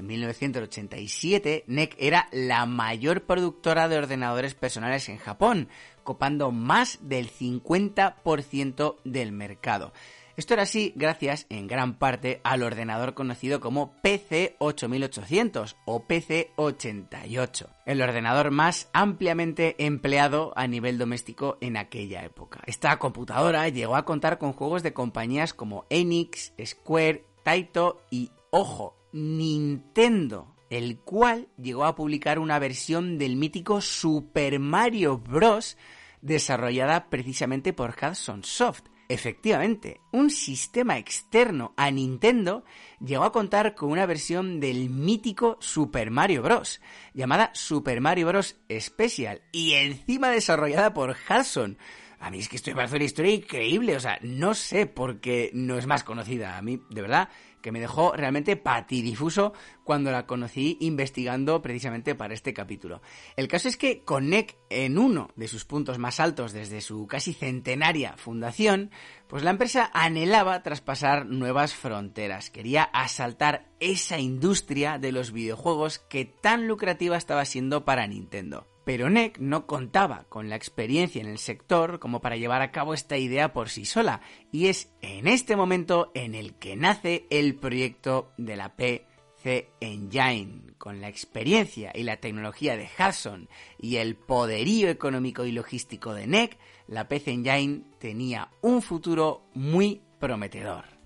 En 0.00 0.06
1987, 0.06 1.64
NEC 1.66 1.94
era 1.98 2.28
la 2.32 2.64
mayor 2.64 3.24
productora 3.24 3.86
de 3.86 3.98
ordenadores 3.98 4.54
personales 4.54 5.10
en 5.10 5.18
Japón, 5.18 5.68
copando 6.04 6.52
más 6.52 6.98
del 7.02 7.30
50% 7.30 8.96
del 9.04 9.32
mercado. 9.32 9.92
Esto 10.38 10.54
era 10.54 10.62
así 10.62 10.94
gracias, 10.96 11.44
en 11.50 11.66
gran 11.66 11.98
parte, 11.98 12.40
al 12.44 12.62
ordenador 12.62 13.12
conocido 13.12 13.60
como 13.60 13.92
PC 14.00 14.56
8800 14.58 15.76
o 15.84 16.04
PC 16.04 16.52
88, 16.56 17.68
el 17.84 18.00
ordenador 18.00 18.50
más 18.50 18.88
ampliamente 18.94 19.76
empleado 19.84 20.54
a 20.56 20.66
nivel 20.66 20.96
doméstico 20.96 21.58
en 21.60 21.76
aquella 21.76 22.24
época. 22.24 22.62
Esta 22.64 22.98
computadora 22.98 23.68
llegó 23.68 23.96
a 23.96 24.06
contar 24.06 24.38
con 24.38 24.54
juegos 24.54 24.82
de 24.82 24.94
compañías 24.94 25.52
como 25.52 25.84
Enix, 25.90 26.54
Square, 26.64 27.26
Taito 27.44 28.00
y, 28.10 28.30
ojo, 28.50 28.96
Nintendo, 29.12 30.54
el 30.70 30.98
cual 30.98 31.48
llegó 31.60 31.84
a 31.84 31.94
publicar 31.94 32.38
una 32.38 32.58
versión 32.58 33.18
del 33.18 33.36
mítico 33.36 33.80
Super 33.80 34.58
Mario 34.58 35.18
Bros. 35.18 35.76
desarrollada 36.22 37.10
precisamente 37.10 37.72
por 37.72 37.94
Hudson 38.00 38.44
Soft. 38.44 38.84
Efectivamente, 39.08 40.00
un 40.12 40.30
sistema 40.30 40.96
externo 40.96 41.74
a 41.76 41.90
Nintendo 41.90 42.64
llegó 43.04 43.24
a 43.24 43.32
contar 43.32 43.74
con 43.74 43.90
una 43.90 44.06
versión 44.06 44.60
del 44.60 44.88
mítico 44.88 45.56
Super 45.60 46.12
Mario 46.12 46.42
Bros. 46.42 46.80
llamada 47.12 47.50
Super 47.52 48.00
Mario 48.00 48.28
Bros. 48.28 48.60
Special 48.78 49.42
y 49.50 49.72
encima 49.72 50.30
desarrollada 50.30 50.94
por 50.94 51.16
Hudson. 51.28 51.76
A 52.20 52.30
mí 52.30 52.38
es 52.38 52.48
que 52.48 52.56
esto 52.56 52.70
me 52.70 52.76
parece 52.76 52.96
una 52.96 53.04
historia 53.06 53.34
increíble, 53.34 53.96
o 53.96 54.00
sea, 54.00 54.18
no 54.22 54.54
sé 54.54 54.86
por 54.86 55.20
qué 55.20 55.50
no 55.54 55.76
es 55.76 55.86
más 55.86 56.04
conocida. 56.04 56.56
A 56.56 56.62
mí, 56.62 56.80
de 56.90 57.02
verdad, 57.02 57.30
que 57.60 57.72
me 57.72 57.80
dejó 57.80 58.12
realmente 58.12 58.56
patidifuso 58.56 59.52
cuando 59.84 60.10
la 60.10 60.26
conocí 60.26 60.76
investigando 60.80 61.62
precisamente 61.62 62.14
para 62.14 62.34
este 62.34 62.54
capítulo. 62.54 63.02
El 63.36 63.48
caso 63.48 63.68
es 63.68 63.76
que 63.76 64.04
Connect, 64.04 64.56
en 64.70 64.98
uno 64.98 65.30
de 65.36 65.48
sus 65.48 65.64
puntos 65.64 65.98
más 65.98 66.20
altos 66.20 66.52
desde 66.52 66.80
su 66.80 67.06
casi 67.06 67.32
centenaria 67.32 68.16
fundación, 68.16 68.90
pues 69.26 69.42
la 69.42 69.50
empresa 69.50 69.90
anhelaba 69.92 70.62
traspasar 70.62 71.26
nuevas 71.26 71.74
fronteras, 71.74 72.50
quería 72.50 72.84
asaltar 72.84 73.68
esa 73.80 74.18
industria 74.18 74.98
de 74.98 75.12
los 75.12 75.32
videojuegos 75.32 75.98
que 75.98 76.24
tan 76.24 76.68
lucrativa 76.68 77.16
estaba 77.16 77.44
siendo 77.44 77.84
para 77.84 78.06
Nintendo. 78.06 78.69
Pero 78.84 79.10
NEC 79.10 79.38
no 79.38 79.66
contaba 79.66 80.24
con 80.28 80.48
la 80.48 80.56
experiencia 80.56 81.20
en 81.20 81.28
el 81.28 81.38
sector 81.38 81.98
como 81.98 82.20
para 82.20 82.36
llevar 82.36 82.62
a 82.62 82.72
cabo 82.72 82.94
esta 82.94 83.18
idea 83.18 83.52
por 83.52 83.68
sí 83.68 83.84
sola, 83.84 84.20
y 84.52 84.66
es 84.66 84.90
en 85.02 85.28
este 85.28 85.56
momento 85.56 86.10
en 86.14 86.34
el 86.34 86.54
que 86.54 86.76
nace 86.76 87.26
el 87.30 87.54
proyecto 87.56 88.32
de 88.36 88.56
la 88.56 88.74
PC 88.74 89.70
Engine. 89.80 90.72
Con 90.78 91.00
la 91.02 91.08
experiencia 91.08 91.92
y 91.94 92.04
la 92.04 92.16
tecnología 92.16 92.76
de 92.76 92.88
Hudson 92.98 93.48
y 93.78 93.96
el 93.96 94.16
poderío 94.16 94.88
económico 94.88 95.44
y 95.44 95.52
logístico 95.52 96.14
de 96.14 96.26
NEC, 96.26 96.56
la 96.86 97.06
PC 97.06 97.32
Engine 97.32 97.82
tenía 97.98 98.50
un 98.62 98.80
futuro 98.80 99.42
muy 99.52 100.00
prometedor. 100.18 100.99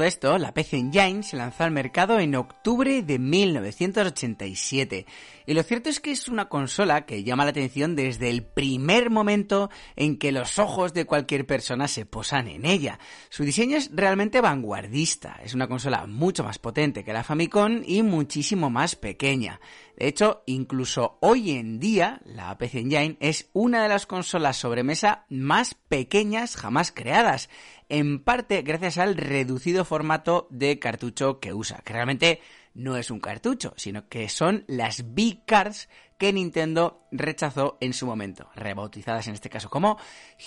Todo 0.00 0.08
esto, 0.08 0.38
la 0.38 0.54
PC 0.54 0.78
Engine 0.78 1.22
se 1.22 1.36
lanzó 1.36 1.64
al 1.64 1.72
mercado 1.72 2.18
en 2.20 2.34
octubre 2.34 3.02
de 3.02 3.18
1987. 3.18 5.04
Y 5.44 5.52
lo 5.52 5.62
cierto 5.62 5.90
es 5.90 6.00
que 6.00 6.10
es 6.10 6.26
una 6.26 6.48
consola 6.48 7.04
que 7.04 7.22
llama 7.22 7.44
la 7.44 7.50
atención 7.50 7.96
desde 7.96 8.30
el 8.30 8.42
primer 8.42 9.10
momento 9.10 9.68
en 9.96 10.16
que 10.16 10.32
los 10.32 10.58
ojos 10.58 10.94
de 10.94 11.04
cualquier 11.04 11.44
persona 11.46 11.86
se 11.86 12.06
posan 12.06 12.48
en 12.48 12.64
ella. 12.64 12.98
Su 13.28 13.44
diseño 13.44 13.76
es 13.76 13.90
realmente 13.92 14.40
vanguardista. 14.40 15.38
Es 15.44 15.52
una 15.52 15.68
consola 15.68 16.06
mucho 16.06 16.44
más 16.44 16.58
potente 16.58 17.04
que 17.04 17.12
la 17.12 17.22
Famicom 17.22 17.82
y 17.84 18.02
muchísimo 18.02 18.70
más 18.70 18.96
pequeña. 18.96 19.60
De 19.98 20.08
hecho, 20.08 20.44
incluso 20.46 21.18
hoy 21.20 21.50
en 21.50 21.78
día, 21.78 22.22
la 22.24 22.56
PC 22.56 22.78
Engine 22.78 23.16
es 23.20 23.50
una 23.52 23.82
de 23.82 23.90
las 23.90 24.06
consolas 24.06 24.56
sobremesa 24.56 25.26
más 25.28 25.74
pequeñas 25.74 26.56
jamás 26.56 26.90
creadas 26.90 27.50
en 27.90 28.22
parte 28.22 28.62
gracias 28.62 28.96
al 28.96 29.16
reducido 29.16 29.84
formato 29.84 30.48
de 30.50 30.78
cartucho 30.78 31.40
que 31.40 31.52
usa, 31.52 31.82
que 31.84 31.92
realmente 31.92 32.40
no 32.72 32.96
es 32.96 33.10
un 33.10 33.20
cartucho, 33.20 33.74
sino 33.76 34.08
que 34.08 34.28
son 34.28 34.64
las 34.68 35.14
B-Cards 35.14 35.88
que 36.16 36.32
Nintendo 36.32 37.06
rechazó 37.10 37.76
en 37.80 37.92
su 37.92 38.06
momento, 38.06 38.48
rebautizadas 38.54 39.26
en 39.26 39.34
este 39.34 39.50
caso 39.50 39.68
como 39.68 39.98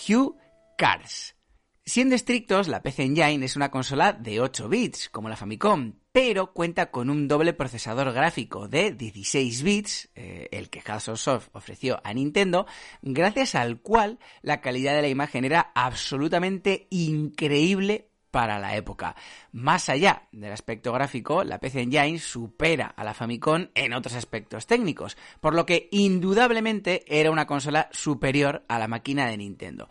Hue 0.07 0.33
Cards. 0.77 1.32
Siendo 1.85 2.15
estrictos, 2.15 2.69
la 2.69 2.81
PC 2.81 3.03
Engine 3.03 3.45
es 3.45 3.57
una 3.57 3.69
consola 3.69 4.13
de 4.13 4.39
8 4.39 4.69
bits, 4.69 5.09
como 5.09 5.27
la 5.27 5.35
Famicom, 5.35 5.95
pero 6.13 6.53
cuenta 6.53 6.91
con 6.91 7.09
un 7.09 7.27
doble 7.27 7.51
procesador 7.51 8.13
gráfico 8.13 8.69
de 8.69 8.93
16 8.93 9.63
bits, 9.63 10.09
eh, 10.15 10.47
el 10.51 10.69
que 10.69 10.81
Soft 10.99 11.49
ofreció 11.51 11.99
a 12.05 12.13
Nintendo, 12.13 12.67
gracias 13.01 13.55
al 13.55 13.81
cual 13.81 14.17
la 14.41 14.61
calidad 14.61 14.95
de 14.95 15.01
la 15.01 15.09
imagen 15.09 15.43
era 15.43 15.73
absolutamente 15.75 16.87
increíble 16.89 18.07
para 18.33 18.57
la 18.57 18.75
época. 18.75 19.15
Más 19.51 19.89
allá 19.89 20.23
del 20.31 20.53
aspecto 20.53 20.91
gráfico, 20.91 21.43
la 21.43 21.59
PC 21.59 21.81
Engine 21.81 22.17
supera 22.17 22.87
a 22.87 23.03
la 23.03 23.13
Famicom 23.13 23.67
en 23.75 23.93
otros 23.93 24.15
aspectos 24.15 24.65
técnicos, 24.65 25.17
por 25.39 25.53
lo 25.53 25.67
que 25.67 25.87
indudablemente 25.91 27.03
era 27.07 27.29
una 27.29 27.45
consola 27.45 27.89
superior 27.91 28.63
a 28.67 28.79
la 28.79 28.87
máquina 28.87 29.27
de 29.27 29.37
Nintendo. 29.37 29.87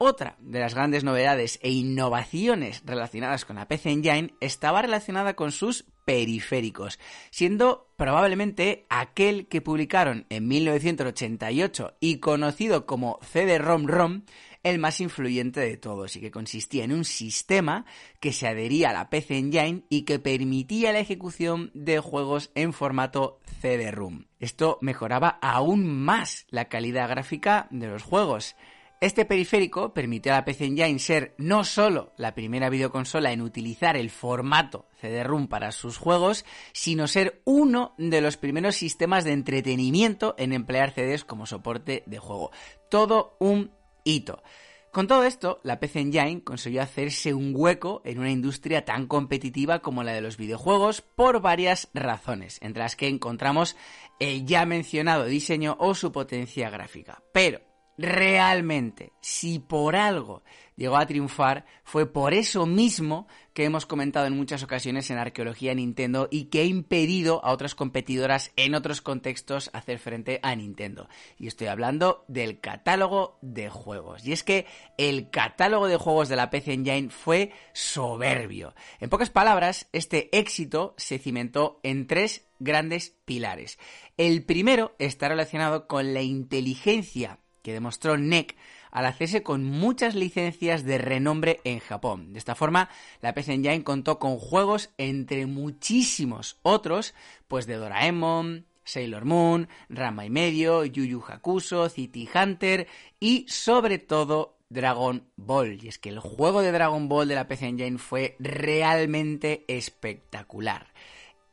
Otra 0.00 0.36
de 0.38 0.60
las 0.60 0.74
grandes 0.74 1.02
novedades 1.02 1.58
e 1.60 1.70
innovaciones 1.70 2.82
relacionadas 2.84 3.44
con 3.44 3.56
la 3.56 3.66
PC 3.66 3.90
Engine 3.90 4.32
estaba 4.40 4.80
relacionada 4.80 5.34
con 5.34 5.50
sus 5.50 5.86
periféricos, 6.04 7.00
siendo 7.30 7.92
probablemente 7.96 8.86
aquel 8.90 9.48
que 9.48 9.60
publicaron 9.60 10.24
en 10.30 10.46
1988 10.46 11.96
y 11.98 12.18
conocido 12.18 12.86
como 12.86 13.18
CD-ROM-ROM 13.22 14.22
el 14.62 14.78
más 14.78 15.00
influyente 15.00 15.58
de 15.60 15.76
todos 15.76 16.14
y 16.14 16.20
que 16.20 16.30
consistía 16.30 16.84
en 16.84 16.92
un 16.92 17.04
sistema 17.04 17.84
que 18.20 18.32
se 18.32 18.46
adhería 18.46 18.90
a 18.90 18.92
la 18.92 19.10
PC 19.10 19.36
Engine 19.36 19.82
y 19.88 20.02
que 20.02 20.20
permitía 20.20 20.92
la 20.92 21.00
ejecución 21.00 21.72
de 21.74 21.98
juegos 21.98 22.52
en 22.54 22.72
formato 22.72 23.40
CD-ROM. 23.60 24.26
Esto 24.38 24.78
mejoraba 24.80 25.40
aún 25.42 25.88
más 25.88 26.46
la 26.50 26.66
calidad 26.66 27.08
gráfica 27.08 27.66
de 27.72 27.88
los 27.88 28.04
juegos. 28.04 28.54
Este 29.00 29.24
periférico 29.24 29.94
permitió 29.94 30.32
a 30.32 30.36
la 30.36 30.44
PC 30.44 30.64
Engine 30.64 30.98
ser 30.98 31.34
no 31.38 31.62
solo 31.62 32.12
la 32.16 32.34
primera 32.34 32.68
videoconsola 32.68 33.30
en 33.30 33.42
utilizar 33.42 33.96
el 33.96 34.10
formato 34.10 34.86
CD-ROM 35.00 35.46
para 35.46 35.70
sus 35.70 35.98
juegos, 35.98 36.44
sino 36.72 37.06
ser 37.06 37.40
uno 37.44 37.94
de 37.96 38.20
los 38.20 38.36
primeros 38.36 38.74
sistemas 38.74 39.22
de 39.22 39.34
entretenimiento 39.34 40.34
en 40.36 40.52
emplear 40.52 40.90
CDs 40.90 41.24
como 41.24 41.46
soporte 41.46 42.02
de 42.06 42.18
juego. 42.18 42.50
Todo 42.90 43.36
un 43.38 43.70
hito. 44.02 44.42
Con 44.90 45.06
todo 45.06 45.22
esto, 45.22 45.60
la 45.62 45.78
PC 45.78 46.00
Engine 46.00 46.42
consiguió 46.42 46.82
hacerse 46.82 47.34
un 47.34 47.52
hueco 47.54 48.02
en 48.04 48.18
una 48.18 48.32
industria 48.32 48.84
tan 48.84 49.06
competitiva 49.06 49.78
como 49.78 50.02
la 50.02 50.12
de 50.12 50.22
los 50.22 50.38
videojuegos 50.38 51.02
por 51.02 51.40
varias 51.40 51.88
razones, 51.94 52.58
entre 52.62 52.82
las 52.82 52.96
que 52.96 53.06
encontramos 53.06 53.76
el 54.18 54.44
ya 54.44 54.66
mencionado 54.66 55.26
diseño 55.26 55.76
o 55.78 55.94
su 55.94 56.10
potencia 56.10 56.68
gráfica. 56.68 57.22
Pero 57.32 57.67
realmente, 57.98 59.12
si 59.20 59.58
por 59.58 59.96
algo 59.96 60.42
llegó 60.76 60.96
a 60.96 61.06
triunfar, 61.06 61.66
fue 61.82 62.06
por 62.10 62.32
eso 62.32 62.64
mismo 62.64 63.26
que 63.52 63.64
hemos 63.64 63.86
comentado 63.86 64.26
en 64.26 64.36
muchas 64.36 64.62
ocasiones 64.62 65.10
en 65.10 65.18
Arqueología 65.18 65.74
Nintendo 65.74 66.28
y 66.30 66.44
que 66.44 66.60
ha 66.60 66.64
impedido 66.64 67.44
a 67.44 67.50
otras 67.50 67.74
competidoras 67.74 68.52
en 68.54 68.76
otros 68.76 69.00
contextos 69.00 69.70
hacer 69.72 69.98
frente 69.98 70.38
a 70.44 70.54
Nintendo. 70.54 71.08
Y 71.36 71.48
estoy 71.48 71.66
hablando 71.66 72.24
del 72.28 72.60
catálogo 72.60 73.38
de 73.42 73.68
juegos. 73.68 74.24
Y 74.24 74.32
es 74.32 74.44
que 74.44 74.66
el 74.96 75.30
catálogo 75.30 75.88
de 75.88 75.96
juegos 75.96 76.28
de 76.28 76.36
la 76.36 76.50
PC 76.50 76.74
Engine 76.74 77.10
fue 77.10 77.50
soberbio. 77.72 78.74
En 79.00 79.10
pocas 79.10 79.30
palabras, 79.30 79.88
este 79.92 80.28
éxito 80.38 80.94
se 80.96 81.18
cimentó 81.18 81.80
en 81.82 82.06
tres 82.06 82.46
grandes 82.60 83.16
pilares. 83.24 83.80
El 84.16 84.44
primero 84.44 84.94
está 85.00 85.28
relacionado 85.28 85.88
con 85.88 86.14
la 86.14 86.22
inteligencia 86.22 87.40
que 87.68 87.74
demostró 87.74 88.16
NEC 88.16 88.56
al 88.90 89.04
hacerse 89.04 89.42
con 89.42 89.62
muchas 89.62 90.14
licencias 90.14 90.84
de 90.84 90.96
renombre 90.96 91.60
en 91.64 91.80
Japón. 91.80 92.32
De 92.32 92.38
esta 92.38 92.54
forma, 92.54 92.88
la 93.20 93.34
PC 93.34 93.52
Engine 93.52 93.84
contó 93.84 94.18
con 94.18 94.38
juegos 94.38 94.88
entre 94.96 95.44
muchísimos 95.44 96.56
otros, 96.62 97.12
pues 97.46 97.66
de 97.66 97.74
Doraemon, 97.74 98.64
Sailor 98.84 99.26
Moon, 99.26 99.68
Rama 99.90 100.24
y 100.24 100.30
medio, 100.30 100.86
Yu 100.86 101.04
Yu 101.04 101.22
Hakusho, 101.28 101.90
City 101.90 102.26
Hunter 102.34 102.88
y 103.20 103.44
sobre 103.48 103.98
todo 103.98 104.56
Dragon 104.70 105.28
Ball. 105.36 105.78
Y 105.84 105.88
es 105.88 105.98
que 105.98 106.08
el 106.08 106.20
juego 106.20 106.62
de 106.62 106.72
Dragon 106.72 107.06
Ball 107.06 107.28
de 107.28 107.34
la 107.34 107.48
PC 107.48 107.66
Engine 107.66 107.98
fue 107.98 108.34
realmente 108.38 109.66
espectacular. 109.68 110.86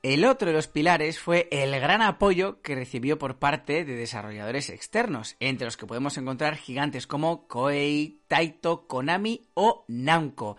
El 0.05 0.23
otro 0.25 0.49
de 0.49 0.53
los 0.53 0.67
pilares 0.67 1.19
fue 1.19 1.47
el 1.49 1.71
gran 1.79 2.03
apoyo 2.03 2.61
que 2.61 2.75
recibió 2.75 3.17
por 3.17 3.39
parte 3.39 3.83
de 3.83 3.95
desarrolladores 3.95 4.69
externos, 4.69 5.35
entre 5.39 5.65
los 5.65 5.77
que 5.77 5.87
podemos 5.87 6.15
encontrar 6.19 6.57
gigantes 6.57 7.07
como 7.07 7.47
Koei, 7.47 8.21
Taito, 8.27 8.85
Konami 8.85 9.47
o 9.55 9.83
Namco. 9.87 10.57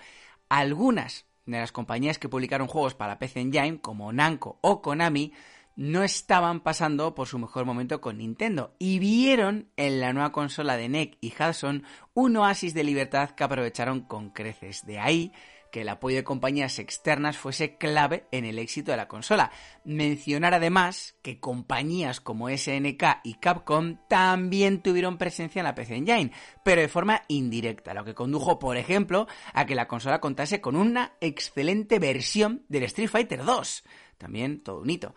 Algunas 0.49 1.27
de 1.45 1.61
las 1.61 1.71
compañías 1.71 2.19
que 2.19 2.29
publicaron 2.29 2.67
juegos 2.67 2.95
para 2.95 3.21
PC 3.21 3.39
Engine, 3.39 3.79
como 3.81 4.13
Namco 4.13 4.59
o 4.63 4.83
Konami, 4.83 5.33
no 5.77 6.03
estaban 6.03 6.59
pasando 6.59 7.15
por 7.15 7.29
su 7.29 7.39
mejor 7.39 7.67
momento 7.67 8.01
con 8.01 8.19
Nintendo 8.19 8.75
y 8.81 8.99
vieron 8.99 9.69
en 9.77 10.01
la 10.01 10.13
nueva 10.13 10.33
consola 10.33 10.77
de 10.77 10.89
NEC 10.89 11.19
y 11.21 11.33
Hudson 11.33 11.85
un 12.15 12.37
oasis 12.37 12.75
de 12.75 12.83
libertad 12.83 13.31
que 13.31 13.45
aprovecharon 13.45 14.01
con 14.01 14.31
creces. 14.31 14.85
De 14.87 14.99
ahí 14.99 15.33
que 15.77 15.83
el 15.83 15.91
apoyo 15.91 16.17
de 16.17 16.25
compañías 16.25 16.79
externas 16.79 17.37
fuese 17.37 17.77
clave 17.77 18.25
en 18.31 18.47
el 18.47 18.59
éxito 18.59 18.93
de 18.93 18.97
la 18.97 19.09
consola. 19.09 19.51
Mencionar 19.85 20.55
además 20.55 21.19
que 21.21 21.39
compañías 21.39 22.19
como 22.19 22.49
SNK 22.49 23.21
y 23.25 23.35
Capcom 23.35 23.99
también 24.09 24.81
tuvieron 24.81 25.19
presencia 25.19 25.61
en 25.61 25.65
la 25.65 25.75
PC 25.75 25.97
Engine, 25.97 26.33
pero 26.65 26.81
de 26.81 26.89
forma 26.89 27.25
indirecta, 27.29 27.93
lo 27.93 28.07
que 28.07 28.15
condujo, 28.15 28.59
por 28.59 28.79
ejemplo, 28.79 29.27
a 29.53 29.67
que 29.67 29.75
la 29.75 29.87
consola 29.87 30.19
contase 30.19 30.63
con 30.63 30.77
una 30.77 31.13
excelente 31.21 31.99
versión 31.99 32.65
del 32.71 32.85
Street 32.85 33.11
Fighter 33.11 33.45
2. 33.45 33.85
También 34.17 34.63
todo 34.63 34.81
un 34.81 34.89
hito. 34.89 35.15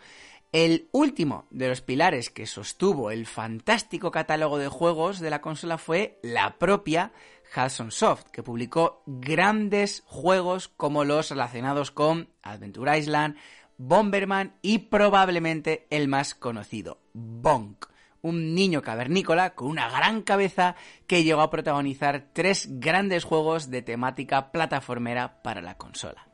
El 0.52 0.90
último 0.92 1.48
de 1.52 1.70
los 1.70 1.82
pilares 1.82 2.32
que 2.32 2.48
sostuvo 2.48 3.12
el 3.12 3.28
fantástico 3.28 4.12
catálogo 4.12 4.58
de 4.58 4.68
juegos 4.68 5.22
de 5.22 5.30
la 5.30 5.40
consola 5.40 5.78
fue 5.78 6.20
la 6.22 6.58
propia 6.58 7.14
Hudson 7.56 7.92
Soft, 7.92 8.26
que 8.32 8.44
publicó 8.44 9.04
grandes 9.06 10.04
juegos 10.06 10.68
como 10.68 11.04
los 11.04 11.30
relacionados 11.30 11.92
con 11.92 12.30
Adventure 12.44 12.98
Island, 12.98 13.38
Bomberman 13.78 14.56
y 14.62 14.80
probablemente 14.80 15.88
el 15.90 16.08
más 16.08 16.36
conocido, 16.36 17.00
Bonk, 17.14 17.86
un 18.22 18.54
niño 18.54 18.82
cavernícola 18.82 19.56
con 19.56 19.70
una 19.70 19.90
gran 19.90 20.22
cabeza 20.22 20.76
que 21.08 21.24
llegó 21.24 21.42
a 21.42 21.50
protagonizar 21.50 22.28
tres 22.34 22.68
grandes 22.80 23.24
juegos 23.24 23.70
de 23.70 23.82
temática 23.82 24.52
plataformera 24.52 25.42
para 25.42 25.62
la 25.62 25.78
consola. 25.78 26.28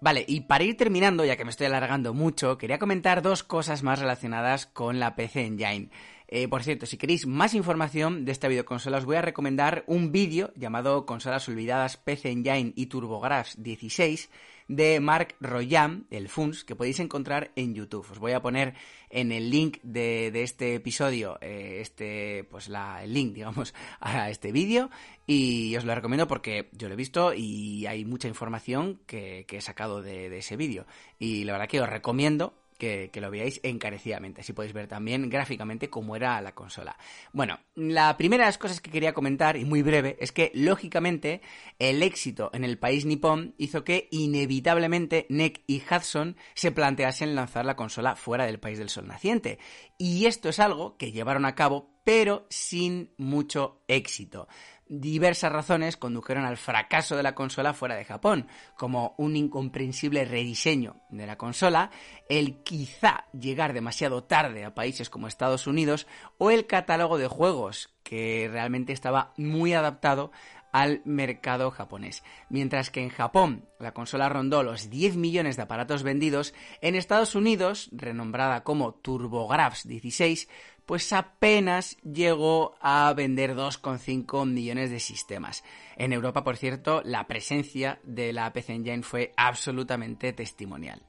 Vale, 0.00 0.24
y 0.28 0.42
para 0.42 0.64
ir 0.64 0.76
terminando, 0.76 1.24
ya 1.24 1.36
que 1.36 1.44
me 1.44 1.50
estoy 1.50 1.66
alargando 1.66 2.12
mucho, 2.12 2.58
quería 2.58 2.78
comentar 2.78 3.22
dos 3.22 3.42
cosas 3.42 3.82
más 3.82 3.98
relacionadas 3.98 4.66
con 4.66 5.00
la 5.00 5.16
PC 5.16 5.46
Engine. 5.46 5.90
Eh, 6.28 6.48
por 6.48 6.64
cierto, 6.64 6.86
si 6.86 6.96
queréis 6.96 7.26
más 7.26 7.54
información 7.54 8.24
de 8.24 8.32
esta 8.32 8.48
videoconsola, 8.48 8.98
os 8.98 9.04
voy 9.04 9.16
a 9.16 9.22
recomendar 9.22 9.84
un 9.86 10.10
vídeo 10.10 10.52
llamado 10.56 11.06
Consolas 11.06 11.48
Olvidadas 11.48 11.96
PC 11.96 12.30
Engine 12.30 12.72
y 12.74 12.86
TurboGrafx 12.86 13.62
16 13.62 14.28
de 14.68 14.98
Mark 14.98 15.36
Royan, 15.40 16.06
el 16.10 16.28
FUNS, 16.28 16.64
que 16.64 16.74
podéis 16.74 16.98
encontrar 16.98 17.52
en 17.54 17.74
YouTube. 17.74 18.10
Os 18.10 18.18
voy 18.18 18.32
a 18.32 18.42
poner 18.42 18.74
en 19.10 19.30
el 19.30 19.50
link 19.50 19.78
de, 19.84 20.42
este 20.42 20.74
episodio, 20.74 21.38
eh, 21.40 21.78
este, 21.80 22.42
pues 22.50 22.68
la, 22.68 23.04
el 23.04 23.14
link, 23.14 23.32
digamos, 23.32 23.74
a 24.00 24.28
este 24.28 24.50
vídeo. 24.50 24.90
Y 25.28 25.76
os 25.76 25.84
lo 25.84 25.94
recomiendo 25.94 26.26
porque 26.26 26.68
yo 26.72 26.88
lo 26.88 26.94
he 26.94 26.96
visto 26.96 27.32
y 27.34 27.86
hay 27.86 28.04
mucha 28.04 28.26
información 28.26 29.00
que, 29.06 29.46
he 29.48 29.60
sacado 29.60 30.02
de, 30.02 30.28
de 30.28 30.38
ese 30.38 30.56
vídeo. 30.56 30.86
Y 31.20 31.44
la 31.44 31.52
verdad 31.52 31.68
que 31.68 31.80
os 31.80 31.88
recomiendo 31.88 32.52
que, 32.76 33.10
lo 33.14 33.30
veáis 33.30 33.60
encarecidamente. 33.62 34.40
Así 34.40 34.52
podéis 34.52 34.72
ver 34.72 34.86
también 34.86 35.28
gráficamente 35.28 35.90
cómo 35.90 36.16
era 36.16 36.40
la 36.40 36.54
consola. 36.54 36.96
Bueno, 37.32 37.58
la 37.74 38.16
primera 38.16 38.44
de 38.44 38.48
las 38.48 38.58
cosas 38.58 38.80
que 38.80 38.90
quería 38.90 39.14
comentar, 39.14 39.56
y 39.56 39.64
muy 39.64 39.82
breve, 39.82 40.16
es 40.20 40.32
que 40.32 40.50
lógicamente 40.54 41.40
el 41.78 42.02
éxito 42.02 42.50
en 42.52 42.64
el 42.64 42.78
país 42.78 43.04
nipón 43.04 43.54
hizo 43.58 43.84
que 43.84 44.08
inevitablemente 44.10 45.26
NEC 45.28 45.62
y 45.66 45.82
Hudson 45.82 46.36
se 46.54 46.72
planteasen 46.72 47.34
lanzar 47.34 47.64
la 47.64 47.76
consola 47.76 48.16
fuera 48.16 48.46
del 48.46 48.60
país 48.60 48.78
del 48.78 48.88
sol 48.88 49.06
naciente. 49.06 49.58
Y 49.98 50.26
esto 50.26 50.48
es 50.48 50.60
algo 50.60 50.96
que 50.96 51.12
llevaron 51.12 51.44
a 51.44 51.54
cabo, 51.54 51.90
pero 52.04 52.46
sin 52.50 53.10
mucho 53.16 53.82
éxito 53.88 54.48
diversas 54.88 55.52
razones 55.52 55.96
condujeron 55.96 56.44
al 56.44 56.56
fracaso 56.56 57.16
de 57.16 57.22
la 57.22 57.34
consola 57.34 57.74
fuera 57.74 57.96
de 57.96 58.04
Japón, 58.04 58.48
como 58.76 59.14
un 59.18 59.36
incomprensible 59.36 60.24
rediseño 60.24 60.96
de 61.10 61.26
la 61.26 61.36
consola, 61.36 61.90
el 62.28 62.62
quizá 62.62 63.24
llegar 63.32 63.72
demasiado 63.72 64.24
tarde 64.24 64.64
a 64.64 64.74
países 64.74 65.10
como 65.10 65.28
Estados 65.28 65.66
Unidos 65.66 66.06
o 66.38 66.50
el 66.50 66.66
catálogo 66.66 67.18
de 67.18 67.28
juegos 67.28 67.90
que 68.02 68.48
realmente 68.50 68.92
estaba 68.92 69.32
muy 69.36 69.72
adaptado 69.72 70.30
al 70.76 71.00
mercado 71.06 71.70
japonés. 71.70 72.22
Mientras 72.50 72.90
que 72.90 73.02
en 73.02 73.08
Japón 73.08 73.66
la 73.80 73.92
consola 73.92 74.28
rondó 74.28 74.62
los 74.62 74.90
10 74.90 75.16
millones 75.16 75.56
de 75.56 75.62
aparatos 75.62 76.02
vendidos, 76.02 76.52
en 76.82 76.94
Estados 76.94 77.34
Unidos, 77.34 77.88
renombrada 77.92 78.62
como 78.62 78.92
TurboGrafx 78.92 79.88
16, 79.88 80.48
pues 80.86 81.12
apenas 81.12 81.96
llegó 81.98 82.76
a 82.80 83.12
vender 83.14 83.54
2,5 83.54 84.46
millones 84.46 84.90
de 84.90 85.00
sistemas. 85.00 85.64
En 85.96 86.12
Europa, 86.12 86.44
por 86.44 86.56
cierto, 86.56 87.02
la 87.04 87.26
presencia 87.26 88.00
de 88.04 88.32
la 88.32 88.52
PC 88.52 88.74
Engine 88.74 89.02
fue 89.02 89.34
absolutamente 89.36 90.32
testimonial. 90.32 91.02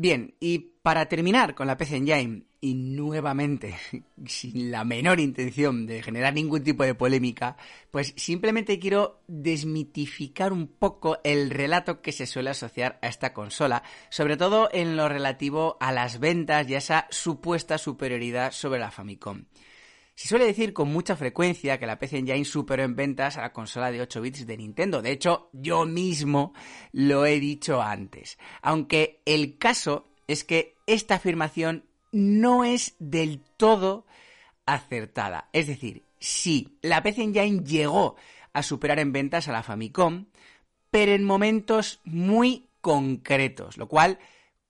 Bien, 0.00 0.36
y 0.38 0.60
para 0.80 1.06
terminar 1.08 1.56
con 1.56 1.66
la 1.66 1.76
PC 1.76 1.96
Engine, 1.96 2.44
y 2.60 2.74
nuevamente, 2.74 3.74
sin 4.26 4.70
la 4.70 4.84
menor 4.84 5.18
intención 5.18 5.86
de 5.86 6.04
generar 6.04 6.34
ningún 6.34 6.62
tipo 6.62 6.84
de 6.84 6.94
polémica, 6.94 7.56
pues 7.90 8.14
simplemente 8.16 8.78
quiero 8.78 9.24
desmitificar 9.26 10.52
un 10.52 10.68
poco 10.68 11.18
el 11.24 11.50
relato 11.50 12.00
que 12.00 12.12
se 12.12 12.26
suele 12.26 12.50
asociar 12.50 13.00
a 13.02 13.08
esta 13.08 13.32
consola, 13.32 13.82
sobre 14.08 14.36
todo 14.36 14.68
en 14.72 14.96
lo 14.96 15.08
relativo 15.08 15.76
a 15.80 15.90
las 15.90 16.20
ventas 16.20 16.68
y 16.68 16.76
a 16.76 16.78
esa 16.78 17.08
supuesta 17.10 17.76
superioridad 17.76 18.52
sobre 18.52 18.78
la 18.78 18.92
Famicom. 18.92 19.46
Se 20.18 20.26
suele 20.26 20.46
decir 20.46 20.72
con 20.72 20.92
mucha 20.92 21.14
frecuencia 21.14 21.78
que 21.78 21.86
la 21.86 22.00
PC 22.00 22.18
Engine 22.18 22.44
superó 22.44 22.82
en 22.82 22.96
ventas 22.96 23.36
a 23.36 23.42
la 23.42 23.52
consola 23.52 23.92
de 23.92 24.00
8 24.00 24.20
bits 24.20 24.46
de 24.48 24.56
Nintendo. 24.56 25.00
De 25.00 25.12
hecho, 25.12 25.48
yo 25.52 25.86
mismo 25.86 26.54
lo 26.90 27.24
he 27.24 27.38
dicho 27.38 27.80
antes. 27.80 28.36
Aunque 28.60 29.22
el 29.26 29.58
caso 29.58 30.08
es 30.26 30.42
que 30.42 30.74
esta 30.88 31.14
afirmación 31.14 31.84
no 32.10 32.64
es 32.64 32.96
del 32.98 33.44
todo 33.56 34.06
acertada. 34.66 35.50
Es 35.52 35.68
decir, 35.68 36.02
sí, 36.18 36.76
la 36.82 37.00
PC 37.04 37.22
Engine 37.22 37.62
llegó 37.62 38.16
a 38.52 38.64
superar 38.64 38.98
en 38.98 39.12
ventas 39.12 39.46
a 39.46 39.52
la 39.52 39.62
Famicom, 39.62 40.26
pero 40.90 41.12
en 41.12 41.22
momentos 41.22 42.00
muy 42.02 42.66
concretos, 42.80 43.76
lo 43.76 43.86
cual, 43.86 44.18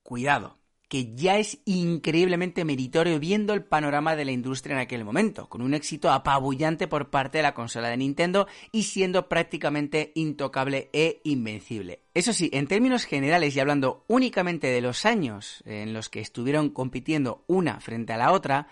cuidado, 0.02 0.57
que 0.88 1.14
ya 1.14 1.38
es 1.38 1.58
increíblemente 1.66 2.64
meritorio 2.64 3.20
viendo 3.20 3.52
el 3.52 3.62
panorama 3.62 4.16
de 4.16 4.24
la 4.24 4.32
industria 4.32 4.74
en 4.74 4.80
aquel 4.80 5.04
momento, 5.04 5.48
con 5.48 5.60
un 5.60 5.74
éxito 5.74 6.10
apabullante 6.10 6.88
por 6.88 7.10
parte 7.10 7.38
de 7.38 7.42
la 7.42 7.54
consola 7.54 7.88
de 7.88 7.98
Nintendo 7.98 8.48
y 8.72 8.84
siendo 8.84 9.28
prácticamente 9.28 10.12
intocable 10.14 10.88
e 10.92 11.20
invencible. 11.24 12.02
Eso 12.14 12.32
sí, 12.32 12.48
en 12.52 12.66
términos 12.66 13.04
generales 13.04 13.54
y 13.54 13.60
hablando 13.60 14.04
únicamente 14.08 14.68
de 14.68 14.80
los 14.80 15.04
años 15.04 15.62
en 15.66 15.92
los 15.92 16.08
que 16.08 16.20
estuvieron 16.20 16.70
compitiendo 16.70 17.44
una 17.46 17.80
frente 17.80 18.14
a 18.14 18.16
la 18.16 18.32
otra, 18.32 18.68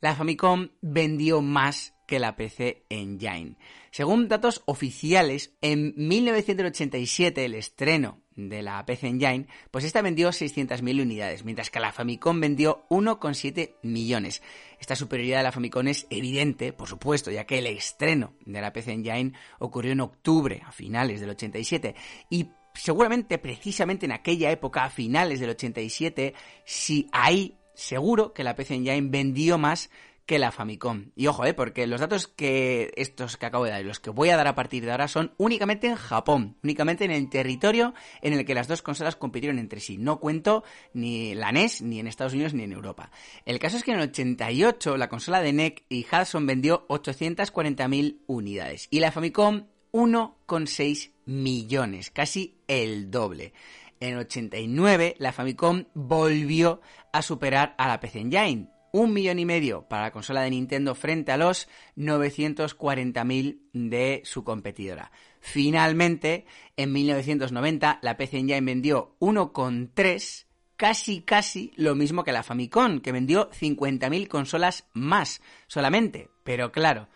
la 0.00 0.14
Famicom 0.14 0.70
vendió 0.80 1.42
más 1.42 1.94
que 2.10 2.18
la 2.18 2.34
PC 2.34 2.82
Engine. 2.88 3.54
Según 3.92 4.26
datos 4.26 4.62
oficiales, 4.66 5.54
en 5.62 5.94
1987 5.96 7.44
el 7.44 7.54
estreno 7.54 8.18
de 8.34 8.62
la 8.62 8.84
PC 8.84 9.06
Engine, 9.06 9.46
pues 9.70 9.84
esta 9.84 10.02
vendió 10.02 10.30
600.000 10.30 11.02
unidades, 11.02 11.44
mientras 11.44 11.70
que 11.70 11.78
la 11.78 11.92
Famicom 11.92 12.40
vendió 12.40 12.84
1,7 12.90 13.76
millones. 13.82 14.42
Esta 14.80 14.96
superioridad 14.96 15.38
de 15.38 15.44
la 15.44 15.52
Famicom 15.52 15.86
es 15.86 16.08
evidente, 16.10 16.72
por 16.72 16.88
supuesto, 16.88 17.30
ya 17.30 17.46
que 17.46 17.58
el 17.58 17.68
estreno 17.68 18.34
de 18.44 18.60
la 18.60 18.72
PC 18.72 18.90
Engine 18.90 19.34
ocurrió 19.60 19.92
en 19.92 20.00
octubre, 20.00 20.62
a 20.66 20.72
finales 20.72 21.20
del 21.20 21.30
87, 21.30 21.94
y 22.28 22.50
seguramente 22.74 23.38
precisamente 23.38 24.06
en 24.06 24.12
aquella 24.12 24.50
época, 24.50 24.82
a 24.82 24.90
finales 24.90 25.38
del 25.38 25.50
87, 25.50 26.34
si 26.64 27.08
ahí 27.12 27.56
seguro 27.72 28.32
que 28.32 28.42
la 28.42 28.56
PC 28.56 28.74
Engine 28.74 29.10
vendió 29.10 29.58
más 29.58 29.90
que 30.30 30.38
la 30.38 30.52
Famicom. 30.52 31.06
Y 31.16 31.26
ojo, 31.26 31.44
eh, 31.44 31.54
porque 31.54 31.88
los 31.88 32.00
datos 32.00 32.28
que 32.28 32.92
estos 32.94 33.36
que 33.36 33.46
acabo 33.46 33.64
de 33.64 33.72
dar 33.72 33.80
y 33.80 33.84
los 33.84 33.98
que 33.98 34.10
voy 34.10 34.28
a 34.28 34.36
dar 34.36 34.46
a 34.46 34.54
partir 34.54 34.84
de 34.84 34.92
ahora 34.92 35.08
son 35.08 35.34
únicamente 35.38 35.88
en 35.88 35.96
Japón, 35.96 36.56
únicamente 36.62 37.04
en 37.04 37.10
el 37.10 37.28
territorio 37.28 37.94
en 38.22 38.34
el 38.34 38.44
que 38.44 38.54
las 38.54 38.68
dos 38.68 38.80
consolas 38.80 39.16
compitieron 39.16 39.58
entre 39.58 39.80
sí. 39.80 39.98
No 39.98 40.20
cuento 40.20 40.62
ni 40.92 41.34
la 41.34 41.50
NES 41.50 41.82
ni 41.82 41.98
en 41.98 42.06
Estados 42.06 42.32
Unidos 42.32 42.54
ni 42.54 42.62
en 42.62 42.70
Europa. 42.70 43.10
El 43.44 43.58
caso 43.58 43.76
es 43.76 43.82
que 43.82 43.90
en 43.90 43.96
el 43.98 44.08
88 44.10 44.96
la 44.96 45.08
consola 45.08 45.40
de 45.40 45.52
NEC 45.52 45.84
y 45.88 46.06
Hudson 46.06 46.46
vendió 46.46 46.86
840.000 46.86 48.20
unidades 48.28 48.86
y 48.88 49.00
la 49.00 49.10
Famicom 49.10 49.64
1,6 49.90 51.10
millones, 51.24 52.12
casi 52.12 52.54
el 52.68 53.10
doble. 53.10 53.52
En 53.98 54.12
el 54.12 54.18
89 54.18 55.16
la 55.18 55.32
Famicom 55.32 55.86
volvió 55.94 56.82
a 57.12 57.20
superar 57.20 57.74
a 57.78 57.88
la 57.88 57.98
PC 57.98 58.20
Engine 58.20 58.68
un 58.92 59.12
millón 59.12 59.38
y 59.38 59.44
medio 59.44 59.88
para 59.88 60.04
la 60.04 60.10
consola 60.10 60.42
de 60.42 60.50
Nintendo 60.50 60.94
frente 60.94 61.32
a 61.32 61.36
los 61.36 61.68
940.000 61.96 63.60
de 63.72 64.22
su 64.24 64.44
competidora. 64.44 65.10
Finalmente, 65.40 66.46
en 66.76 66.92
1990, 66.92 67.98
la 68.02 68.16
PC 68.16 68.38
Engine 68.38 68.60
vendió 68.60 69.16
1,3, 69.20 70.46
casi 70.76 71.22
casi 71.22 71.72
lo 71.76 71.94
mismo 71.94 72.24
que 72.24 72.32
la 72.32 72.42
Famicom, 72.42 73.00
que 73.00 73.12
vendió 73.12 73.50
50.000 73.50 74.28
consolas 74.28 74.88
más 74.92 75.40
solamente. 75.66 76.30
Pero 76.44 76.72
claro, 76.72 77.08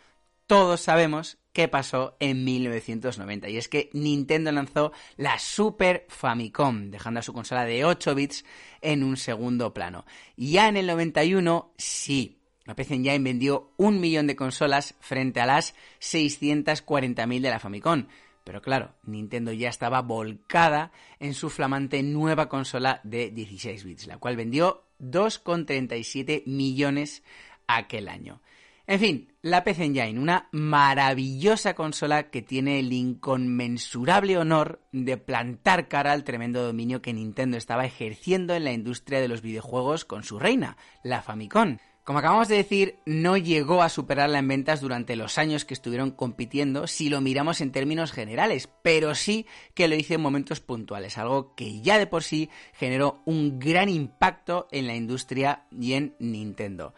todos 0.46 0.80
sabemos 0.80 1.38
qué 1.54 1.68
pasó 1.68 2.16
en 2.20 2.44
1990. 2.44 3.48
Y 3.48 3.56
es 3.56 3.68
que 3.68 3.88
Nintendo 3.94 4.52
lanzó 4.52 4.92
la 5.16 5.38
Super 5.38 6.04
Famicom, 6.08 6.90
dejando 6.90 7.20
a 7.20 7.22
su 7.22 7.32
consola 7.32 7.64
de 7.64 7.86
8 7.86 8.14
bits 8.14 8.44
en 8.82 9.02
un 9.02 9.16
segundo 9.16 9.72
plano. 9.72 10.04
Ya 10.36 10.68
en 10.68 10.76
el 10.76 10.86
91, 10.88 11.72
sí, 11.78 12.42
la 12.64 12.74
PC 12.74 12.94
Engine 12.96 13.20
vendió 13.20 13.72
un 13.76 14.00
millón 14.00 14.26
de 14.26 14.36
consolas 14.36 14.96
frente 15.00 15.40
a 15.40 15.46
las 15.46 15.74
640.000 16.00 17.40
de 17.40 17.50
la 17.50 17.60
Famicom. 17.60 18.08
Pero 18.42 18.60
claro, 18.60 18.96
Nintendo 19.04 19.52
ya 19.52 19.70
estaba 19.70 20.02
volcada 20.02 20.92
en 21.18 21.34
su 21.34 21.48
flamante 21.50 22.02
nueva 22.02 22.48
consola 22.48 23.00
de 23.04 23.30
16 23.30 23.84
bits, 23.84 24.06
la 24.06 24.18
cual 24.18 24.36
vendió 24.36 24.84
2,37 25.00 26.42
millones 26.46 27.22
aquel 27.66 28.08
año. 28.08 28.42
En 28.86 29.00
fin, 29.00 29.32
la 29.40 29.64
PC 29.64 29.84
Engine, 29.84 30.20
una 30.20 30.48
maravillosa 30.52 31.74
consola 31.74 32.24
que 32.24 32.42
tiene 32.42 32.80
el 32.80 32.92
inconmensurable 32.92 34.36
honor 34.36 34.82
de 34.92 35.16
plantar 35.16 35.88
cara 35.88 36.12
al 36.12 36.24
tremendo 36.24 36.62
dominio 36.62 37.00
que 37.00 37.14
Nintendo 37.14 37.56
estaba 37.56 37.86
ejerciendo 37.86 38.54
en 38.54 38.64
la 38.64 38.72
industria 38.72 39.22
de 39.22 39.28
los 39.28 39.40
videojuegos 39.40 40.04
con 40.04 40.22
su 40.22 40.38
reina, 40.38 40.76
la 41.02 41.22
Famicom. 41.22 41.78
Como 42.04 42.18
acabamos 42.18 42.48
de 42.48 42.56
decir, 42.56 42.98
no 43.06 43.38
llegó 43.38 43.82
a 43.82 43.88
superarla 43.88 44.38
en 44.38 44.48
ventas 44.48 44.82
durante 44.82 45.16
los 45.16 45.38
años 45.38 45.64
que 45.64 45.72
estuvieron 45.72 46.10
compitiendo 46.10 46.86
si 46.86 47.08
lo 47.08 47.22
miramos 47.22 47.62
en 47.62 47.72
términos 47.72 48.12
generales, 48.12 48.68
pero 48.82 49.14
sí 49.14 49.46
que 49.72 49.88
lo 49.88 49.94
hizo 49.94 50.12
en 50.12 50.20
momentos 50.20 50.60
puntuales, 50.60 51.16
algo 51.16 51.54
que 51.54 51.80
ya 51.80 51.98
de 51.98 52.06
por 52.06 52.22
sí 52.22 52.50
generó 52.74 53.22
un 53.24 53.58
gran 53.58 53.88
impacto 53.88 54.68
en 54.70 54.86
la 54.86 54.94
industria 54.94 55.64
y 55.70 55.94
en 55.94 56.14
Nintendo. 56.18 56.92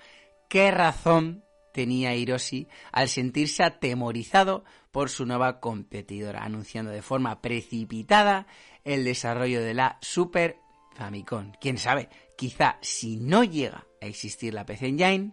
¿Qué 0.48 0.72
razón 0.72 1.45
tenía 1.76 2.14
Hiroshi 2.14 2.68
al 2.90 3.10
sentirse 3.10 3.62
atemorizado 3.62 4.64
por 4.90 5.10
su 5.10 5.26
nueva 5.26 5.60
competidora, 5.60 6.42
anunciando 6.42 6.90
de 6.90 7.02
forma 7.02 7.42
precipitada 7.42 8.46
el 8.82 9.04
desarrollo 9.04 9.60
de 9.60 9.74
la 9.74 9.98
Super 10.00 10.56
Famicom. 10.94 11.52
Quién 11.60 11.76
sabe, 11.76 12.08
quizá 12.34 12.78
si 12.80 13.18
no 13.18 13.44
llega 13.44 13.86
a 14.00 14.06
existir 14.06 14.54
la 14.54 14.64
PC 14.64 14.86
Engine, 14.86 15.32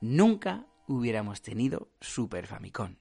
nunca 0.00 0.64
hubiéramos 0.88 1.42
tenido 1.42 1.90
Super 2.00 2.46
Famicom. 2.46 2.96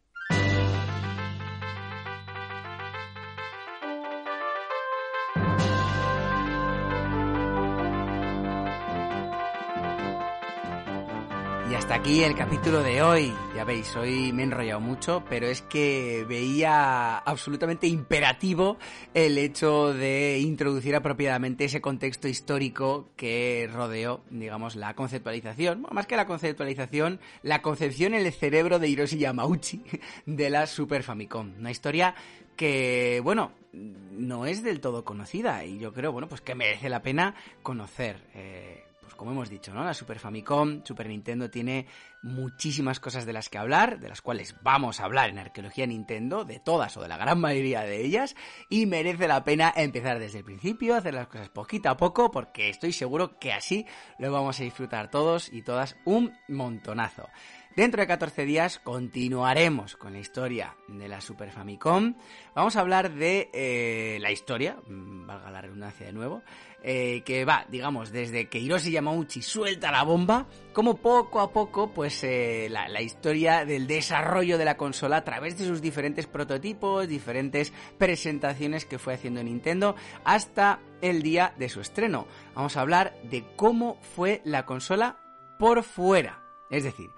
Aquí 12.03 12.21
el 12.21 12.35
capítulo 12.35 12.83
de 12.83 13.01
hoy. 13.01 13.33
Ya 13.55 13.63
veis, 13.63 13.95
hoy 13.95 14.33
me 14.33 14.41
he 14.41 14.45
enrollado 14.45 14.81
mucho, 14.81 15.23
pero 15.29 15.47
es 15.47 15.61
que 15.61 16.25
veía 16.27 17.17
absolutamente 17.19 17.87
imperativo 17.87 18.77
el 19.13 19.37
hecho 19.37 19.93
de 19.93 20.37
introducir 20.39 20.97
apropiadamente 20.97 21.63
ese 21.63 21.79
contexto 21.79 22.27
histórico 22.27 23.07
que 23.15 23.69
rodeó, 23.71 24.21
digamos, 24.29 24.75
la 24.75 24.95
conceptualización, 24.95 25.83
bueno, 25.83 25.95
más 25.95 26.05
que 26.05 26.17
la 26.17 26.25
conceptualización, 26.25 27.21
la 27.41 27.61
concepción 27.61 28.13
en 28.13 28.25
el 28.25 28.33
cerebro 28.33 28.79
de 28.79 28.89
Hiroshi 28.89 29.17
Yamauchi 29.19 29.81
de 30.25 30.49
la 30.49 30.67
Super 30.67 31.03
Famicom. 31.03 31.53
Una 31.57 31.71
historia 31.71 32.15
que, 32.57 33.21
bueno, 33.23 33.53
no 33.71 34.45
es 34.45 34.61
del 34.61 34.81
todo 34.81 35.05
conocida 35.05 35.63
y 35.63 35.79
yo 35.79 35.93
creo, 35.93 36.11
bueno, 36.11 36.27
pues 36.27 36.41
que 36.41 36.53
merece 36.53 36.89
la 36.89 37.01
pena 37.01 37.35
conocer. 37.61 38.27
Eh, 38.33 38.83
pues 39.03 39.15
como 39.15 39.31
hemos 39.31 39.49
dicho, 39.49 39.73
¿no? 39.73 39.83
La 39.83 39.93
Super 39.93 40.17
Famicom, 40.17 40.83
Super 40.83 41.07
Nintendo 41.07 41.49
tiene 41.49 41.85
muchísimas 42.23 42.99
cosas 42.99 43.25
de 43.25 43.33
las 43.33 43.49
que 43.49 43.57
hablar, 43.57 43.99
de 43.99 44.09
las 44.09 44.21
cuales 44.21 44.55
vamos 44.63 44.99
a 44.99 45.05
hablar 45.05 45.29
en 45.29 45.39
Arqueología 45.39 45.85
Nintendo, 45.85 46.45
de 46.45 46.59
todas 46.59 46.95
o 46.97 47.01
de 47.01 47.09
la 47.09 47.17
gran 47.17 47.39
mayoría 47.39 47.81
de 47.81 48.03
ellas, 48.03 48.35
y 48.69 48.85
merece 48.85 49.27
la 49.27 49.43
pena 49.43 49.73
empezar 49.75 50.19
desde 50.19 50.39
el 50.39 50.45
principio, 50.45 50.95
hacer 50.95 51.13
las 51.13 51.27
cosas 51.27 51.49
poquito 51.49 51.89
a 51.89 51.97
poco, 51.97 52.31
porque 52.31 52.69
estoy 52.69 52.93
seguro 52.93 53.37
que 53.37 53.53
así 53.53 53.85
lo 54.17 54.31
vamos 54.31 54.59
a 54.59 54.63
disfrutar 54.63 55.11
todos 55.11 55.51
y 55.51 55.61
todas 55.61 55.97
un 56.05 56.33
montonazo. 56.47 57.27
Dentro 57.75 58.01
de 58.01 58.07
14 58.07 58.45
días 58.45 58.77
continuaremos 58.77 59.95
con 59.95 60.13
la 60.13 60.19
historia 60.19 60.75
de 60.87 61.07
la 61.07 61.21
Super 61.21 61.49
Famicom. 61.49 62.13
Vamos 62.53 62.75
a 62.75 62.81
hablar 62.81 63.15
de 63.15 63.49
eh, 63.51 64.19
la 64.21 64.31
historia, 64.31 64.77
mm, 64.85 65.25
valga 65.25 65.49
la 65.49 65.61
redundancia 65.61 66.05
de 66.05 66.13
nuevo, 66.13 66.43
eh, 66.83 67.21
que 67.25 67.45
va, 67.45 67.65
digamos, 67.69 68.11
desde 68.11 68.49
que 68.49 68.59
Hiroshi 68.59 68.91
Yamauchi 68.91 69.41
suelta 69.41 69.89
la 69.89 70.03
bomba, 70.03 70.47
como 70.73 70.97
poco 70.97 71.39
a 71.39 71.53
poco, 71.53 71.93
pues 71.93 72.23
eh, 72.25 72.67
la, 72.69 72.89
la, 72.89 73.01
historia 73.01 73.63
del 73.63 73.87
desarrollo 73.87 74.57
de 74.57 74.65
la 74.65 74.75
consola 74.75 75.17
a 75.17 75.23
través 75.23 75.57
de 75.57 75.65
sus 75.65 75.81
diferentes 75.81 76.27
prototipos, 76.27 77.07
diferentes 77.07 77.71
presentaciones 77.97 78.85
que 78.85 78.99
fue 78.99 79.13
haciendo 79.13 79.41
Nintendo, 79.41 79.95
hasta 80.25 80.79
el 81.01 81.23
día 81.23 81.53
de 81.57 81.69
su 81.69 81.79
estreno. 81.79 82.27
Vamos 82.53 82.75
a 82.75 82.81
hablar 82.81 83.13
de 83.23 83.45
cómo 83.55 83.97
fue 84.01 84.41
la 84.43 84.65
consola 84.65 85.17
por 85.57 85.83
fuera. 85.83 86.43
Es 86.69 86.83
decir, 86.83 87.09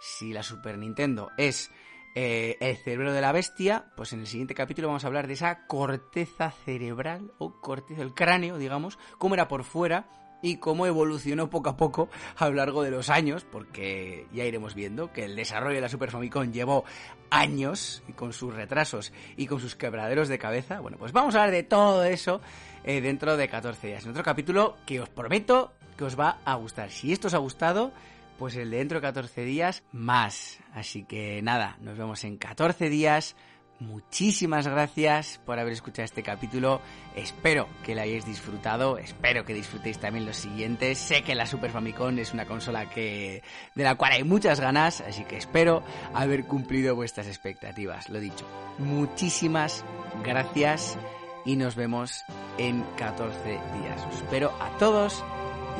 si 0.00 0.32
la 0.32 0.42
Super 0.42 0.78
Nintendo 0.78 1.30
es 1.38 1.70
eh, 2.14 2.56
el 2.60 2.76
cerebro 2.76 3.12
de 3.12 3.20
la 3.20 3.32
bestia, 3.32 3.86
pues 3.96 4.12
en 4.12 4.20
el 4.20 4.26
siguiente 4.26 4.54
capítulo 4.54 4.88
vamos 4.88 5.04
a 5.04 5.06
hablar 5.06 5.26
de 5.26 5.34
esa 5.34 5.66
corteza 5.66 6.50
cerebral 6.50 7.32
o 7.38 7.60
corteza 7.60 8.00
del 8.00 8.14
cráneo, 8.14 8.58
digamos, 8.58 8.98
cómo 9.18 9.34
era 9.34 9.48
por 9.48 9.64
fuera 9.64 10.06
y 10.42 10.56
cómo 10.56 10.86
evolucionó 10.86 11.48
poco 11.48 11.70
a 11.70 11.76
poco 11.76 12.10
a 12.36 12.48
lo 12.48 12.56
largo 12.56 12.82
de 12.82 12.90
los 12.90 13.08
años, 13.08 13.46
porque 13.50 14.26
ya 14.32 14.44
iremos 14.44 14.74
viendo 14.74 15.12
que 15.12 15.24
el 15.24 15.36
desarrollo 15.36 15.76
de 15.76 15.80
la 15.80 15.88
Super 15.88 16.10
Famicom 16.10 16.52
llevó 16.52 16.84
años 17.30 18.02
con 18.16 18.32
sus 18.32 18.52
retrasos 18.52 19.12
y 19.36 19.46
con 19.46 19.60
sus 19.60 19.76
quebraderos 19.76 20.28
de 20.28 20.38
cabeza. 20.38 20.80
Bueno, 20.80 20.98
pues 20.98 21.12
vamos 21.12 21.34
a 21.34 21.38
hablar 21.38 21.54
de 21.54 21.62
todo 21.62 22.04
eso 22.04 22.40
eh, 22.84 23.00
dentro 23.00 23.36
de 23.36 23.48
14 23.48 23.86
días. 23.86 24.04
En 24.04 24.10
otro 24.10 24.24
capítulo 24.24 24.76
que 24.84 25.00
os 25.00 25.08
prometo 25.08 25.72
que 25.96 26.04
os 26.04 26.18
va 26.18 26.38
a 26.44 26.56
gustar. 26.56 26.90
Si 26.90 27.12
esto 27.12 27.28
os 27.28 27.34
ha 27.34 27.38
gustado, 27.38 27.92
pues 28.38 28.56
el 28.56 28.70
de 28.70 28.78
dentro 28.78 28.98
de 28.98 29.02
14 29.02 29.44
días 29.44 29.82
más. 29.92 30.58
Así 30.74 31.04
que 31.04 31.40
nada, 31.42 31.76
nos 31.80 31.96
vemos 31.96 32.24
en 32.24 32.36
14 32.36 32.88
días. 32.88 33.36
Muchísimas 33.82 34.68
gracias 34.68 35.40
por 35.44 35.58
haber 35.58 35.72
escuchado 35.72 36.04
este 36.04 36.22
capítulo. 36.22 36.80
Espero 37.16 37.68
que 37.84 37.96
lo 37.96 38.02
hayáis 38.02 38.24
disfrutado. 38.24 38.96
Espero 38.96 39.44
que 39.44 39.54
disfrutéis 39.54 39.98
también 39.98 40.24
los 40.24 40.36
siguientes. 40.36 40.98
Sé 40.98 41.22
que 41.22 41.34
la 41.34 41.46
Super 41.46 41.72
Famicom 41.72 42.16
es 42.18 42.32
una 42.32 42.46
consola 42.46 42.88
que 42.88 43.42
de 43.74 43.84
la 43.84 43.96
cual 43.96 44.12
hay 44.12 44.22
muchas 44.22 44.60
ganas, 44.60 45.00
así 45.00 45.24
que 45.24 45.36
espero 45.36 45.82
haber 46.14 46.44
cumplido 46.44 46.94
vuestras 46.94 47.26
expectativas. 47.26 48.08
Lo 48.08 48.20
dicho. 48.20 48.46
Muchísimas 48.78 49.84
gracias 50.22 50.96
y 51.44 51.56
nos 51.56 51.74
vemos 51.74 52.24
en 52.58 52.84
14 52.96 53.50
días. 53.50 54.06
Os 54.08 54.16
espero 54.16 54.52
a 54.60 54.78
todos 54.78 55.24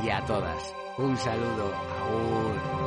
y 0.05 0.11
a 0.11 0.25
todas. 0.25 0.82
Un 0.99 1.17
saludo. 1.17 1.73
Aún. 2.01 2.83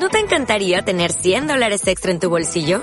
¿No 0.00 0.08
te 0.10 0.20
encantaría 0.20 0.82
tener 0.82 1.12
100 1.12 1.48
dólares 1.48 1.86
extra 1.88 2.12
en 2.12 2.20
tu 2.20 2.30
bolsillo? 2.30 2.82